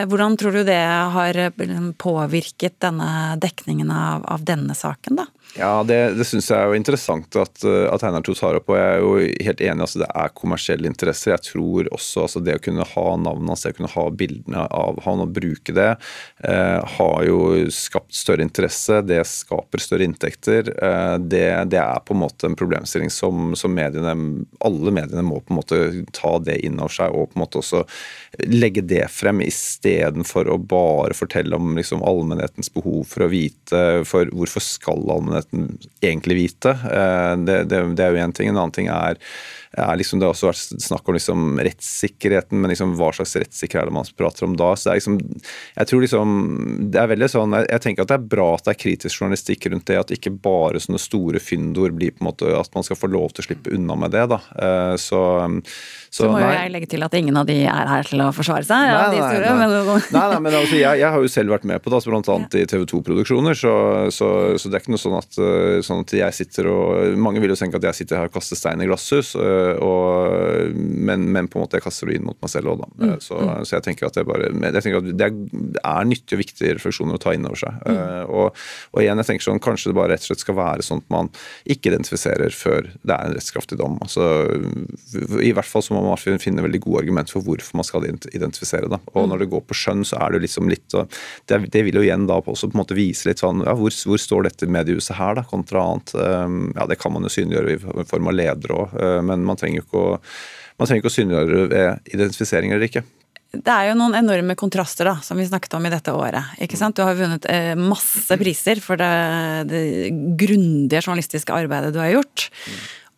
hvordan 0.10 0.36
tror 0.38 0.52
du 0.52 0.64
det 0.68 0.82
har 1.16 1.38
påvirket 1.98 2.76
denne 2.84 3.38
dekningen 3.42 3.92
av, 3.92 4.26
av 4.30 4.44
denne 4.46 4.76
saken, 4.78 5.18
da? 5.22 5.26
Ja, 5.54 5.84
Det, 5.84 5.98
det 6.18 6.26
syns 6.26 6.50
jeg 6.50 6.58
er 6.58 6.72
jo 6.72 6.78
interessant 6.78 7.36
at, 7.38 7.62
eh, 7.68 7.86
at 7.92 8.04
Einar 8.06 8.24
Thos 8.26 8.42
har 8.42 8.58
opp. 8.58 8.72
og 8.72 8.78
Jeg 8.80 8.90
er 8.90 9.04
jo 9.04 9.12
helt 9.48 9.62
enig. 9.62 9.86
altså 9.86 10.02
Det 10.02 10.10
er 10.10 10.34
kommersielle 10.34 10.90
interesser. 10.90 11.36
Jeg 11.36 11.46
tror 11.52 11.90
også 11.94 12.26
altså 12.26 12.42
det 12.44 12.58
å 12.58 12.64
kunne 12.64 12.88
ha 12.94 13.06
navnet 13.22 13.54
hans, 13.54 13.66
det 13.66 13.76
å 13.76 13.78
kunne 13.78 13.94
ha 13.94 14.06
bildene 14.10 14.63
av 14.72 15.02
han 15.06 15.24
og 15.24 15.34
bruke 15.36 15.76
det, 15.76 15.90
eh, 16.44 16.80
har 16.98 17.24
jo 17.28 17.40
skapt 17.74 18.14
større 18.16 18.46
interesse. 18.46 19.02
Det 19.06 19.22
skaper 19.28 19.84
større 19.84 20.08
inntekter. 20.08 20.72
Eh, 20.74 21.18
det, 21.20 21.46
det, 21.74 21.82
er 21.82 22.04
på 22.06 22.16
en 22.16 22.24
måte 22.24 22.50
en 22.50 22.58
problemstilling 22.60 23.12
som, 23.14 23.54
som 23.60 23.74
mediene, 23.76 24.16
alle 24.64 24.96
mediene 24.96 25.26
må 25.26 25.42
på 25.42 25.54
en 25.54 25.62
måte 25.62 25.82
ta 26.16 26.36
det 26.44 26.60
inn 26.66 26.80
over 26.80 26.94
seg 26.94 27.14
og 27.14 27.32
på 27.32 27.40
en 27.40 27.44
måte 27.46 27.62
også 27.62 27.84
legge 28.50 28.82
det 28.86 29.06
frem 29.14 29.44
istedenfor 29.46 30.50
å 30.50 30.58
bare 30.58 31.16
fortelle 31.18 31.58
om 31.58 31.76
liksom, 31.78 32.04
allmennhetens 32.06 32.72
behov 32.74 33.04
for 33.10 33.26
å 33.26 33.32
vite 33.34 33.82
for 34.10 34.30
hvorfor 34.34 34.64
skal 34.64 35.04
allmennheten 35.14 35.68
egentlig 36.02 36.40
vite. 36.40 36.74
Eh, 36.74 37.34
det, 37.46 37.64
det, 37.72 37.84
det 37.98 38.06
er 38.06 38.16
jo 38.16 38.24
én 38.24 38.34
ting. 38.36 38.50
En 38.50 38.60
annen 38.62 38.76
ting 38.76 38.90
er 38.92 39.20
er 39.78 39.98
liksom, 39.98 40.20
Det 40.20 40.28
har 40.28 40.36
også 40.36 40.50
vært 40.52 40.84
snakk 40.84 41.10
om 41.10 41.18
liksom 41.18 41.60
rettssikkerheten, 41.66 42.60
men 42.62 42.74
liksom 42.74 42.94
hva 43.00 43.10
slags 43.16 43.36
rettssikkerhet 43.42 43.88
er 43.88 43.90
det 43.90 43.96
man 43.96 44.10
prater 44.18 44.48
om 44.48 44.58
da? 44.60 44.74
så 44.78 44.90
det 44.90 44.94
er 44.94 45.00
liksom, 45.02 45.18
jeg 45.80 45.90
tror 45.90 46.04
liksom, 46.04 46.36
det 46.94 47.02
er 47.02 47.10
veldig 47.14 47.30
sånn, 47.34 47.56
jeg, 47.58 47.70
jeg, 47.72 47.84
tenker 47.86 48.06
at 48.06 48.12
det 48.12 48.18
er 48.20 48.28
bra 48.36 48.48
at 48.54 48.68
det 48.68 48.76
er 48.76 48.82
kritisk 48.84 49.22
journalistikk 49.22 49.68
rundt 49.74 49.88
det, 49.90 50.00
at 50.00 50.14
ikke 50.14 50.34
bare 50.44 50.82
sånne 50.84 51.02
store 51.02 51.42
fyndord 51.44 51.98
blir 51.98 52.14
på 52.14 52.24
en 52.24 52.30
måte, 52.30 52.52
at 52.58 52.70
man 52.78 52.86
skal 52.86 53.00
få 53.00 53.10
lov 53.12 53.34
til 53.34 53.44
å 53.44 53.48
slippe 53.48 53.74
unna 53.74 53.98
med 54.00 54.14
det. 54.14 54.26
da. 54.32 54.40
Eh, 54.54 54.96
så, 55.02 55.24
så, 56.14 56.26
så 56.26 56.30
må 56.32 56.42
jo 56.44 56.52
jeg 56.54 56.74
legge 56.76 56.92
til 56.94 57.06
at 57.06 57.18
ingen 57.18 57.38
av 57.40 57.50
de 57.50 57.58
er 57.64 57.90
her 57.90 58.08
til 58.08 58.24
å 58.24 58.30
forsvare 58.36 58.68
seg. 58.68 58.86
Nei, 58.94 59.18
nei, 59.18 59.24
store, 59.24 59.54
nei. 59.58 59.68
Men... 59.74 60.06
nei, 60.16 60.26
nei, 60.34 60.40
men 60.46 60.60
altså, 60.60 60.78
jeg, 60.78 61.02
jeg, 61.02 61.10
har 61.16 61.26
jo 61.26 61.34
selv 61.34 61.56
vært 61.56 61.68
med 61.70 61.84
på 61.84 61.90
det, 61.92 62.00
altså 62.00 62.14
bl.a. 62.14 62.38
i 62.62 62.68
TV 62.70 62.86
2-produksjoner, 62.94 63.58
så, 63.58 63.74
så, 64.14 64.30
så, 64.60 64.70
det 64.70 64.80
er 64.80 64.86
ikke 64.86 64.96
noe 64.96 65.04
sånn 65.04 65.18
at, 65.20 65.40
eh, 65.42 65.80
sånn 65.86 66.06
at 66.06 66.16
jeg 66.20 66.40
sitter 66.44 66.70
og 66.74 66.82
Mange 67.24 67.42
vil 67.42 67.52
jo 67.54 67.58
tenke 67.58 67.80
at 67.80 67.86
jeg 67.88 68.04
sitter 68.04 68.20
her 68.20 68.30
og 68.30 68.36
kaster 68.36 68.58
stein 68.58 68.82
i 68.84 68.88
glasshus. 68.88 69.34
Eh, 69.64 69.82
og, 69.84 70.76
men, 70.76 71.26
men, 71.32 71.50
på 71.52 71.60
en 71.60 71.66
måte 71.66 71.80
jeg 71.80 71.86
kaster 71.86 72.10
det 72.10 72.18
inn 72.20 72.28
mot 72.28 72.38
meg 72.44 72.52
selv 72.52 72.74
òg, 72.74 72.84
da. 72.84 72.90
Mm. 73.00 73.14
Så, 73.24 73.38
mm. 73.38 73.52
så, 73.64 73.76
jeg 73.78 73.86
tenker 73.88 74.10
at 74.10 74.18
det, 74.18 74.26
bare, 74.28 74.50
jeg 74.52 74.86
tenker 74.86 75.00
at 75.00 75.10
det 75.10 75.28
er, 75.30 75.38
er 75.94 76.10
nyttige 76.10 76.38
og 76.38 76.44
viktige 76.44 76.76
refleksjoner 76.78 77.20
å 77.20 77.24
ta 77.24 77.36
inn 77.36 77.48
over 77.50 77.60
seg. 77.60 77.80
Mm. 77.84 77.98
Uh, 77.98 78.24
og, 78.24 78.64
og, 78.92 79.02
igjen, 79.04 79.22
jeg 79.22 79.30
tenker 79.30 79.48
sånn, 79.48 79.64
kanskje 79.64 79.92
det 79.92 79.98
bare 80.00 80.14
rett 80.14 80.26
og 80.26 80.32
slett 80.32 80.46
skal 80.46 80.60
være 80.60 80.86
sånn 80.86 81.04
at 81.04 81.14
man 81.14 81.32
ikke 81.70 81.92
identifiserer 81.92 82.56
før 82.56 82.90
det 82.92 83.16
er 83.16 83.30
en 83.30 83.38
rettskraftig 83.38 83.80
dom. 83.82 84.00
Altså, 84.04 84.28
I 85.44 85.54
hvert 85.56 85.70
fall 85.70 85.86
så 85.86 85.98
må 85.98 86.04
man 86.06 86.40
finne 86.42 86.66
veldig 86.66 86.84
gode 86.84 87.04
argumenter 87.04 87.38
for 87.38 87.46
hvorfor 87.48 87.80
man 87.80 87.88
skal 87.88 88.08
identifisere 88.10 88.92
det. 88.92 89.02
Og 89.14 89.24
mm. 89.24 89.30
når 89.34 89.44
det 89.44 89.52
går 89.54 89.66
på 89.70 89.78
skjønn, 89.78 90.06
så 90.08 90.20
er 90.24 90.36
det 90.36 90.44
liksom 90.48 90.72
litt 90.72 90.82
det, 90.94 91.58
det 91.74 91.82
vil 91.88 91.98
jo 91.98 92.04
igjen 92.04 92.28
da 92.30 92.38
også 92.40 92.68
på 92.70 92.76
en 92.76 92.82
måte 92.84 92.98
vise 92.98 93.26
litt 93.30 93.42
sånn 93.42 93.64
ja, 93.66 93.74
hvor, 93.78 93.94
hvor 94.08 94.20
står 94.22 94.48
dette 94.48 94.70
mediehuset 94.70 95.16
her, 95.18 95.38
da, 95.40 95.46
kontra 95.48 95.82
annet. 95.84 96.14
Ja, 96.14 96.86
det 96.90 97.00
kan 97.02 97.14
man 97.16 97.26
jo 97.26 97.32
synliggjøre 97.34 97.74
i 97.76 98.06
form 98.10 98.30
av 98.30 98.36
ledere 98.38 98.78
òg, 98.84 98.96
men 99.26 99.46
man 99.48 99.53
trenger 99.60 99.84
ikke 99.84 100.00
å, 100.00 100.16
man 100.80 100.90
trenger 100.90 101.04
ikke 101.04 101.12
å 101.12 101.18
synliggjøre 101.18 101.68
ved 101.74 102.16
identifisering 102.16 102.74
eller 102.74 102.90
ikke. 102.90 103.04
Det 103.54 103.70
er 103.70 103.92
jo 103.92 103.98
noen 104.00 104.16
enorme 104.18 104.56
kontraster 104.58 105.06
da, 105.06 105.20
som 105.22 105.38
vi 105.38 105.46
snakket 105.46 105.76
om 105.78 105.86
i 105.86 105.92
dette 105.94 106.14
året. 106.18 106.56
ikke 106.66 106.78
sant? 106.80 106.98
Du 106.98 107.04
har 107.06 107.18
vunnet 107.18 107.46
eh, 107.52 107.76
masse 107.78 108.38
priser 108.42 108.82
for 108.82 108.98
det, 108.98 109.10
det 109.70 109.84
grundige 110.42 111.04
journalistiske 111.04 111.54
arbeidet 111.54 111.92
du 111.94 112.00
har 112.02 112.16
gjort. 112.16 112.48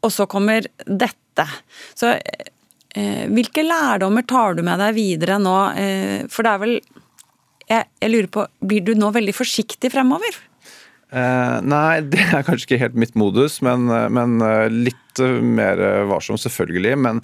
Og 0.04 0.12
så 0.12 0.28
kommer 0.28 0.68
dette. 0.84 1.46
Så 1.96 2.12
eh, 2.12 3.24
hvilke 3.32 3.64
lærdommer 3.64 4.28
tar 4.28 4.60
du 4.60 4.64
med 4.68 4.84
deg 4.84 4.98
videre 5.00 5.40
nå? 5.40 5.56
Eh, 5.80 6.20
for 6.28 6.44
det 6.44 6.52
er 6.52 6.64
vel 6.66 6.76
jeg, 7.66 7.88
jeg, 8.04 8.12
lurer 8.12 8.28
på, 8.30 8.44
Blir 8.60 8.84
du 8.86 8.92
nå 9.00 9.16
veldig 9.16 9.34
forsiktig 9.40 9.94
fremover? 9.96 10.36
Eh, 11.14 11.58
nei, 11.62 12.02
det 12.12 12.24
er 12.26 12.46
kanskje 12.46 12.70
ikke 12.70 12.82
helt 12.86 13.00
mitt 13.06 13.18
modus, 13.20 13.60
men, 13.66 13.88
eh, 13.94 14.08
men 14.14 14.40
uh, 14.44 14.66
litt 14.72 15.02
mer 15.46 15.80
varsom, 16.10 16.36
selvfølgelig. 16.42 16.98
Men, 17.00 17.22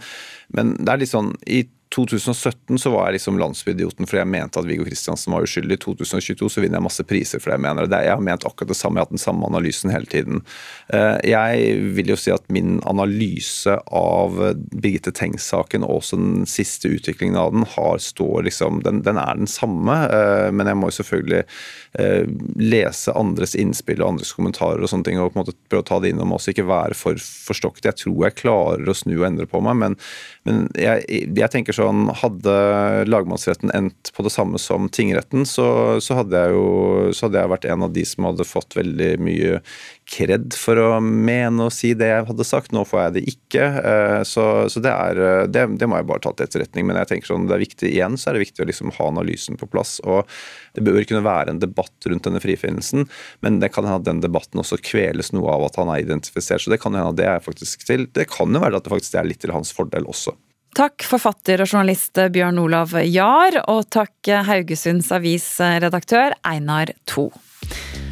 men, 0.55 0.75
det 0.79 0.93
er 0.93 1.01
litt 1.01 1.11
sånn 1.11 1.33
i 1.43 1.65
2017 1.95 2.79
så 2.79 2.89
var 2.93 3.09
jeg 3.09 3.17
liksom 3.17 3.39
landsbyidioten 3.41 4.07
fordi 4.07 4.21
jeg 4.21 4.31
mente 4.31 4.61
at 4.61 4.67
Viggo 4.67 4.85
Kristiansen 4.87 5.33
var 5.35 5.43
uskyldig. 5.43 5.75
I 5.75 5.81
2022 5.83 6.47
så 6.53 6.63
vinner 6.63 6.79
jeg 6.79 6.85
masse 6.85 7.03
priser 7.07 7.41
for 7.41 7.51
det 7.51 7.57
jeg 7.57 7.63
mener. 7.65 7.89
Jeg 7.91 8.13
har 8.13 8.23
ment 8.23 8.45
akkurat 8.47 8.71
det 8.71 8.77
samme, 8.79 8.95
jeg 8.95 9.03
har 9.03 9.09
hatt 9.09 9.17
den 9.17 9.23
samme 9.23 9.49
analysen 9.49 9.91
hele 9.91 10.07
tiden. 10.07 10.39
Eh, 10.95 11.17
jeg 11.27 11.73
vil 11.97 12.13
jo 12.13 12.17
si 12.19 12.31
at 12.31 12.47
min 12.53 12.79
analyse 12.87 13.75
av 13.91 14.39
Birgitte 14.71 15.11
Tengs-saken 15.17 15.83
og 15.83 15.97
også 15.97 16.19
den 16.21 16.47
siste 16.47 16.93
utviklingen 16.95 17.39
av 17.41 17.51
den, 17.57 17.67
har 17.75 17.99
står 17.99 18.47
liksom, 18.47 18.79
den, 18.87 19.03
den 19.03 19.19
er 19.19 19.43
den 19.43 19.51
samme. 19.51 19.97
Eh, 20.07 20.47
men 20.55 20.71
jeg 20.71 20.79
må 20.79 20.93
jo 20.93 20.97
selvfølgelig 21.01 21.43
eh, 21.99 22.23
lese 22.55 23.17
andres 23.19 23.57
innspill 23.59 23.99
og 23.99 24.13
andres 24.13 24.31
kommentarer 24.37 24.79
og 24.79 24.93
sånne 24.93 25.09
ting, 25.09 25.19
og 25.19 25.33
på 25.33 25.41
en 25.41 25.43
måte 25.43 25.57
prøve 25.67 25.83
å 25.83 25.89
ta 25.91 25.99
det 25.99 26.15
inn 26.15 26.23
oss, 26.23 26.47
ikke 26.47 26.69
være 26.71 26.95
for 26.95 27.19
forstokket. 27.19 27.91
Jeg 27.91 28.03
tror 28.05 28.25
jeg 28.29 28.39
klarer 28.39 28.87
å 28.87 28.95
snu 28.95 29.17
og 29.17 29.27
endre 29.27 29.49
på 29.51 29.59
meg, 29.67 29.75
men, 29.83 29.99
men 30.47 30.65
jeg, 30.79 31.03
jeg 31.35 31.51
tenker 31.51 31.75
så 31.75 31.80
sånn 31.81 32.07
Hadde 32.21 32.53
lagmannsretten 33.09 33.71
endt 33.75 34.11
på 34.15 34.25
det 34.25 34.33
samme 34.33 34.59
som 34.61 34.87
tingretten, 34.93 35.45
så, 35.49 35.99
så, 36.03 36.21
hadde 36.21 36.37
jeg 36.37 36.55
jo 36.55 36.67
så 37.15 37.27
hadde 37.27 37.41
jeg 37.41 37.51
vært 37.55 37.67
en 37.71 37.85
av 37.87 37.95
de 37.95 38.03
som 38.07 38.27
hadde 38.29 38.47
fått 38.47 38.77
veldig 38.77 39.11
mye 39.23 39.61
kred 40.11 40.55
for 40.57 40.79
å 40.79 40.87
mene 41.01 41.67
og 41.67 41.73
si 41.73 41.93
det 41.97 42.09
jeg 42.09 42.27
hadde 42.27 42.47
sagt. 42.47 42.73
Nå 42.75 42.83
får 42.87 43.01
jeg 43.01 43.15
det 43.15 43.23
ikke. 43.31 43.67
Eh, 43.91 44.17
så, 44.27 44.45
så 44.71 44.83
det, 44.83 44.91
er, 44.91 45.47
det, 45.51 45.65
det, 45.79 45.87
må 45.89 45.99
jeg 45.99 46.09
bare 46.09 46.23
ta 46.25 46.33
til 46.35 46.47
etterretning. 46.47 46.87
Men 46.87 46.99
jeg 47.01 47.11
tenker 47.13 47.31
sånn, 47.31 47.47
det 47.49 47.57
er 47.57 47.63
viktig 47.63 47.91
igjen 47.91 48.19
så 48.19 48.31
er 48.31 48.37
det 48.37 48.45
viktig 48.45 48.65
å 48.65 48.69
liksom 48.69 48.93
ha 48.97 49.09
analysen 49.13 49.59
på 49.59 49.69
plass. 49.71 49.97
og 50.03 50.29
Det 50.75 50.85
bør 50.85 51.01
kunne 51.07 51.25
være 51.25 51.55
en 51.55 51.63
debatt 51.63 52.09
rundt 52.11 52.27
denne 52.27 52.43
frifinnelsen, 52.43 53.07
men 53.45 53.59
det 53.63 53.71
kan 53.73 53.87
hende 53.87 54.01
at 54.03 54.09
den 54.09 54.23
debatten 54.23 54.61
også 54.61 54.81
kveles 54.83 55.31
noe 55.35 55.55
av 55.55 55.69
at 55.69 55.79
han 55.81 55.91
er 55.93 56.03
identifisert. 56.05 56.63
så 56.63 56.73
Det 56.73 56.81
kan 56.83 56.95
hende 56.97 57.15
at 57.15 57.19
det 57.19 57.29
er 57.31 57.43
faktisk 57.43 57.87
til. 57.87 58.07
Det 58.11 58.29
kan 58.31 58.51
jo 58.51 58.63
være 58.63 58.81
at 58.81 58.87
det 58.87 58.95
faktisk 58.95 59.19
er 59.19 59.29
litt 59.29 59.43
til 59.43 59.55
hans 59.55 59.73
fordel 59.75 60.09
også. 60.11 60.35
Takk 60.77 61.03
forfatter 61.03 61.61
og 61.63 61.67
journalist 61.67 62.19
Bjørn 62.31 62.59
Olav 62.61 62.93
Jahr, 63.03 63.57
og 63.67 63.89
takk 63.91 64.29
Haugesunds 64.47 65.11
Avis-redaktør 65.11 66.37
Einar 66.47 66.93
To. 67.11 67.27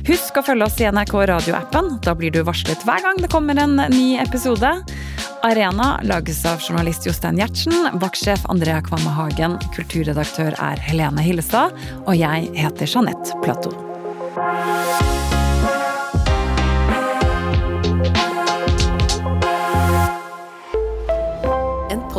Husk 0.09 0.39
å 0.39 0.43
følge 0.43 0.65
oss 0.65 0.79
i 0.81 0.87
NRK 0.89 1.13
radioappen. 1.29 1.99
Da 2.03 2.15
blir 2.17 2.33
du 2.33 2.41
varslet 2.47 2.83
hver 2.87 3.03
gang 3.05 3.19
det 3.21 3.31
kommer 3.31 3.59
en 3.61 3.77
ny 3.93 4.17
episode. 4.19 4.73
Arena 5.47 5.93
lages 6.03 6.41
av 6.49 6.59
journalist 6.59 7.07
Jostein 7.07 7.39
Gjertsen, 7.39 7.93
vaktsjef 8.01 8.43
Andrea 8.51 8.81
Kvamme 8.83 9.13
Hagen, 9.15 9.55
kulturredaktør 9.75 10.57
er 10.59 10.83
Helene 10.89 11.23
Hillestad, 11.23 11.75
og 12.03 12.15
jeg 12.19 12.51
heter 12.59 12.95
Jeanette 12.97 13.39
Platou. 13.45 13.75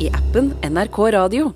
i 0.00 0.08
appen 0.08 0.54
NRK 0.64 0.98
Radio. 1.12 1.52